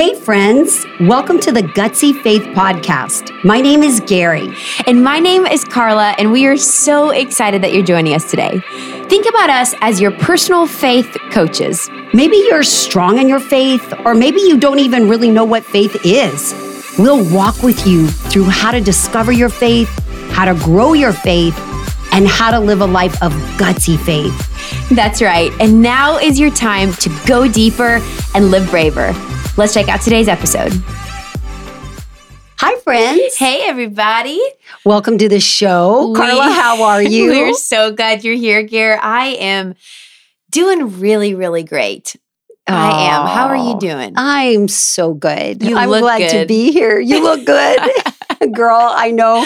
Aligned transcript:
Hey, 0.00 0.14
friends, 0.14 0.86
welcome 1.00 1.38
to 1.40 1.52
the 1.52 1.60
Gutsy 1.60 2.18
Faith 2.22 2.40
Podcast. 2.54 3.44
My 3.44 3.60
name 3.60 3.82
is 3.82 4.00
Gary. 4.00 4.48
And 4.86 5.04
my 5.04 5.18
name 5.18 5.44
is 5.44 5.62
Carla, 5.62 6.14
and 6.16 6.32
we 6.32 6.46
are 6.46 6.56
so 6.56 7.10
excited 7.10 7.62
that 7.62 7.74
you're 7.74 7.84
joining 7.84 8.14
us 8.14 8.30
today. 8.30 8.62
Think 9.10 9.28
about 9.28 9.50
us 9.50 9.74
as 9.82 10.00
your 10.00 10.12
personal 10.12 10.66
faith 10.66 11.18
coaches. 11.30 11.90
Maybe 12.14 12.38
you're 12.38 12.62
strong 12.62 13.18
in 13.18 13.28
your 13.28 13.40
faith, 13.40 13.92
or 14.06 14.14
maybe 14.14 14.40
you 14.40 14.58
don't 14.58 14.78
even 14.78 15.06
really 15.06 15.30
know 15.30 15.44
what 15.44 15.66
faith 15.66 15.94
is. 16.02 16.54
We'll 16.98 17.30
walk 17.30 17.62
with 17.62 17.86
you 17.86 18.08
through 18.08 18.44
how 18.44 18.70
to 18.70 18.80
discover 18.80 19.32
your 19.32 19.50
faith, 19.50 19.90
how 20.30 20.46
to 20.46 20.58
grow 20.64 20.94
your 20.94 21.12
faith, 21.12 21.58
and 22.10 22.26
how 22.26 22.50
to 22.52 22.58
live 22.58 22.80
a 22.80 22.86
life 22.86 23.22
of 23.22 23.32
gutsy 23.58 24.02
faith. 24.02 24.88
That's 24.88 25.20
right. 25.20 25.52
And 25.60 25.82
now 25.82 26.16
is 26.16 26.40
your 26.40 26.52
time 26.52 26.94
to 26.94 27.14
go 27.26 27.46
deeper 27.46 28.00
and 28.34 28.50
live 28.50 28.70
braver. 28.70 29.14
Let's 29.60 29.74
check 29.74 29.88
out 29.90 30.00
today's 30.00 30.26
episode. 30.26 30.72
Hi, 32.56 32.80
friends. 32.80 33.36
Hey, 33.36 33.60
everybody. 33.68 34.40
Welcome 34.86 35.18
to 35.18 35.28
the 35.28 35.38
show. 35.38 36.08
We- 36.08 36.14
Carla, 36.14 36.44
how 36.50 36.82
are 36.82 37.02
you? 37.16 37.26
We're 37.28 37.52
so 37.52 37.92
glad 37.92 38.24
you're 38.24 38.36
here, 38.36 38.62
Gare. 38.62 38.98
I 38.98 39.26
am 39.26 39.74
doing 40.50 40.98
really, 40.98 41.34
really 41.34 41.62
great. 41.62 42.16
I 42.66 43.08
am. 43.10 43.26
How 43.26 43.48
are 43.48 43.56
you 43.56 43.78
doing? 43.78 44.14
I'm 44.16 44.66
so 44.66 45.12
good. 45.12 45.62
You 45.62 45.76
I'm 45.76 45.90
look 45.90 46.00
glad 46.00 46.30
to 46.30 46.46
be 46.46 46.72
here. 46.72 46.98
You 46.98 47.22
look 47.22 47.44
good. 47.44 47.78
Girl, 48.54 48.80
I 48.80 49.10
know 49.10 49.44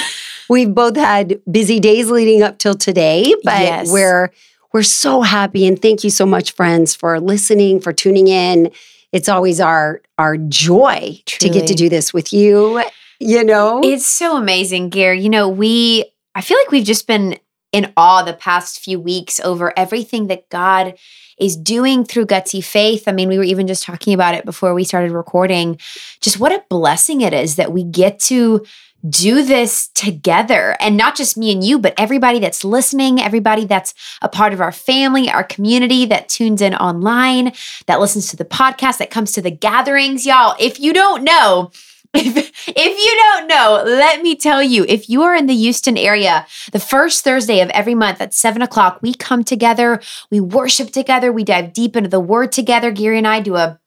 we've 0.48 0.72
both 0.72 0.94
had 0.94 1.41
busy 1.50 1.80
days 1.80 2.08
leading 2.08 2.41
up 2.44 2.58
till 2.58 2.77
today, 2.77 3.34
but 3.42 3.60
Yes. 3.62 3.91
we're 3.91 4.30
we're 4.72 4.84
so 4.84 5.22
happy 5.22 5.66
and 5.66 5.83
thank 5.83 6.05
you 6.05 6.10
so 6.10 6.24
much 6.24 6.52
friends 6.52 6.94
for 6.94 7.19
listening, 7.19 7.80
for 7.80 7.92
tuning 7.92 8.28
in. 8.28 8.70
It's 9.14 9.28
always 9.28 9.60
our 9.60 10.02
our 10.18 10.36
joy 10.36 11.22
to 11.27 11.48
get 11.48 11.68
to 11.68 11.74
do 11.74 11.88
this 11.88 12.12
with 12.12 12.32
you, 12.32 12.82
you 13.20 13.45
know. 13.45 13.80
It's 13.84 14.06
so 14.06 14.36
amazing, 14.36 14.89
Gare. 14.91 15.14
You 15.14 15.28
know, 15.28 15.48
we, 15.48 16.05
I 16.34 16.41
feel 16.41 16.58
like 16.58 16.72
we've 16.72 16.84
just 16.84 17.06
been 17.06 17.39
in 17.70 17.92
awe 17.97 18.24
the 18.24 18.33
past 18.33 18.80
few 18.80 18.98
weeks 18.98 19.39
over 19.39 19.72
everything 19.78 20.27
that 20.27 20.48
God 20.48 20.94
is 21.39 21.56
doing 21.56 22.05
through 22.05 22.27
Gutsy 22.27 22.62
Faith. 22.62 23.06
I 23.06 23.12
mean, 23.12 23.28
we 23.28 23.39
were 23.39 23.44
even 23.44 23.69
just 23.69 23.84
talking 23.84 24.14
about 24.14 24.34
it 24.34 24.44
before 24.44 24.74
we 24.74 24.83
started 24.83 25.12
recording. 25.12 25.78
Just 26.20 26.41
what 26.41 26.50
a 26.50 26.64
blessing 26.69 27.20
it 27.20 27.33
is 27.33 27.55
that 27.55 27.72
we 27.72 27.84
get 27.84 28.19
to 28.20 28.67
do 29.08 29.42
this 29.42 29.88
together 29.88 30.77
and 30.80 30.97
not 30.97 31.16
just 31.16 31.36
me 31.36 31.52
and 31.52 31.62
you, 31.62 31.78
but 31.78 31.94
everybody 31.98 32.38
that's 32.38 32.64
listening, 32.64 33.20
everybody 33.20 33.64
that's 33.64 33.94
a 34.22 34.28
part 34.28 34.52
of 34.52 34.61
our 34.61 34.72
family, 34.72 35.30
our 35.30 35.44
community 35.44 36.06
that 36.06 36.28
tunes 36.28 36.62
in 36.62 36.74
online, 36.74 37.52
that 37.86 38.00
listens 38.00 38.28
to 38.28 38.36
the 38.36 38.44
podcast, 38.44 38.98
that 38.98 39.11
comes 39.11 39.33
to 39.33 39.42
the 39.42 39.50
gatherings. 39.50 40.24
Y'all, 40.24 40.56
if 40.58 40.80
you 40.80 40.92
don't 40.92 41.22
know, 41.22 41.70
if, 42.14 42.69
if 42.69 42.77
you 42.77 43.20
don't 43.22 43.48
know, 43.48 43.83
let 43.84 44.22
me 44.22 44.36
tell 44.36 44.62
you, 44.62 44.84
if 44.88 45.08
you 45.08 45.22
are 45.22 45.34
in 45.34 45.46
the 45.46 45.55
Houston 45.55 45.98
area, 45.98 46.46
the 46.70 46.78
first 46.78 47.24
Thursday 47.24 47.61
of 47.61 47.70
every 47.70 47.94
month 47.94 48.20
at 48.20 48.33
seven 48.33 48.62
o'clock, 48.62 49.00
we 49.02 49.12
come 49.14 49.42
together, 49.42 50.00
we 50.30 50.39
worship 50.39 50.91
together, 50.91 51.33
we 51.33 51.42
dive 51.42 51.72
deep 51.72 51.96
into 51.96 52.08
the 52.08 52.20
word 52.20 52.52
together. 52.52 52.92
Gary 52.92 53.18
and 53.18 53.27
I 53.27 53.41
do 53.41 53.56
a 53.56 53.80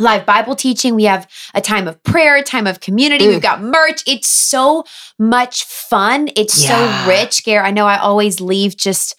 live 0.00 0.26
Bible 0.26 0.56
teaching. 0.56 0.94
We 0.94 1.04
have 1.04 1.28
a 1.54 1.60
time 1.60 1.88
of 1.88 2.02
prayer, 2.02 2.36
a 2.36 2.42
time 2.42 2.66
of 2.66 2.80
community. 2.80 3.26
Mm. 3.26 3.28
We've 3.28 3.42
got 3.42 3.62
merch. 3.62 4.02
It's 4.06 4.28
so 4.28 4.84
much 5.18 5.64
fun. 5.64 6.28
It's 6.36 6.62
Yeah. 6.62 7.04
so 7.04 7.10
rich, 7.10 7.44
Gare. 7.44 7.62
I 7.64 7.70
know 7.70 7.86
I 7.86 7.98
always 7.98 8.40
leave 8.40 8.76
just 8.76 9.14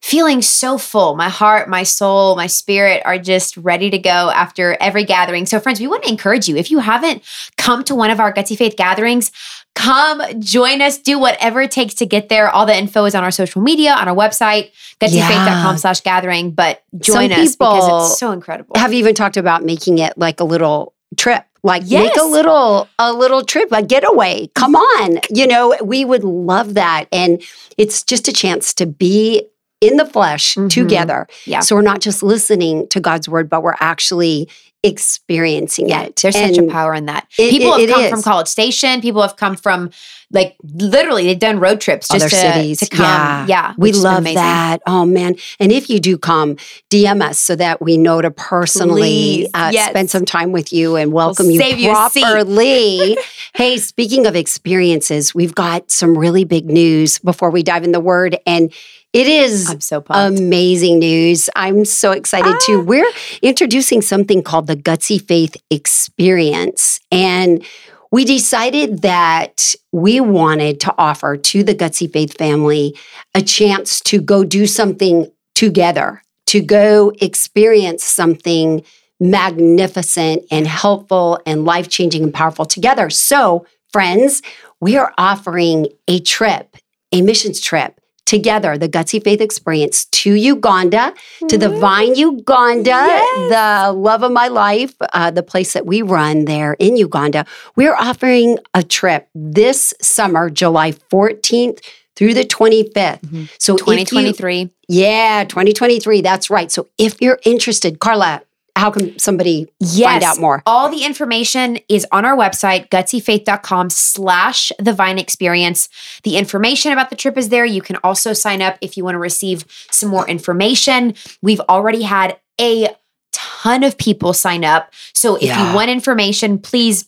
feeling 0.00 0.42
so 0.42 0.76
full. 0.76 1.16
My 1.16 1.30
heart, 1.30 1.66
my 1.66 1.82
soul, 1.82 2.36
my 2.36 2.46
spirit 2.46 3.00
are 3.06 3.18
just 3.18 3.56
ready 3.56 3.88
to 3.88 3.96
go 3.96 4.10
after 4.34 4.76
every 4.78 5.02
gathering. 5.04 5.46
So, 5.46 5.58
friends, 5.58 5.80
we 5.80 5.86
want 5.86 6.02
to 6.02 6.10
encourage 6.10 6.46
you. 6.46 6.56
If 6.56 6.70
you 6.70 6.80
haven't 6.80 7.22
come 7.56 7.82
to 7.84 7.94
one 7.94 8.10
of 8.10 8.20
our 8.20 8.30
Gutsy 8.30 8.54
Faith 8.54 8.76
gatherings, 8.76 9.32
come 9.74 10.22
join 10.40 10.80
us. 10.80 10.98
Do 10.98 11.18
whatever 11.18 11.60
it 11.62 11.70
takes 11.70 11.94
to 11.94 12.06
get 12.06 12.28
there. 12.28 12.48
All 12.48 12.66
the 12.66 12.76
info 12.76 13.04
is 13.04 13.14
on 13.14 13.24
our 13.24 13.30
social 13.30 13.60
media, 13.62 13.92
on 13.92 14.08
our 14.08 14.14
website, 14.14 14.70
gutsyfaith.com 15.00 15.76
slash 15.78 16.00
gathering. 16.02 16.50
But 16.52 16.82
join 16.98 17.30
Some 17.30 17.40
us 17.42 17.56
because 17.56 18.10
it's 18.10 18.18
so 18.18 18.32
incredible. 18.32 18.76
have 18.78 18.92
you 18.92 18.98
even 19.00 19.14
talked 19.14 19.36
about 19.36 19.64
making 19.64 19.98
it 19.98 20.16
like 20.16 20.40
a 20.40 20.44
little 20.44 20.94
trip 21.16 21.44
like 21.62 21.82
make 21.88 22.16
a 22.16 22.24
little 22.24 22.88
a 22.98 23.12
little 23.12 23.42
trip 23.44 23.68
a 23.70 23.82
getaway 23.82 24.48
come 24.56 24.74
on 24.74 25.20
you 25.30 25.46
know 25.46 25.76
we 25.82 26.04
would 26.04 26.24
love 26.24 26.74
that 26.74 27.06
and 27.12 27.40
it's 27.78 28.02
just 28.02 28.26
a 28.26 28.32
chance 28.32 28.74
to 28.74 28.84
be 28.84 29.40
in 29.80 29.96
the 29.96 30.04
flesh 30.04 30.56
Mhm. 30.56 30.70
together 30.70 31.28
Yeah. 31.46 31.60
so 31.60 31.76
we're 31.76 31.82
not 31.82 32.00
just 32.00 32.22
listening 32.24 32.88
to 32.88 32.98
god's 33.00 33.28
word 33.28 33.48
but 33.48 33.62
we're 33.62 33.76
actually 33.80 34.48
experiencing 34.84 35.88
Yeah, 35.88 36.02
it 36.02 36.16
there's 36.16 36.36
such 36.36 36.58
a 36.58 36.66
power 36.66 36.94
in 36.94 37.06
that. 37.06 37.26
it- 37.38 37.50
people 37.50 37.74
it- 37.74 37.88
have 37.88 37.96
come 37.96 38.04
is. 38.04 38.10
from 38.10 38.22
College 38.22 38.48
Station. 38.48 39.00
People 39.00 39.22
have 39.22 39.36
come 39.36 39.56
from 39.56 39.90
like 40.30 40.56
literally 40.62 41.24
they've 41.26 41.38
done 41.38 41.60
road 41.60 41.80
trips 41.80 42.08
just 42.08 42.22
other 42.24 42.28
to, 42.30 42.36
cities 42.36 42.78
to 42.80 42.86
come. 42.88 43.04
yeah, 43.04 43.46
Yeah, 43.46 43.74
we 43.78 43.88
which 43.90 43.94
has 43.96 44.02
been 44.02 44.12
love 44.14 44.24
that 44.34 44.78
oh 44.86 45.04
man 45.04 45.36
and 45.60 45.70
if 45.70 45.88
you 45.88 46.00
do 46.00 46.16
come 46.18 46.56
dm 46.90 47.22
us 47.22 47.38
so 47.38 47.54
that 47.54 47.80
we 47.80 47.96
know 47.98 48.20
to 48.22 48.30
personally 48.32 49.46
uh, 49.54 49.70
yes. 49.72 49.90
spend 49.90 50.10
some 50.10 50.24
time 50.24 50.50
with 50.50 50.72
you 50.72 50.96
and 50.96 51.12
welcome 51.12 51.50
you 51.50 51.60
save 51.60 51.78
you 51.78 51.90
properly 51.90 53.16
hey 53.54 53.76
speaking 53.76 54.26
of 54.26 54.34
experiences 54.34 55.34
we've 55.34 55.54
got 55.54 55.88
some 55.90 56.16
really 56.18 56.44
big 56.44 56.66
news 56.66 57.18
before 57.20 57.50
we 57.50 57.62
dive 57.62 57.84
in 57.84 57.92
the 57.92 58.00
word 58.00 58.36
and 58.46 58.72
it 59.14 59.26
is 59.26 59.70
I'm 59.70 59.80
so 59.80 60.00
pumped. 60.02 60.38
amazing 60.40 60.98
news. 60.98 61.48
I'm 61.56 61.84
so 61.86 62.10
excited 62.10 62.52
Ah. 62.54 62.58
too. 62.66 62.80
We're 62.80 63.10
introducing 63.40 64.02
something 64.02 64.42
called 64.42 64.66
the 64.66 64.76
Gutsy 64.76 65.18
Faith 65.26 65.56
Experience. 65.70 67.00
And 67.10 67.64
we 68.10 68.24
decided 68.24 69.02
that 69.02 69.74
we 69.92 70.20
wanted 70.20 70.80
to 70.80 70.94
offer 70.98 71.36
to 71.36 71.62
the 71.64 71.74
Gutsy 71.74 72.12
Faith 72.12 72.36
family 72.36 72.94
a 73.34 73.40
chance 73.42 74.00
to 74.02 74.20
go 74.20 74.44
do 74.44 74.66
something 74.66 75.26
together, 75.54 76.20
to 76.48 76.60
go 76.60 77.12
experience 77.20 78.04
something 78.04 78.82
magnificent 79.20 80.42
and 80.50 80.66
helpful 80.66 81.38
and 81.46 81.64
life 81.64 81.88
changing 81.88 82.22
and 82.24 82.34
powerful 82.34 82.64
together. 82.64 83.10
So, 83.10 83.64
friends, 83.92 84.42
we 84.80 84.96
are 84.96 85.12
offering 85.16 85.86
a 86.08 86.18
trip, 86.20 86.76
a 87.12 87.22
missions 87.22 87.60
trip 87.60 88.00
together, 88.26 88.78
the 88.78 88.88
Gutsy 88.88 89.22
Faith 89.22 89.40
Experience 89.40 90.06
to 90.06 90.32
Uganda, 90.34 91.12
to 91.48 91.58
the 91.58 91.68
Vine 91.68 92.14
Uganda, 92.14 92.90
Yes. 92.90 93.50
the 93.50 93.92
love 93.92 94.22
of 94.22 94.32
my 94.32 94.48
life, 94.48 94.94
uh, 95.12 95.30
the 95.30 95.42
place 95.42 95.72
that 95.74 95.86
we 95.86 96.02
run 96.02 96.46
there 96.46 96.74
in 96.78 96.96
Uganda. 96.96 97.44
We're 97.76 97.94
offering 97.94 98.58
a 98.72 98.82
trip 98.82 99.28
this 99.34 99.92
summer, 100.00 100.48
July 100.50 100.92
14th 101.10 101.80
through 102.16 102.34
the 102.34 102.44
25th. 102.44 103.20
Mhm. 103.22 103.48
So, 103.58 103.74
if 103.74 103.80
you- 103.80 103.84
2023. 103.84 104.70
yeah, 104.88 105.44
2023. 105.44 106.20
That's 106.22 106.48
right. 106.48 106.70
So, 106.70 106.86
if 106.96 107.20
you're 107.20 107.40
interested, 107.44 107.98
Carla, 107.98 108.42
how 108.84 108.90
can 108.90 109.18
somebody 109.18 109.66
Yes. 109.80 110.10
find 110.12 110.22
out 110.24 110.38
more? 110.38 110.62
All 110.66 110.90
the 110.90 111.04
information 111.06 111.78
is 111.88 112.06
on 112.12 112.26
our 112.26 112.36
website, 112.36 112.90
gutsyfaith.com 112.90 113.88
slash 113.88 114.70
the 114.78 114.92
vine 114.92 115.18
experience. 115.18 115.88
The 116.22 116.36
information 116.36 116.92
about 116.92 117.08
the 117.08 117.16
trip 117.16 117.38
is 117.38 117.48
there. 117.48 117.64
You 117.64 117.80
can 117.80 117.96
also 118.04 118.34
sign 118.34 118.60
up 118.60 118.76
if 118.82 118.98
you 118.98 119.02
want 119.02 119.14
to 119.14 119.18
receive 119.18 119.64
some 119.90 120.10
more 120.10 120.28
information. 120.28 121.14
We've 121.40 121.60
already 121.60 122.02
had 122.02 122.36
a 122.60 122.88
ton 123.32 123.84
of 123.84 123.96
people 123.96 124.34
sign 124.34 124.66
up. 124.66 124.92
So 125.14 125.36
if 125.36 125.44
Yeah. 125.44 125.70
you 125.70 125.74
want 125.74 125.88
information, 125.88 126.58
please 126.58 127.06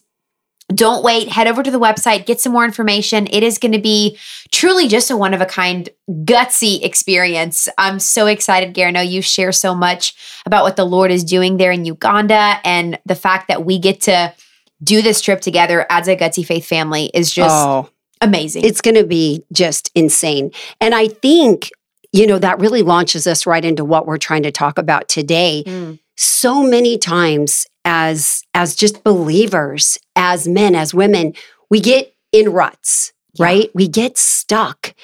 don't 0.75 1.05
wait. 1.05 1.29
Head 1.29 1.47
over 1.47 1.63
to 1.63 1.71
the 1.71 1.79
website, 1.79 2.27
get 2.27 2.41
some 2.41 2.53
more 2.53 2.65
information. 2.65 3.29
It 3.29 3.43
is 3.43 3.59
going 3.59 3.73
to 3.73 3.81
be 3.81 4.19
truly 4.51 4.89
just 4.89 5.11
a 5.11 5.17
one 5.17 5.33
of 5.33 5.41
a 5.41 5.47
kind, 5.47 5.89
gutsy 6.09 6.83
experience. 6.83 7.69
I'm 7.79 8.01
so 8.01 8.27
excited, 8.27 8.75
Gary. 8.75 8.89
I 8.89 8.91
know 8.91 9.01
you 9.01 9.23
share 9.23 9.53
so 9.53 9.75
much 9.75 10.43
about 10.45 10.65
what 10.65 10.77
the 10.77 10.85
Lord 10.85 11.11
is 11.11 11.23
doing 11.23 11.57
there 11.57 11.71
in 11.71 11.85
Uganda 11.85 12.59
and 12.65 12.99
the 13.07 13.15
fact 13.15 13.49
that 13.49 13.65
we 13.65 13.79
get 13.79 14.01
to 14.03 14.35
do 14.83 15.03
this 15.03 15.21
trip 15.21 15.41
together 15.41 15.87
as 15.89 16.09
a 16.09 16.17
gutsy 16.17 16.45
faith 16.45 16.67
family 16.67 17.11
is 17.15 17.33
just 17.33 17.55
oh, 17.55 17.89
amazing. 18.21 18.65
it's 18.65 18.81
going 18.81 18.97
to 18.97 19.07
be 19.07 19.45
just 19.53 19.91
insane. 19.95 20.51
And 20.81 20.95
I 20.95 21.09
think, 21.09 21.71
you 22.13 22.27
know, 22.27 22.39
that 22.39 22.59
really 22.59 22.83
launches 22.83 23.27
us 23.27 23.47
right 23.47 23.65
into 23.65 23.85
what 23.85 24.07
we're 24.07 24.19
trying 24.19 24.43
to 24.43 24.53
talk 24.53 24.79
about 24.79 25.09
today. 25.09 25.63
Mm. 25.67 25.99
So 26.17 26.63
many 26.63 26.99
times 26.99 27.67
as 27.85 28.43
as 28.55 28.75
just 28.75 29.05
believers 29.05 29.99
as 30.17 30.49
men 30.49 30.75
as 30.75 30.93
women 30.95 31.33
we 31.71 31.81
get 31.81 32.13
in 32.33 32.51
ruts 32.53 33.13
Yeah. 33.35 33.45
right 33.47 33.71
we 33.75 33.87
get 33.87 34.17
stuck 34.19 34.95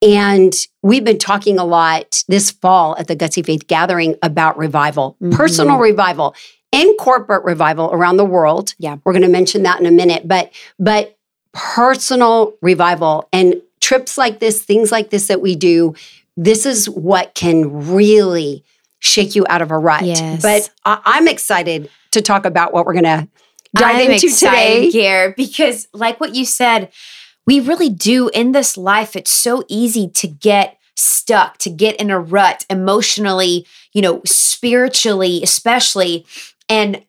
and 0.00 0.52
we've 0.82 1.04
been 1.04 1.18
talking 1.18 1.58
a 1.58 1.64
lot 1.64 2.24
this 2.28 2.50
fall 2.50 2.96
at 2.98 3.06
the 3.06 3.14
gutsy 3.16 3.44
faith 3.44 3.66
gathering 3.66 4.16
about 4.22 4.56
revival 4.58 5.16
Mhm. 5.22 5.32
personal 5.32 5.76
revival 5.78 6.34
and 6.72 6.88
corporate 6.98 7.44
revival 7.44 7.90
around 7.92 8.16
the 8.16 8.24
world 8.24 8.74
Yeah. 8.78 8.96
we're 9.04 9.12
going 9.12 9.22
to 9.22 9.28
mention 9.28 9.62
that 9.64 9.78
in 9.78 9.86
a 9.86 9.90
minute 9.90 10.26
but 10.26 10.50
but 10.78 11.16
personal 11.52 12.54
revival 12.62 13.28
and 13.32 13.60
trips 13.80 14.16
like 14.18 14.40
this 14.40 14.62
things 14.62 14.90
like 14.90 15.10
this 15.10 15.28
that 15.28 15.40
we 15.42 15.54
do 15.54 15.94
this 16.36 16.64
is 16.64 16.88
what 16.88 17.34
can 17.34 17.92
really 17.92 18.64
shake 19.02 19.34
you 19.34 19.44
out 19.48 19.60
of 19.62 19.70
a 19.72 19.76
rut. 19.76 20.04
Yes. 20.04 20.40
But 20.40 20.70
I- 20.84 21.02
I'm 21.04 21.26
excited 21.28 21.90
to 22.12 22.22
talk 22.22 22.46
about 22.46 22.72
what 22.72 22.86
we're 22.86 22.92
going 22.92 23.04
to 23.04 23.28
dive 23.74 23.96
I'm 23.96 24.10
into 24.12 24.28
today. 24.28 24.90
Gare, 24.92 25.34
because 25.36 25.88
like 25.92 26.20
what 26.20 26.36
you 26.36 26.44
said, 26.44 26.90
we 27.44 27.58
really 27.58 27.88
do 27.88 28.28
in 28.28 28.52
this 28.52 28.76
life, 28.76 29.16
it's 29.16 29.30
so 29.30 29.64
easy 29.68 30.08
to 30.08 30.28
get 30.28 30.78
stuck, 30.94 31.58
to 31.58 31.70
get 31.70 31.96
in 31.96 32.10
a 32.10 32.20
rut 32.20 32.64
emotionally, 32.70 33.66
you 33.92 34.02
know, 34.02 34.22
spiritually, 34.24 35.42
especially. 35.42 36.24
And 36.68 37.04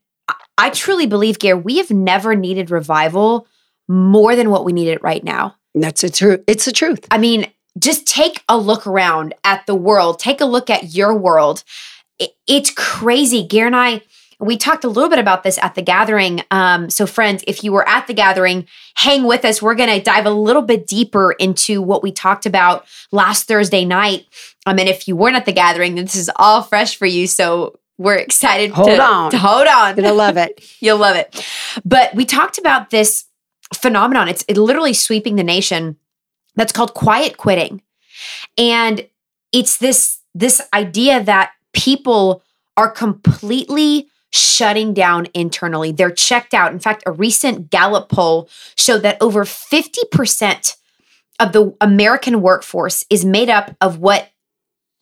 I- 0.57 0.71
truly 0.71 1.05
believe, 1.05 1.37
Gare, 1.37 1.55
we 1.55 1.77
have 1.77 1.91
never 1.91 2.35
needed 2.35 2.71
revival 2.71 3.45
more 3.87 4.35
than 4.35 4.49
what 4.49 4.65
we 4.65 4.73
need 4.73 4.87
it 4.87 5.03
right 5.03 5.23
now. 5.23 5.55
That's 5.75 6.03
a 6.03 6.09
truth. 6.09 6.43
It's 6.47 6.65
the 6.65 6.71
truth. 6.71 7.05
I 7.11 7.19
mean, 7.19 7.45
just 7.79 8.05
take 8.05 8.43
a 8.47 8.57
look 8.57 8.85
around 8.87 9.33
at 9.43 9.65
the 9.65 9.75
world. 9.75 10.19
Take 10.19 10.41
a 10.41 10.45
look 10.45 10.69
at 10.69 10.93
your 10.93 11.13
world. 11.15 11.63
It- 12.19 12.35
it's 12.47 12.69
crazy. 12.71 13.43
Gare 13.45 13.65
and 13.67 13.75
I, 13.75 14.01
we 14.39 14.57
talked 14.57 14.83
a 14.83 14.89
little 14.89 15.09
bit 15.09 15.19
about 15.19 15.43
this 15.43 15.57
at 15.59 15.73
the 15.75 15.81
gathering. 15.81 16.43
Um, 16.51 16.89
so, 16.89 17.05
friends, 17.05 17.43
if 17.47 17.63
you 17.63 17.71
were 17.71 17.87
at 17.87 18.07
the 18.07 18.13
gathering, 18.13 18.67
hang 18.95 19.23
with 19.23 19.45
us. 19.45 19.61
We're 19.61 19.75
going 19.75 19.89
to 19.89 20.01
dive 20.03 20.25
a 20.25 20.31
little 20.31 20.61
bit 20.61 20.85
deeper 20.85 21.31
into 21.33 21.81
what 21.81 22.03
we 22.03 22.11
talked 22.11 22.45
about 22.45 22.85
last 23.11 23.47
Thursday 23.47 23.85
night. 23.85 24.25
Um, 24.65 24.79
and 24.79 24.89
if 24.89 25.07
you 25.07 25.15
weren't 25.15 25.35
at 25.37 25.45
the 25.45 25.53
gathering, 25.53 25.95
then 25.95 26.05
this 26.05 26.15
is 26.15 26.29
all 26.35 26.61
fresh 26.61 26.95
for 26.97 27.05
you. 27.05 27.25
So, 27.27 27.79
we're 27.99 28.15
excited 28.15 28.71
Hold 28.71 28.89
to, 28.89 29.01
on. 29.01 29.31
to 29.31 29.37
hold 29.37 29.67
on. 29.67 29.95
Gonna 29.95 30.13
love 30.13 30.35
it. 30.35 30.63
You'll 30.79 30.97
love 30.97 31.15
it. 31.15 31.45
But 31.85 32.13
we 32.15 32.25
talked 32.25 32.57
about 32.57 32.89
this 32.89 33.25
phenomenon. 33.73 34.27
It's 34.29 34.43
it 34.47 34.57
literally 34.57 34.93
sweeping 34.93 35.35
the 35.35 35.43
nation. 35.43 35.97
That's 36.55 36.71
called 36.71 36.93
quiet 36.93 37.37
quitting. 37.37 37.81
And 38.57 39.07
it's 39.51 39.77
this 39.77 40.19
this 40.35 40.61
idea 40.73 41.23
that 41.23 41.51
people 41.73 42.43
are 42.75 42.89
completely 42.89 44.07
shutting 44.31 44.93
down 44.93 45.27
internally. 45.35 45.91
They're 45.91 46.09
checked 46.11 46.55
out. 46.55 46.71
In 46.71 46.79
fact, 46.79 47.03
a 47.05 47.11
recent 47.11 47.69
Gallup 47.69 48.09
poll 48.09 48.49
showed 48.75 49.03
that 49.03 49.17
over 49.21 49.43
50% 49.45 50.75
of 51.39 51.51
the 51.51 51.75
American 51.79 52.41
workforce 52.41 53.05
is 53.11 53.23
made 53.23 53.49
up 53.49 53.75
of 53.79 53.99
what 53.99 54.31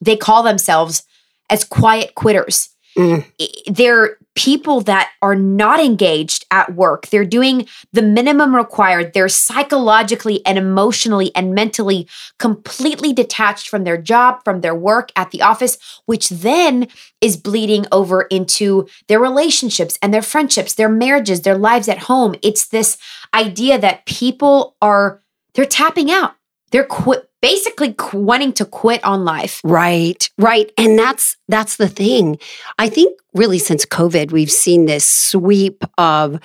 they 0.01 0.17
call 0.17 0.43
themselves 0.43 1.03
as 1.49 1.63
quiet 1.63 2.15
quitters 2.15 2.69
Mm. 2.97 3.23
they're 3.67 4.17
people 4.35 4.81
that 4.81 5.11
are 5.21 5.35
not 5.35 5.79
engaged 5.79 6.45
at 6.51 6.73
work. 6.73 7.07
They're 7.07 7.25
doing 7.25 7.67
the 7.91 8.01
minimum 8.01 8.55
required. 8.55 9.13
They're 9.13 9.29
psychologically 9.29 10.45
and 10.45 10.57
emotionally 10.57 11.31
and 11.35 11.53
mentally 11.53 12.07
completely 12.39 13.11
detached 13.11 13.67
from 13.67 13.83
their 13.83 13.97
job, 13.97 14.43
from 14.43 14.61
their 14.61 14.75
work 14.75 15.11
at 15.15 15.31
the 15.31 15.41
office, 15.41 15.77
which 16.05 16.29
then 16.29 16.87
is 17.19 17.35
bleeding 17.35 17.85
over 17.91 18.23
into 18.23 18.87
their 19.07 19.19
relationships 19.19 19.99
and 20.01 20.13
their 20.13 20.21
friendships, 20.21 20.73
their 20.73 20.89
marriages, 20.89 21.41
their 21.41 21.57
lives 21.57 21.89
at 21.89 21.99
home. 21.99 22.35
It's 22.41 22.67
this 22.67 22.97
idea 23.33 23.77
that 23.79 24.05
people 24.05 24.75
are 24.81 25.21
they're 25.53 25.65
tapping 25.65 26.09
out. 26.09 26.35
They're 26.71 26.85
quit 26.85 27.30
basically 27.41 27.93
qu- 27.97 28.19
wanting 28.19 28.53
to 28.53 28.65
quit 28.65 29.03
on 29.03 29.25
life. 29.25 29.61
Right, 29.63 30.29
right. 30.37 30.71
And 30.77 30.97
that's 30.97 31.37
that's 31.47 31.77
the 31.77 31.87
thing. 31.89 32.37
I 32.77 32.89
think 32.89 33.19
really 33.33 33.59
since 33.59 33.85
COVID, 33.85 34.31
we've 34.31 34.51
seen 34.51 34.85
this 34.85 35.07
sweep 35.07 35.83
of 35.97 36.39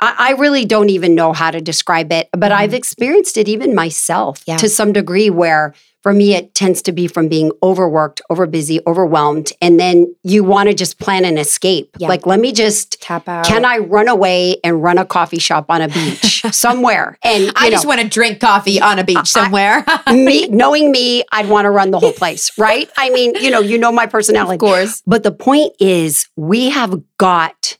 I, 0.00 0.14
I 0.18 0.30
really 0.32 0.64
don't 0.64 0.90
even 0.90 1.14
know 1.14 1.32
how 1.32 1.50
to 1.50 1.60
describe 1.60 2.12
it, 2.12 2.28
but 2.32 2.50
Mhm. 2.52 2.56
I've 2.56 2.74
experienced 2.74 3.36
it 3.36 3.48
even 3.48 3.74
myself 3.74 4.42
Yeah. 4.46 4.56
to 4.58 4.68
some 4.68 4.92
degree 4.92 5.30
where 5.30 5.74
for 6.04 6.12
me 6.12 6.34
it 6.34 6.54
tends 6.54 6.82
to 6.82 6.92
be 6.92 7.06
from 7.08 7.28
being 7.28 7.50
overworked, 7.62 8.20
overbusy, 8.30 8.78
overwhelmed, 8.86 9.52
and 9.62 9.80
then 9.80 10.14
you 10.22 10.44
want 10.44 10.68
to 10.68 10.74
just 10.74 10.98
plan 10.98 11.24
an 11.24 11.38
escape. 11.38 11.96
Yeah. 11.98 12.08
Like 12.08 12.26
let 12.26 12.38
me 12.38 12.52
just 12.52 13.00
Tap 13.00 13.26
out. 13.26 13.46
can 13.46 13.64
I 13.64 13.78
run 13.78 14.08
away 14.08 14.58
and 14.62 14.82
run 14.82 14.98
a 14.98 15.06
coffee 15.06 15.38
shop 15.38 15.64
on 15.70 15.80
a 15.80 15.88
beach 15.88 16.42
somewhere? 16.52 17.18
And 17.24 17.50
I 17.56 17.64
know, 17.64 17.70
just 17.70 17.86
want 17.86 18.02
to 18.02 18.08
drink 18.08 18.38
coffee 18.38 18.82
on 18.82 18.98
a 18.98 19.04
beach 19.04 19.28
somewhere. 19.28 19.82
me 20.12 20.46
knowing 20.48 20.92
me, 20.92 21.24
I'd 21.32 21.48
want 21.48 21.64
to 21.64 21.70
run 21.70 21.90
the 21.90 21.98
whole 21.98 22.12
place, 22.12 22.56
right? 22.58 22.88
I 22.98 23.08
mean, 23.08 23.34
you 23.36 23.50
know, 23.50 23.60
you 23.60 23.78
know 23.78 23.90
my 23.90 24.04
personality. 24.04 24.56
of 24.56 24.60
course. 24.60 25.02
But 25.06 25.22
the 25.22 25.32
point 25.32 25.72
is, 25.80 26.28
we 26.36 26.68
have 26.68 27.02
got, 27.16 27.78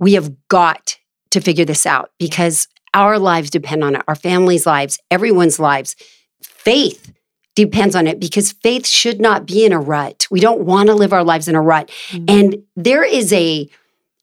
we 0.00 0.14
have 0.14 0.32
got 0.48 0.98
to 1.30 1.40
figure 1.40 1.64
this 1.64 1.86
out 1.86 2.10
because 2.18 2.66
our 2.92 3.20
lives 3.20 3.50
depend 3.50 3.84
on 3.84 3.94
it, 3.94 4.02
our 4.08 4.16
families' 4.16 4.66
lives, 4.66 4.98
everyone's 5.12 5.60
lives. 5.60 5.94
Faith 6.42 7.12
depends 7.54 7.94
on 7.94 8.06
it 8.06 8.18
because 8.20 8.52
faith 8.52 8.86
should 8.86 9.20
not 9.20 9.46
be 9.46 9.64
in 9.64 9.72
a 9.72 9.80
rut. 9.80 10.26
We 10.30 10.40
don't 10.40 10.62
want 10.62 10.88
to 10.88 10.94
live 10.94 11.12
our 11.12 11.24
lives 11.24 11.48
in 11.48 11.54
a 11.54 11.62
rut. 11.62 11.90
Mm-hmm. 12.10 12.24
And 12.28 12.62
there 12.76 13.04
is 13.04 13.32
a 13.32 13.68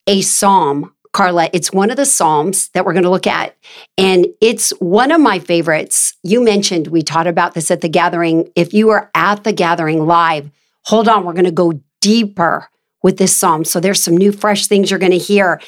a 0.07 0.21
psalm, 0.21 0.93
Carla. 1.13 1.49
It's 1.53 1.71
one 1.71 1.91
of 1.91 1.97
the 1.97 2.05
psalms 2.05 2.69
that 2.69 2.83
we're 2.83 2.93
going 2.93 3.03
to 3.03 3.11
look 3.11 3.27
at, 3.27 3.55
and 3.97 4.27
it's 4.41 4.71
one 4.79 5.11
of 5.11 5.21
my 5.21 5.39
favorites. 5.39 6.15
You 6.23 6.43
mentioned 6.43 6.87
we 6.87 7.03
taught 7.03 7.27
about 7.27 7.53
this 7.53 7.69
at 7.69 7.81
the 7.81 7.89
gathering. 7.89 8.49
If 8.55 8.73
you 8.73 8.87
were 8.87 9.11
at 9.13 9.43
the 9.43 9.53
gathering 9.53 10.05
live, 10.05 10.49
hold 10.83 11.07
on, 11.07 11.25
we're 11.25 11.33
going 11.33 11.45
to 11.45 11.51
go 11.51 11.79
deeper 12.01 12.69
with 13.03 13.17
this 13.17 13.35
psalm. 13.35 13.63
So 13.65 13.79
there's 13.79 14.01
some 14.01 14.17
new, 14.17 14.31
fresh 14.31 14.67
things 14.67 14.89
you're 14.89 14.99
going 14.99 15.11
to 15.11 15.17
hear. 15.17 15.61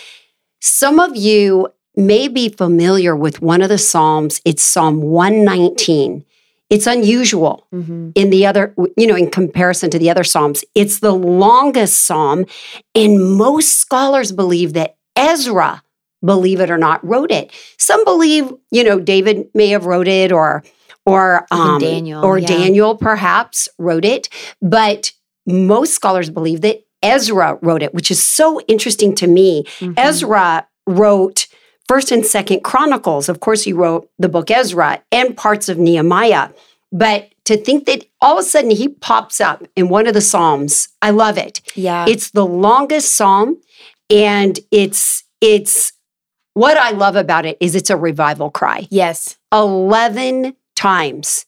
Some 0.60 1.00
of 1.00 1.16
you 1.16 1.70
may 1.96 2.28
be 2.28 2.50
familiar 2.50 3.16
with 3.16 3.42
one 3.42 3.62
of 3.62 3.70
the 3.70 3.78
psalms. 3.78 4.42
It's 4.46 4.64
Psalm 4.64 5.02
119. 5.02 6.26
It's 6.72 6.88
unusual 6.88 7.68
Mhm. 7.76 8.14
in 8.16 8.30
the 8.30 8.46
other, 8.46 8.74
you 8.98 9.06
know, 9.06 9.16
in 9.16 9.30
comparison 9.30 9.90
to 9.92 10.00
the 10.00 10.10
other 10.10 10.24
Psalms. 10.24 10.64
It's 10.74 11.00
the 11.00 11.12
longest 11.14 12.06
Psalm, 12.06 12.46
and 12.96 13.20
most 13.38 13.78
scholars 13.78 14.32
believe 14.32 14.72
that 14.74 14.96
Ezra, 15.18 15.84
believe 16.26 16.62
it 16.62 16.72
or 16.72 16.78
not, 16.78 17.06
wrote 17.06 17.30
it. 17.30 17.52
Some 17.78 18.04
believe, 18.06 18.52
you 18.72 18.84
know, 18.86 19.00
David 19.00 19.48
may 19.54 19.68
have 19.68 19.86
wrote 19.86 20.08
it 20.08 20.32
or 20.32 20.64
or 21.06 21.46
um, 21.52 21.80
Daniel, 21.80 22.24
or 22.24 22.38
yeah. 22.38 22.48
Daniel 22.48 22.96
perhaps 22.96 23.68
wrote 23.80 24.06
it, 24.06 24.30
but 24.62 25.12
most 25.48 25.94
scholars 25.94 26.30
believe 26.30 26.62
that 26.62 26.84
Ezra 27.02 27.58
wrote 27.64 27.82
it, 27.82 27.94
which 27.96 28.12
is 28.12 28.24
so 28.24 28.62
interesting 28.68 29.16
to 29.16 29.26
me. 29.26 29.64
Mhm. 29.80 29.96
Ezra 29.98 30.68
wrote 30.88 31.48
First 31.88 32.12
and 32.12 32.26
Second 32.26 32.64
Chronicles. 32.64 33.28
Of 33.30 33.40
course, 33.40 33.64
he 33.64 33.74
wrote 33.74 34.10
the 34.18 34.30
book 34.30 34.50
Ezra 34.50 35.02
and 35.12 35.36
parts 35.36 35.68
of 35.70 35.78
Nehemiah. 35.78 36.50
But 36.92 37.30
to 37.46 37.58
think 37.58 37.86
that 37.86 38.06
all 38.22 38.38
of 38.38 38.46
a 38.46 38.48
sudden 38.48 38.72
he 38.72 38.88
pops 38.90 39.42
up 39.42 39.64
in 39.76 39.90
one 39.90 40.08
of 40.08 40.14
the 40.14 40.22
Psalms, 40.22 40.90
I 41.02 41.10
love 41.12 41.38
it. 41.38 41.62
Yeah. 41.76 42.06
It's 42.08 42.32
the 42.32 42.46
longest 42.46 43.16
psalm, 43.16 43.58
and 44.10 44.60
it's 44.72 45.24
it's 45.42 45.94
what 46.54 46.78
I 46.78 46.92
love 46.92 47.16
about 47.16 47.46
it 47.46 47.58
is 47.62 47.76
it's 47.76 47.90
a 47.90 47.98
revival 47.98 48.50
cry. 48.52 48.88
yes. 48.92 49.38
11 49.54 50.56
times 50.76 51.46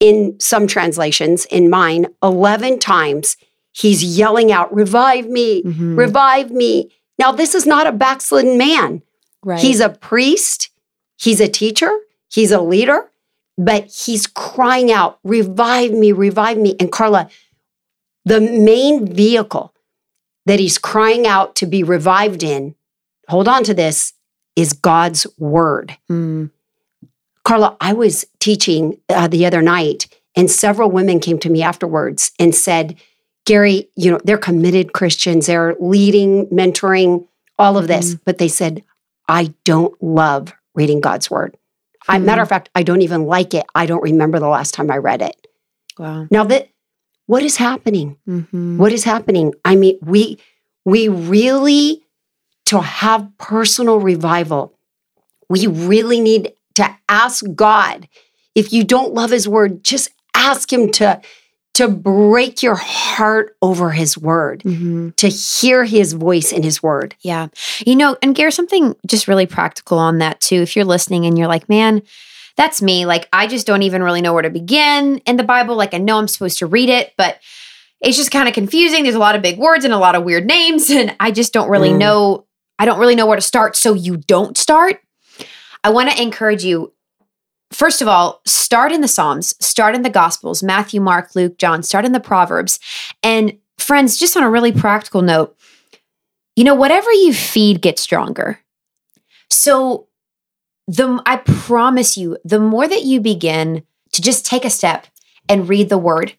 in 0.00 0.36
some 0.40 0.66
translations, 0.66 1.44
in 1.46 1.68
mine, 1.70 2.06
11 2.22 2.78
times 2.78 3.36
he's 3.72 4.02
yelling 4.18 4.50
out, 4.52 4.72
Revive 4.74 5.26
me, 5.28 5.62
Mhm. 5.64 5.96
revive 5.98 6.50
me. 6.50 6.90
Now, 7.18 7.32
this 7.32 7.54
is 7.54 7.66
not 7.66 7.86
a 7.88 7.92
backslidden 7.92 8.56
man. 8.56 9.02
Right. 9.44 9.60
He's 9.60 9.80
a 9.80 9.88
priest, 9.88 10.70
he's 11.16 11.40
a 11.40 11.48
teacher, 11.48 11.90
he's 12.30 12.50
a 12.50 12.60
leader, 12.60 13.10
but 13.56 13.86
he's 13.86 14.26
crying 14.26 14.90
out, 14.92 15.18
Revive 15.24 15.92
me, 15.92 16.12
revive 16.12 16.58
me. 16.58 16.76
And 16.80 16.90
Carla, 16.90 17.28
the 18.24 18.40
main 18.40 19.06
vehicle 19.06 19.74
that 20.46 20.60
he's 20.60 20.78
crying 20.78 21.26
out 21.26 21.54
to 21.56 21.66
be 21.66 21.82
revived 21.82 22.42
in, 22.42 22.74
hold 23.28 23.48
on 23.48 23.64
to 23.64 23.74
this, 23.74 24.14
is 24.56 24.72
God's 24.72 25.26
word. 25.38 25.96
Mm. 26.10 26.50
Carla, 27.44 27.76
I 27.80 27.92
was 27.92 28.26
teaching 28.40 28.98
uh, 29.08 29.28
the 29.28 29.46
other 29.46 29.62
night, 29.62 30.08
and 30.36 30.50
several 30.50 30.90
women 30.90 31.20
came 31.20 31.38
to 31.38 31.50
me 31.50 31.62
afterwards 31.62 32.32
and 32.38 32.54
said, 32.54 32.96
Gary, 33.46 33.88
you 33.96 34.10
know, 34.10 34.20
they're 34.24 34.36
committed 34.36 34.92
Christians, 34.92 35.46
they're 35.46 35.74
leading, 35.80 36.46
mentoring, 36.48 37.26
all 37.58 37.78
of 37.78 37.88
this. 37.88 38.14
But 38.14 38.38
they 38.38 38.48
said, 38.48 38.84
I 39.28 39.54
don't 39.64 40.00
love 40.02 40.54
reading 40.74 41.00
God's 41.00 41.30
word. 41.30 41.56
I, 42.08 42.18
Hmm. 42.18 42.24
matter 42.26 42.42
of 42.42 42.48
fact, 42.48 42.70
I 42.74 42.82
don't 42.82 43.02
even 43.02 43.24
like 43.26 43.52
it. 43.54 43.66
I 43.74 43.86
don't 43.86 44.02
remember 44.02 44.38
the 44.38 44.48
last 44.48 44.72
time 44.74 44.90
I 44.90 44.96
read 44.96 45.22
it. 45.22 45.36
Wow. 45.98 46.26
Now 46.30 46.44
that 46.44 46.68
what 47.26 47.42
is 47.42 47.56
happening? 47.56 48.16
Mhm. 48.26 48.78
What 48.78 48.92
is 48.92 49.04
happening? 49.04 49.54
I 49.64 49.76
mean, 49.76 49.98
we 50.02 50.38
we 50.84 51.08
really 51.08 52.02
to 52.66 52.80
have 52.80 53.28
personal 53.38 54.00
revival. 54.00 54.78
We 55.50 55.66
really 55.66 56.20
need 56.20 56.52
to 56.76 56.96
ask 57.08 57.44
God. 57.54 58.08
If 58.54 58.72
you 58.72 58.84
don't 58.84 59.12
love 59.12 59.30
his 59.30 59.46
word, 59.46 59.84
just 59.84 60.08
ask 60.34 60.72
him 60.72 60.90
to 60.92 61.20
to 61.78 61.88
break 61.88 62.62
your 62.62 62.74
heart 62.74 63.56
over 63.62 63.90
his 63.92 64.18
word, 64.18 64.62
Mhm. 64.64 65.14
to 65.16 65.28
hear 65.28 65.84
his 65.84 66.12
voice 66.12 66.50
in 66.52 66.62
his 66.62 66.82
word. 66.82 67.14
Yeah. 67.20 67.48
You 67.86 67.94
know, 67.96 68.16
and 68.20 68.34
Gare, 68.34 68.50
something 68.50 68.96
just 69.06 69.28
really 69.28 69.46
practical 69.46 69.98
on 69.98 70.18
that 70.18 70.40
too. 70.40 70.56
If 70.62 70.74
you're 70.74 70.84
listening 70.84 71.24
and 71.24 71.38
you're 71.38 71.46
like, 71.48 71.68
man, 71.68 72.02
that's 72.56 72.82
me. 72.82 73.06
Like, 73.06 73.28
I 73.32 73.46
just 73.46 73.64
don't 73.66 73.82
even 73.82 74.02
really 74.02 74.20
know 74.20 74.32
where 74.32 74.42
to 74.42 74.50
begin 74.50 75.18
in 75.24 75.36
the 75.36 75.44
Bible. 75.44 75.76
Like, 75.76 75.94
I 75.94 75.98
know 75.98 76.18
I'm 76.18 76.26
supposed 76.26 76.58
to 76.58 76.66
read 76.66 76.88
it, 76.88 77.12
but 77.16 77.38
it's 78.00 78.16
just 78.16 78.32
kind 78.32 78.48
of 78.48 78.54
confusing. 78.54 79.04
There's 79.04 79.14
a 79.14 79.20
lot 79.20 79.36
of 79.36 79.42
big 79.42 79.58
words 79.58 79.84
and 79.84 79.94
a 79.94 79.98
lot 79.98 80.16
of 80.16 80.24
weird 80.24 80.46
names, 80.46 80.90
and 80.98 81.14
I 81.20 81.30
just 81.30 81.52
don't 81.52 81.68
really 81.70 81.90
Mm. 81.90 81.98
know 81.98 82.44
I 82.80 82.84
don't 82.84 83.00
really 83.00 83.16
know 83.16 83.26
where 83.26 83.34
to 83.36 83.42
start, 83.42 83.74
so 83.74 83.92
you 83.94 84.16
don't 84.16 84.56
start. 84.56 85.00
I 85.82 85.90
want 85.90 86.10
to 86.10 86.22
encourage 86.22 86.64
you. 86.64 86.92
First 87.70 88.00
of 88.00 88.08
all, 88.08 88.40
start 88.46 88.92
in 88.92 89.02
the 89.02 89.08
Psalms, 89.08 89.54
start 89.64 89.94
in 89.94 90.02
the 90.02 90.10
Gospels 90.10 90.62
Matthew, 90.62 91.00
Mark, 91.00 91.34
Luke, 91.34 91.58
John, 91.58 91.82
start 91.82 92.04
in 92.04 92.12
the 92.12 92.20
Proverbs. 92.20 92.80
And 93.22 93.58
friends, 93.76 94.16
just 94.16 94.36
on 94.36 94.42
a 94.42 94.50
really 94.50 94.72
practical 94.72 95.22
note, 95.22 95.56
you 96.56 96.64
know, 96.64 96.74
whatever 96.74 97.12
you 97.12 97.32
feed 97.32 97.82
gets 97.82 98.02
stronger. 98.02 98.60
So, 99.50 100.06
the 100.86 101.22
I 101.26 101.36
promise 101.36 102.16
you, 102.16 102.38
the 102.44 102.58
more 102.58 102.88
that 102.88 103.04
you 103.04 103.20
begin 103.20 103.82
to 104.12 104.22
just 104.22 104.46
take 104.46 104.64
a 104.64 104.70
step 104.70 105.06
and 105.48 105.68
read 105.68 105.90
the 105.90 105.98
word, 105.98 106.32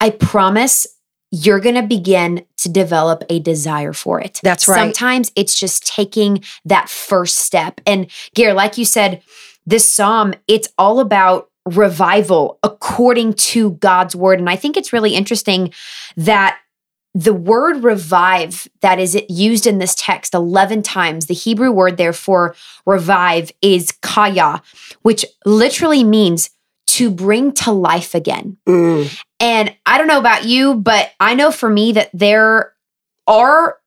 I 0.00 0.10
promise 0.10 0.86
you're 1.30 1.60
going 1.60 1.74
to 1.74 1.82
begin 1.82 2.44
to 2.58 2.68
develop 2.68 3.22
a 3.28 3.38
desire 3.38 3.92
for 3.92 4.20
it. 4.20 4.40
That's 4.42 4.66
right. 4.66 4.78
Sometimes 4.78 5.30
it's 5.36 5.58
just 5.58 5.86
taking 5.86 6.42
that 6.64 6.88
first 6.88 7.38
step. 7.38 7.80
And 7.86 8.10
Gare, 8.34 8.54
like 8.54 8.78
you 8.78 8.84
said, 8.84 9.22
this 9.68 9.90
psalm, 9.90 10.34
it's 10.46 10.68
all 10.78 10.98
about 10.98 11.50
revival 11.66 12.58
according 12.62 13.34
to 13.34 13.72
God's 13.72 14.16
word. 14.16 14.38
And 14.38 14.48
I 14.48 14.56
think 14.56 14.76
it's 14.76 14.92
really 14.92 15.14
interesting 15.14 15.72
that 16.16 16.58
the 17.14 17.34
word 17.34 17.82
revive 17.82 18.66
that 18.80 18.98
is 18.98 19.20
used 19.28 19.66
in 19.66 19.78
this 19.78 19.94
text 19.94 20.34
11 20.34 20.82
times, 20.82 21.26
the 21.26 21.34
Hebrew 21.34 21.70
word 21.70 21.96
there 21.96 22.12
for 22.12 22.54
revive 22.86 23.50
is 23.60 23.92
kaya, 24.02 24.62
which 25.02 25.24
literally 25.44 26.04
means 26.04 26.50
to 26.86 27.10
bring 27.10 27.52
to 27.52 27.70
life 27.70 28.14
again. 28.14 28.56
Mm. 28.66 29.22
And 29.40 29.76
I 29.84 29.98
don't 29.98 30.06
know 30.06 30.18
about 30.18 30.44
you, 30.44 30.74
but 30.74 31.12
I 31.20 31.34
know 31.34 31.50
for 31.50 31.68
me 31.68 31.92
that 31.92 32.10
there 32.14 32.72
are 33.26 33.78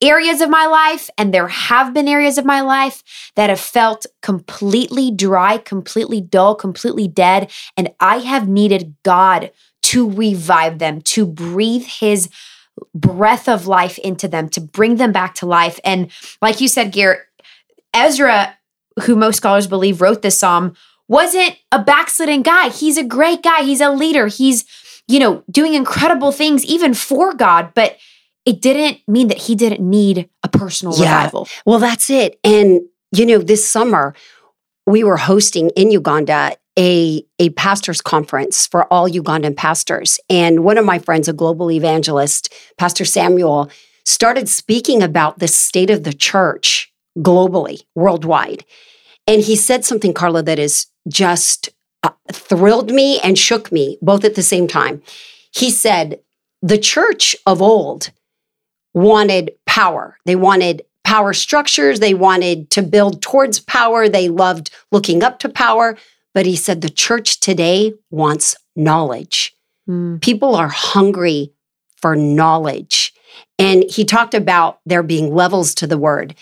areas 0.00 0.40
of 0.40 0.48
my 0.48 0.66
life 0.66 1.10
and 1.18 1.32
there 1.32 1.48
have 1.48 1.92
been 1.92 2.08
areas 2.08 2.38
of 2.38 2.44
my 2.44 2.60
life 2.60 3.02
that 3.34 3.50
have 3.50 3.60
felt 3.60 4.06
completely 4.22 5.10
dry, 5.10 5.58
completely 5.58 6.20
dull, 6.20 6.54
completely 6.54 7.08
dead. 7.08 7.50
And 7.76 7.92
I 8.00 8.18
have 8.18 8.48
needed 8.48 8.94
God 9.02 9.50
to 9.84 10.10
revive 10.10 10.78
them, 10.78 11.00
to 11.02 11.26
breathe 11.26 11.84
His 11.86 12.28
breath 12.94 13.48
of 13.48 13.66
life 13.66 13.98
into 13.98 14.28
them, 14.28 14.48
to 14.50 14.60
bring 14.60 14.96
them 14.96 15.12
back 15.12 15.34
to 15.36 15.46
life. 15.46 15.80
And 15.84 16.10
like 16.40 16.60
you 16.60 16.68
said, 16.68 16.92
Garrett, 16.92 17.20
Ezra, 17.92 18.56
who 19.02 19.16
most 19.16 19.36
scholars 19.36 19.66
believe 19.66 20.00
wrote 20.00 20.22
this 20.22 20.38
psalm, 20.38 20.74
wasn't 21.08 21.56
a 21.72 21.82
backslidden 21.82 22.42
guy. 22.42 22.68
He's 22.68 22.98
a 22.98 23.04
great 23.04 23.42
guy. 23.42 23.62
He's 23.62 23.80
a 23.80 23.90
leader. 23.90 24.26
He's 24.26 24.64
you 25.08 25.18
know, 25.18 25.42
doing 25.50 25.74
incredible 25.74 26.30
things 26.30 26.64
even 26.66 26.94
for 26.94 27.32
God, 27.32 27.72
but 27.74 27.96
it 28.44 28.62
didn't 28.62 29.00
mean 29.06 29.28
that 29.28 29.38
he 29.38 29.54
didn't 29.54 29.80
need 29.80 30.28
a 30.42 30.48
personal 30.48 30.96
yeah. 30.96 31.16
revival. 31.16 31.48
Well, 31.66 31.78
that's 31.78 32.08
it. 32.10 32.38
And, 32.44 32.80
you 33.12 33.26
know, 33.26 33.38
this 33.38 33.68
summer, 33.68 34.14
we 34.86 35.04
were 35.04 35.18
hosting 35.18 35.70
in 35.70 35.90
Uganda 35.90 36.56
a, 36.78 37.24
a 37.38 37.50
pastor's 37.50 38.00
conference 38.00 38.66
for 38.66 38.90
all 38.92 39.08
Ugandan 39.08 39.56
pastors. 39.56 40.20
And 40.30 40.64
one 40.64 40.78
of 40.78 40.84
my 40.84 40.98
friends, 40.98 41.28
a 41.28 41.32
global 41.32 41.70
evangelist, 41.70 42.54
Pastor 42.78 43.04
Samuel, 43.04 43.70
started 44.04 44.48
speaking 44.48 45.02
about 45.02 45.40
the 45.40 45.48
state 45.48 45.90
of 45.90 46.04
the 46.04 46.12
church 46.12 46.92
globally, 47.18 47.82
worldwide. 47.94 48.64
And 49.26 49.42
he 49.42 49.56
said 49.56 49.84
something, 49.84 50.14
Carla, 50.14 50.42
that 50.44 50.58
is 50.58 50.86
just 51.08 51.68
uh, 52.02 52.10
thrilled 52.32 52.92
me 52.92 53.20
and 53.20 53.36
shook 53.36 53.70
me 53.72 53.98
both 54.00 54.24
at 54.24 54.36
the 54.36 54.42
same 54.42 54.68
time. 54.68 55.02
He 55.52 55.70
said, 55.70 56.20
the 56.62 56.78
church 56.78 57.36
of 57.44 57.60
old 57.60 58.10
wanted 58.94 59.52
power. 59.66 60.18
They 60.24 60.36
wanted 60.36 60.82
power 61.04 61.32
structures. 61.32 62.00
They 62.00 62.14
wanted 62.14 62.70
to 62.70 62.82
build 62.82 63.22
towards 63.22 63.60
power. 63.60 64.08
They 64.08 64.28
loved 64.28 64.70
looking 64.92 65.22
up 65.22 65.38
to 65.40 65.48
power. 65.48 65.96
But 66.34 66.46
he 66.46 66.56
said 66.56 66.80
the 66.80 66.90
church 66.90 67.40
today 67.40 67.94
wants 68.10 68.54
knowledge. 68.76 69.56
Mm. 69.88 70.20
People 70.20 70.54
are 70.54 70.68
hungry 70.68 71.52
for 71.96 72.14
knowledge. 72.14 73.14
And 73.58 73.84
he 73.84 74.04
talked 74.04 74.34
about 74.34 74.80
there 74.86 75.02
being 75.02 75.34
levels 75.34 75.74
to 75.76 75.86
the 75.86 75.98
word. 75.98 76.34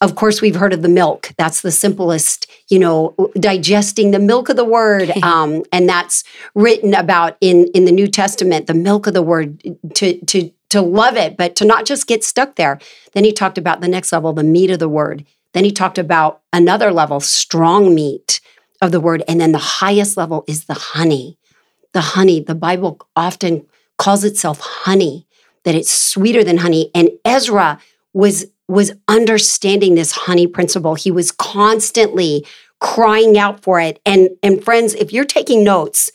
Of 0.00 0.14
course, 0.14 0.40
we've 0.40 0.54
heard 0.54 0.72
of 0.72 0.82
the 0.82 0.88
milk. 0.88 1.32
That's 1.38 1.60
the 1.60 1.72
simplest, 1.72 2.48
you 2.68 2.78
know, 2.78 3.14
digesting 3.34 4.12
the 4.12 4.20
milk 4.20 4.48
of 4.48 4.56
the 4.56 4.64
word. 4.64 5.12
Um, 5.22 5.62
and 5.72 5.88
that's 5.88 6.24
written 6.54 6.94
about 6.94 7.36
in, 7.40 7.66
in 7.74 7.84
the 7.84 7.92
New 7.92 8.06
Testament, 8.06 8.66
the 8.66 8.74
milk 8.74 9.06
of 9.06 9.14
the 9.14 9.22
word 9.22 9.62
to, 9.94 10.18
to, 10.26 10.50
to 10.70 10.80
love 10.82 11.16
it, 11.16 11.36
but 11.36 11.56
to 11.56 11.64
not 11.64 11.86
just 11.86 12.06
get 12.06 12.24
stuck 12.24 12.56
there. 12.56 12.78
Then 13.12 13.24
he 13.24 13.32
talked 13.32 13.58
about 13.58 13.80
the 13.80 13.88
next 13.88 14.12
level, 14.12 14.32
the 14.32 14.44
meat 14.44 14.70
of 14.70 14.78
the 14.78 14.88
word. 14.88 15.24
Then 15.54 15.64
he 15.64 15.72
talked 15.72 15.98
about 15.98 16.42
another 16.52 16.92
level, 16.92 17.20
strong 17.20 17.94
meat 17.94 18.40
of 18.80 18.92
the 18.92 19.00
word. 19.00 19.22
And 19.26 19.40
then 19.40 19.52
the 19.52 19.58
highest 19.58 20.16
level 20.16 20.44
is 20.46 20.66
the 20.66 20.74
honey. 20.74 21.38
The 21.92 22.00
honey, 22.00 22.40
the 22.40 22.54
Bible 22.54 23.00
often 23.16 23.66
calls 23.96 24.24
itself 24.24 24.60
honey, 24.60 25.26
that 25.64 25.74
it's 25.74 25.90
sweeter 25.90 26.44
than 26.44 26.58
honey. 26.58 26.90
And 26.94 27.10
Ezra 27.24 27.80
was 28.12 28.46
was 28.68 28.92
understanding 29.08 29.94
this 29.94 30.12
honey 30.12 30.46
principle. 30.46 30.94
He 30.94 31.10
was 31.10 31.32
constantly 31.32 32.46
crying 32.80 33.38
out 33.38 33.62
for 33.62 33.80
it. 33.80 34.00
And, 34.04 34.30
and 34.42 34.62
friends, 34.62 34.94
if 34.94 35.12
you're 35.12 35.24
taking 35.24 35.64
notes, 35.64 36.10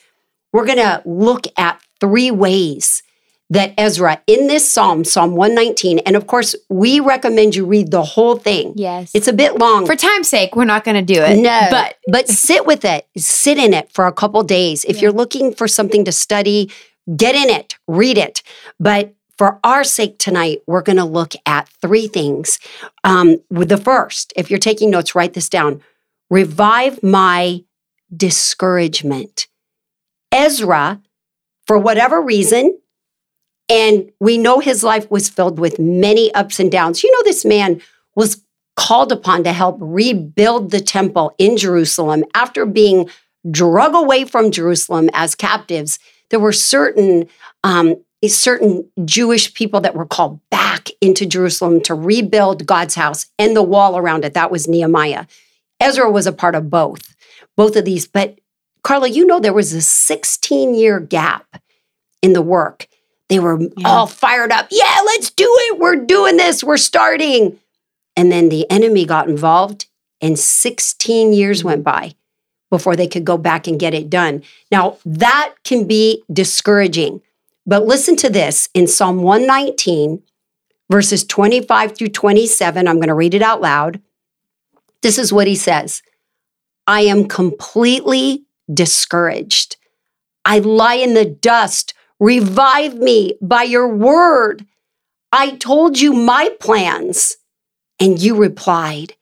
we're 0.52 0.66
going 0.66 0.78
to 0.78 1.02
look 1.04 1.46
at 1.58 1.82
three 2.00 2.30
ways 2.32 3.02
that 3.50 3.74
Ezra 3.78 4.22
in 4.26 4.48
this 4.48 4.70
psalm, 4.70 5.04
Psalm 5.04 5.36
119, 5.36 6.00
and 6.00 6.16
of 6.16 6.28
course, 6.28 6.56
we 6.70 7.00
recommend 7.00 7.56
you 7.56 7.66
read 7.66 7.92
the 7.92 8.04
whole 8.04 8.38
thing. 8.38 8.74
Yes. 8.76 9.12
It's 9.14 9.28
a 9.28 9.34
bit 9.34 9.58
long. 9.58 9.86
For 9.86 9.96
time's 9.96 10.30
sake, 10.30 10.56
we're 10.56 10.66
not 10.66 10.84
going 10.84 10.96
to 10.96 11.14
do 11.14 11.22
it. 11.22 11.38
No. 11.38 11.68
But 11.70 11.98
but 12.08 12.28
sit 12.28 12.66
with 12.66 12.86
it. 12.86 13.08
Sit 13.18 13.58
in 13.58 13.74
it 13.74 13.92
for 13.92 14.06
a 14.06 14.14
couple 14.14 14.44
days. 14.44 14.86
If 14.86 14.98
yeah. 14.98 15.04
you're 15.04 15.12
looking 15.12 15.54
for 15.54 15.68
something 15.68 16.06
to 16.06 16.12
study, 16.12 16.72
get 17.16 17.36
in 17.36 17.50
it, 17.50 17.78
read 17.88 18.18
it. 18.18 18.42
But 18.80 19.14
for 19.38 19.60
our 19.64 19.84
sake 19.84 20.20
tonight, 20.20 20.62
we're 20.68 20.82
going 20.82 20.98
to 20.98 21.06
look 21.06 21.34
at 21.46 21.68
three 21.82 22.08
things. 22.08 22.60
Um, 23.04 23.38
with 23.50 23.70
the 23.70 23.78
first, 23.78 24.32
if 24.36 24.50
you're 24.50 24.60
taking 24.60 24.90
notes, 24.90 25.16
write 25.16 25.34
this 25.34 25.50
down 25.50 25.82
revive 26.30 27.04
my 27.04 27.64
discouragement. 28.16 29.48
Ezra, 30.32 31.00
for 31.68 31.78
whatever 31.78 32.22
reason, 32.22 32.80
and 33.74 34.12
we 34.20 34.38
know 34.38 34.60
his 34.60 34.84
life 34.84 35.10
was 35.10 35.30
filled 35.30 35.58
with 35.58 35.80
many 35.80 36.32
ups 36.36 36.60
and 36.60 36.72
downs. 36.72 37.02
You 37.02 37.12
know, 37.12 37.24
this 37.24 37.44
man 37.44 37.82
was 38.16 38.44
called 38.76 39.12
upon 39.12 39.44
to 39.44 39.52
help 39.52 39.78
rebuild 39.80 40.70
the 40.70 40.80
temple 40.80 41.34
in 41.40 41.58
Jerusalem 41.58 42.24
after 42.36 42.68
being 42.68 43.10
drug 43.50 43.96
away 43.96 44.26
from 44.26 44.52
Jerusalem 44.52 45.10
as 45.14 45.34
captives. 45.34 45.98
There 46.30 46.40
were 46.40 46.54
certain 46.54 47.28
um, 47.64 47.96
certain 48.28 48.88
Jewish 49.06 49.54
people 49.56 49.82
that 49.82 49.96
were 49.96 50.06
called 50.06 50.40
back 50.52 50.90
into 51.02 51.26
Jerusalem 51.26 51.82
to 51.82 51.96
rebuild 51.96 52.68
God's 52.68 52.94
house 52.94 53.26
and 53.40 53.56
the 53.56 53.64
wall 53.64 53.98
around 53.98 54.24
it. 54.24 54.36
That 54.36 54.52
was 54.52 54.68
Nehemiah. 54.68 55.26
Ezra 55.80 56.10
was 56.12 56.28
a 56.28 56.32
part 56.32 56.54
of 56.56 56.70
both, 56.70 57.16
both 57.58 57.76
of 57.76 57.86
these. 57.86 58.08
But 58.08 58.40
Carla, 58.84 59.10
you 59.10 59.26
know, 59.26 59.40
there 59.40 59.52
was 59.52 59.74
a 59.74 59.82
16 59.82 60.76
year 60.76 61.00
gap 61.00 61.62
in 62.22 62.34
the 62.34 62.42
work. 62.42 62.88
They 63.30 63.40
were 63.40 63.60
yeah. 63.78 63.88
all 63.88 64.08
fired 64.08 64.52
up. 64.52 64.68
Yeah, 64.70 65.00
let's 65.06 65.30
do 65.30 65.48
it. 65.48 65.80
We're 65.80 66.06
doing 66.06 66.38
this. 66.38 66.64
We're 66.64 66.78
starting. 66.78 67.60
And 68.16 68.32
then 68.32 68.50
the 68.50 68.70
enemy 68.70 69.06
got 69.06 69.28
involved, 69.28 69.88
and 70.22 70.38
16 70.38 71.34
years 71.34 71.64
went 71.64 71.84
by 71.84 72.16
before 72.70 72.96
they 72.96 73.08
could 73.08 73.26
go 73.26 73.38
back 73.38 73.68
and 73.68 73.80
get 73.80 73.94
it 73.94 74.10
done. 74.10 74.44
Now, 74.72 74.98
that 75.06 75.56
can 75.64 75.88
be 75.88 76.24
discouraging 76.32 77.22
but 77.66 77.86
listen 77.86 78.16
to 78.18 78.30
this 78.30 78.70
in 78.74 78.88
Psalm 78.88 79.22
119, 79.22 80.22
verses 80.90 81.24
25 81.24 81.96
through 81.96 82.10
27. 82.10 82.88
I'm 82.88 82.98
going 82.98 83.08
to 83.08 83.14
read 83.14 83.34
it 83.34 83.42
out 83.42 83.62
loud. 83.62 84.02
This 85.02 85.18
is 85.18 85.34
what 85.34 85.48
he 85.48 85.56
says 85.56 86.02
I 86.88 87.02
am 87.02 87.28
completely 87.28 88.44
discouraged. 88.72 89.78
I 90.46 90.60
lie 90.60 90.96
in 90.96 91.14
the 91.14 91.26
dust. 91.26 91.94
Revive 92.20 92.96
me 92.96 93.34
by 93.42 93.64
your 93.64 93.88
word. 93.88 94.66
I 95.32 95.56
told 95.56 96.00
you 96.00 96.14
my 96.14 96.56
plans, 96.60 97.38
and 98.00 98.22
you 98.22 98.36
replied, 98.36 99.16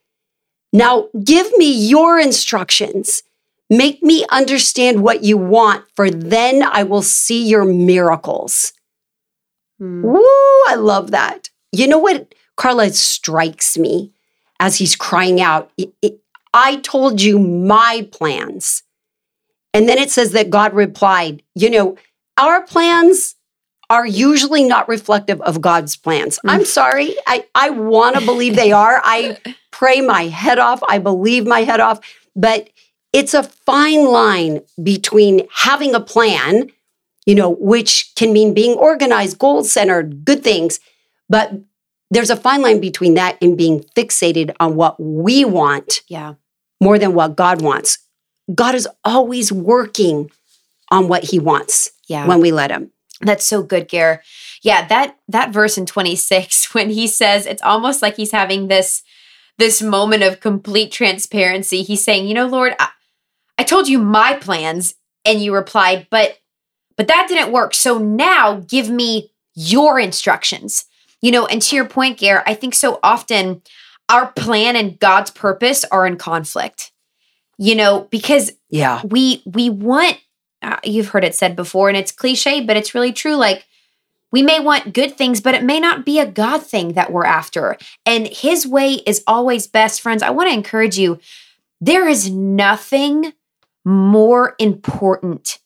Now 0.74 1.08
give 1.24 1.52
me 1.58 1.72
your 1.72 2.20
instructions. 2.20 3.24
Make 3.70 4.04
me 4.04 4.26
understand 4.30 5.02
what 5.02 5.24
you 5.24 5.38
want, 5.38 5.86
for 5.96 6.12
then 6.12 6.62
I 6.64 6.84
will 6.84 7.02
see 7.02 7.48
your 7.48 7.64
miracles. 7.64 8.74
Mm. 9.82 10.02
Woo, 10.04 10.26
I 10.68 10.76
love 10.76 11.12
that. 11.12 11.50
You 11.72 11.88
know 11.88 12.00
what, 12.00 12.36
Carla, 12.58 12.90
strikes 12.92 13.78
me 13.78 14.12
as 14.62 14.78
he's 14.78 14.96
crying 14.96 15.42
out, 15.42 15.72
I 16.54 16.78
told 16.78 17.20
you 17.20 17.40
my 17.40 18.08
plans. 18.12 18.84
And 19.74 19.90
then 19.90 19.98
it 19.98 20.12
says 20.12 20.34
that 20.34 20.52
God 20.52 20.74
replied, 20.74 21.42
You 21.56 21.72
know, 21.72 21.98
our 22.42 22.64
plans 22.64 23.36
are 23.90 24.06
usually 24.06 24.64
not 24.64 24.88
reflective 24.88 25.40
of 25.42 25.62
God's 25.62 25.96
plans. 25.96 26.40
Mm. 26.46 26.50
I'm 26.50 26.66
sorry. 26.66 27.16
I, 27.28 27.46
I 27.54 27.70
want 27.70 28.16
to 28.16 28.26
believe 28.26 28.56
they 28.56 28.72
are. 28.72 29.02
I 29.04 29.38
pray 29.72 30.02
my 30.02 30.24
head 30.24 30.60
off. 30.60 30.82
I 30.88 30.98
believe 30.98 31.46
my 31.46 31.62
head 31.62 31.80
off. 31.80 32.00
But 32.36 32.70
it's 33.14 33.34
a 33.34 33.44
fine 33.44 34.06
line 34.06 34.62
between 34.82 35.48
having 35.54 35.94
a 35.94 36.00
plan, 36.00 36.72
you 37.26 37.36
know, 37.36 37.50
which 37.50 38.14
can 38.16 38.32
mean 38.32 38.54
being 38.54 38.78
organized, 38.78 39.38
goal 39.38 39.64
centered, 39.64 40.24
good 40.24 40.44
things. 40.44 40.80
But 41.28 41.52
there's 42.10 42.30
a 42.30 42.38
fine 42.38 42.62
line 42.62 42.80
between 42.80 43.16
that 43.16 43.38
and 43.42 43.58
being 43.58 43.84
fixated 43.96 44.56
on 44.60 44.76
what 44.76 45.02
we 45.02 45.44
want. 45.44 46.02
Yeah. 46.08 46.36
More 46.82 46.98
than 46.98 47.14
what 47.14 47.36
God 47.36 47.62
wants. 47.62 48.00
God 48.56 48.74
is 48.74 48.88
always 49.04 49.52
working 49.52 50.32
on 50.92 51.08
what 51.08 51.24
he 51.24 51.40
wants 51.40 51.90
yeah. 52.08 52.28
when 52.28 52.42
we 52.42 52.52
let 52.52 52.70
him. 52.70 52.92
That's 53.22 53.46
so 53.46 53.64
good, 53.64 53.88
Gare. 53.88 54.22
Yeah, 54.62 54.88
that 54.88 55.18
that 55.28 55.52
verse 55.52 55.78
in 55.78 55.86
26 55.86 56.74
when 56.76 56.90
he 56.90 57.08
says 57.08 57.46
it's 57.46 57.62
almost 57.62 58.02
like 58.02 58.18
he's 58.18 58.32
having 58.32 58.68
this 58.68 59.02
this 59.58 59.82
moment 59.82 60.24
of 60.24 60.40
complete 60.40 60.92
transparency. 60.92 61.84
He's 61.84 62.04
saying, 62.04 62.28
"You 62.28 62.34
know, 62.34 62.48
Lord, 62.48 62.76
I, 62.80 62.90
I 63.58 63.64
told 63.64 63.88
you 63.88 64.00
my 64.00 64.36
plans 64.36 64.96
and 65.26 65.42
you 65.42 65.54
replied, 65.54 66.08
but 66.10 66.40
but 66.98 67.08
that 67.08 67.28
didn't 67.28 67.52
work. 67.52 67.74
So 67.74 67.98
now 67.98 68.64
give 68.68 68.90
me 68.90 69.32
your 69.56 70.00
instructions." 70.00 70.86
You 71.22 71.32
know, 71.32 71.46
and 71.46 71.62
to 71.62 71.76
your 71.76 71.86
point, 71.86 72.18
Gare, 72.18 72.44
I 72.48 72.56
think 72.56 72.74
so 72.74 73.00
often 73.04 73.62
our 74.10 74.32
plan 74.32 74.76
and 74.76 75.00
God's 75.00 75.30
purpose 75.30 75.86
are 75.86 76.08
in 76.08 76.18
conflict. 76.18 76.92
You 77.58 77.76
know, 77.76 78.08
because 78.10 78.52
yeah. 78.70 79.02
We 79.04 79.44
we 79.46 79.70
want 79.70 80.18
uh, 80.62 80.78
you've 80.84 81.10
heard 81.10 81.24
it 81.24 81.36
said 81.36 81.56
before 81.56 81.90
and 81.90 81.98
it's 81.98 82.12
cliche, 82.12 82.62
but 82.62 82.78
it's 82.78 82.94
really 82.94 83.14
true. 83.14 83.36
Like, 83.36 83.66
we 84.32 84.42
may 84.42 84.60
want 84.60 84.94
good 84.94 85.18
things, 85.18 85.42
but 85.42 85.56
it 85.56 85.64
may 85.64 85.80
not 85.80 86.06
be 86.06 86.20
a 86.20 86.26
God 86.26 86.64
thing 86.64 86.94
that 86.94 87.12
we're 87.12 87.26
after. 87.26 87.78
And 88.06 88.28
His 88.28 88.66
way 88.66 88.94
is 88.94 89.24
always 89.28 89.68
best, 89.68 90.02
friends. 90.02 90.24
I 90.24 90.30
want 90.30 90.50
to 90.50 90.54
encourage 90.54 90.98
you 90.98 91.20
there 91.82 92.08
is 92.08 92.30
nothing 92.30 93.34
more 93.84 94.56
important 94.60 95.60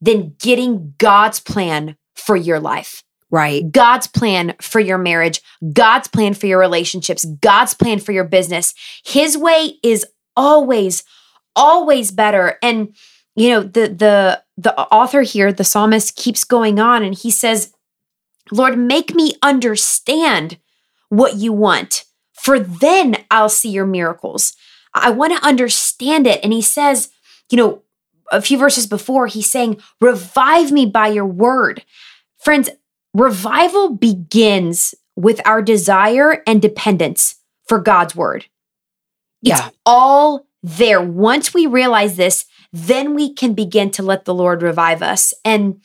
than 0.00 0.36
getting 0.38 0.94
God's 0.98 1.40
plan 1.40 1.96
for 2.14 2.36
your 2.36 2.60
life. 2.60 3.02
Right. 3.30 3.68
God's 3.72 4.06
plan 4.06 4.54
for 4.60 4.78
your 4.78 4.98
marriage, 4.98 5.40
God's 5.72 6.06
plan 6.06 6.34
for 6.34 6.46
your 6.46 6.60
relationships, 6.60 7.24
God's 7.24 7.74
plan 7.74 7.98
for 7.98 8.12
your 8.12 8.24
business. 8.24 8.74
His 9.04 9.36
way 9.36 9.78
is 9.82 10.06
always, 10.36 11.02
always 11.56 12.12
better. 12.12 12.58
And 12.62 12.94
you 13.34 13.50
know 13.50 13.62
the 13.62 13.88
the 13.88 14.42
the 14.56 14.78
author 14.78 15.22
here 15.22 15.52
the 15.52 15.64
psalmist 15.64 16.16
keeps 16.16 16.44
going 16.44 16.78
on 16.78 17.02
and 17.02 17.14
he 17.14 17.30
says 17.30 17.72
lord 18.52 18.78
make 18.78 19.14
me 19.14 19.34
understand 19.42 20.58
what 21.08 21.36
you 21.36 21.52
want 21.52 22.04
for 22.32 22.58
then 22.58 23.16
i'll 23.30 23.48
see 23.48 23.70
your 23.70 23.86
miracles. 23.86 24.54
I 24.96 25.10
want 25.10 25.36
to 25.36 25.44
understand 25.44 26.26
it. 26.26 26.40
And 26.44 26.52
he 26.52 26.62
says 26.62 27.10
you 27.50 27.56
know 27.56 27.82
a 28.30 28.40
few 28.40 28.58
verses 28.58 28.86
before 28.86 29.26
he's 29.26 29.50
saying 29.50 29.80
revive 30.00 30.72
me 30.72 30.86
by 30.86 31.08
your 31.08 31.26
word. 31.26 31.84
Friends 32.38 32.70
revival 33.12 33.90
begins 33.90 34.94
with 35.16 35.40
our 35.46 35.62
desire 35.62 36.42
and 36.46 36.60
dependence 36.60 37.36
for 37.66 37.78
god's 37.78 38.14
word. 38.14 38.46
It's 39.42 39.60
yeah. 39.60 39.70
all 39.86 40.46
there. 40.62 41.00
Once 41.00 41.54
we 41.54 41.66
realize 41.66 42.16
this 42.16 42.46
then 42.74 43.14
we 43.14 43.32
can 43.32 43.54
begin 43.54 43.88
to 43.88 44.02
let 44.02 44.24
the 44.24 44.34
Lord 44.34 44.60
revive 44.60 45.00
us. 45.00 45.32
And 45.44 45.80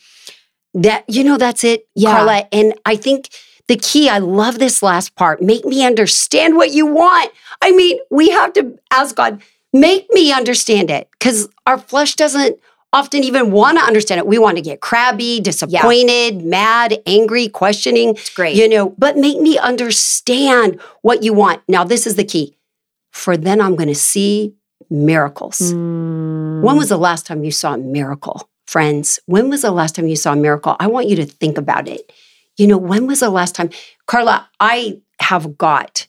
that, 0.74 1.06
you 1.08 1.24
know, 1.24 1.38
that's 1.38 1.64
it, 1.64 1.88
yeah. 1.94 2.16
Carla. 2.16 2.48
And 2.52 2.74
I 2.84 2.96
think 2.96 3.30
the 3.68 3.76
key, 3.76 4.10
I 4.10 4.18
love 4.18 4.58
this 4.58 4.82
last 4.82 5.16
part 5.16 5.40
make 5.40 5.66
me 5.66 5.86
understand 5.86 6.56
what 6.56 6.72
you 6.72 6.88
want. 6.88 7.32
I 7.62 7.72
mean, 7.72 8.00
we 8.10 8.32
have 8.32 8.54
to 8.54 8.80
ask 8.90 9.16
God, 9.16 9.44
make 9.72 10.08
me 10.10 10.34
understand 10.34 10.90
it 10.90 11.08
because 11.12 11.48
our 11.68 11.78
flesh 11.78 12.16
doesn't 12.16 12.60
often 12.92 13.24
even 13.24 13.52
want 13.52 13.78
to 13.78 13.84
understand 13.84 14.18
it. 14.18 14.26
We 14.26 14.40
want 14.40 14.58
to 14.58 14.64
get 14.64 14.82
crabby, 14.82 15.40
disappointed, 15.40 16.42
yeah. 16.42 16.50
mad, 16.50 16.98
angry, 17.06 17.50
questioning. 17.50 18.10
It's 18.10 18.34
great. 18.34 18.56
You 18.56 18.68
know, 18.68 18.96
but 18.98 19.16
make 19.16 19.40
me 19.40 19.60
understand 19.60 20.82
what 21.04 21.22
you 21.22 21.34
want. 21.34 21.62
Now, 21.68 21.84
this 21.84 22.08
is 22.08 22.16
the 22.16 22.24
key. 22.24 22.58
For 23.12 23.38
then 23.38 23.62
I'm 23.62 23.76
going 23.76 23.90
to 23.90 23.96
see 23.96 24.56
miracles. 24.90 25.60
Mm. 25.60 26.62
When 26.62 26.78
was 26.78 26.90
the 26.90 26.98
last 26.98 27.26
time 27.26 27.44
you 27.44 27.52
saw 27.52 27.74
a 27.74 27.78
miracle, 27.78 28.50
friends? 28.68 29.20
When 29.26 29.50
was 29.50 29.62
the 29.62 29.72
last 29.72 29.96
time 29.96 30.08
you 30.08 30.16
saw 30.16 30.34
a 30.34 30.36
miracle? 30.36 30.76
I 30.80 30.88
want 30.88 31.08
you 31.08 31.16
to 31.18 31.26
think 31.26 31.58
about 31.58 31.88
it. 31.88 32.12
You 32.58 32.68
know, 32.68 32.78
when 32.78 33.08
was 33.08 33.22
the 33.22 33.30
last 33.30 33.56
time? 33.56 33.70
Carla, 34.06 34.50
I 34.60 35.02
have 35.20 35.58
got 35.58 36.08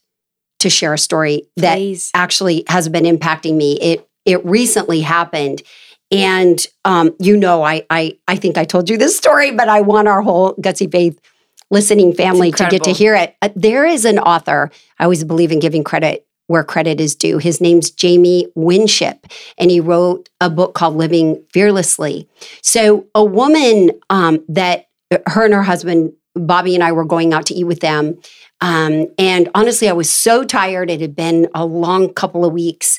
to 0.60 0.70
share 0.70 0.94
a 0.94 0.98
story 0.98 1.48
that 1.56 1.76
Please. 1.76 2.10
actually 2.14 2.64
has 2.68 2.88
been 2.88 3.04
impacting 3.04 3.56
me. 3.56 3.78
It 3.80 4.08
it 4.24 4.44
recently 4.44 5.00
happened. 5.00 5.62
And 6.10 6.64
um, 6.84 7.14
you 7.18 7.36
know, 7.36 7.62
I, 7.62 7.86
I 7.88 8.18
I 8.28 8.36
think 8.36 8.58
I 8.58 8.64
told 8.64 8.90
you 8.90 8.98
this 8.98 9.16
story, 9.16 9.52
but 9.52 9.68
I 9.68 9.80
want 9.80 10.08
our 10.08 10.22
whole 10.22 10.54
gutsy 10.56 10.90
faith 10.90 11.20
listening 11.70 12.12
family 12.12 12.50
to 12.50 12.66
get 12.68 12.84
to 12.84 12.92
hear 12.92 13.14
it. 13.14 13.36
Uh, 13.40 13.50
there 13.54 13.86
is 13.86 14.04
an 14.04 14.18
author. 14.18 14.70
I 14.98 15.04
always 15.04 15.24
believe 15.24 15.52
in 15.52 15.60
giving 15.60 15.84
credit 15.84 16.26
where 16.50 16.64
credit 16.64 17.00
is 17.00 17.14
due. 17.14 17.38
His 17.38 17.60
name's 17.60 17.92
Jamie 17.92 18.44
Winship, 18.56 19.24
and 19.56 19.70
he 19.70 19.78
wrote 19.78 20.28
a 20.40 20.50
book 20.50 20.74
called 20.74 20.96
Living 20.96 21.40
Fearlessly. 21.52 22.28
So, 22.60 23.06
a 23.14 23.24
woman 23.24 23.92
um, 24.10 24.44
that 24.48 24.88
her 25.28 25.44
and 25.44 25.54
her 25.54 25.62
husband, 25.62 26.12
Bobby, 26.34 26.74
and 26.74 26.82
I 26.82 26.90
were 26.90 27.04
going 27.04 27.32
out 27.32 27.46
to 27.46 27.54
eat 27.54 27.64
with 27.64 27.78
them. 27.78 28.18
Um, 28.60 29.06
and 29.16 29.48
honestly, 29.54 29.88
I 29.88 29.92
was 29.92 30.10
so 30.10 30.42
tired. 30.42 30.90
It 30.90 31.00
had 31.00 31.14
been 31.14 31.48
a 31.54 31.64
long 31.64 32.12
couple 32.12 32.44
of 32.44 32.52
weeks, 32.52 32.98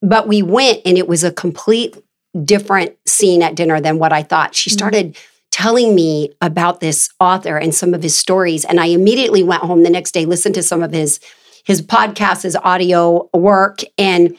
but 0.00 0.26
we 0.26 0.40
went, 0.40 0.80
and 0.86 0.96
it 0.96 1.06
was 1.06 1.22
a 1.22 1.30
complete 1.30 1.98
different 2.44 2.96
scene 3.06 3.42
at 3.42 3.56
dinner 3.56 3.78
than 3.78 3.98
what 3.98 4.14
I 4.14 4.22
thought. 4.22 4.54
She 4.54 4.70
mm-hmm. 4.70 4.78
started. 4.78 5.06
Mm-hmm 5.08 5.32
telling 5.52 5.94
me 5.94 6.28
about 6.42 6.80
this 6.80 7.08
author 7.18 7.56
and 7.56 7.74
some 7.74 7.94
of 7.94 8.02
his 8.02 8.14
stories. 8.14 8.62
And 8.66 8.78
I 8.78 8.88
immediately 8.88 9.42
went 9.42 9.62
home 9.62 9.84
the 9.84 9.90
next 9.90 10.12
day, 10.12 10.26
listened 10.26 10.54
to 10.56 10.62
some 10.62 10.82
of 10.82 10.92
his 10.92 11.18
his 11.66 11.82
podcast, 11.82 12.44
his 12.44 12.56
audio 12.56 13.28
work. 13.34 13.80
And 13.98 14.36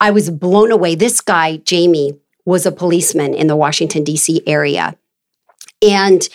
I 0.00 0.10
was 0.10 0.30
blown 0.30 0.72
away. 0.72 0.94
This 0.94 1.20
guy, 1.20 1.58
Jamie, 1.58 2.18
was 2.46 2.64
a 2.64 2.72
policeman 2.72 3.34
in 3.34 3.48
the 3.48 3.54
Washington, 3.54 4.02
D.C. 4.02 4.42
area. 4.46 4.96
And 5.86 6.26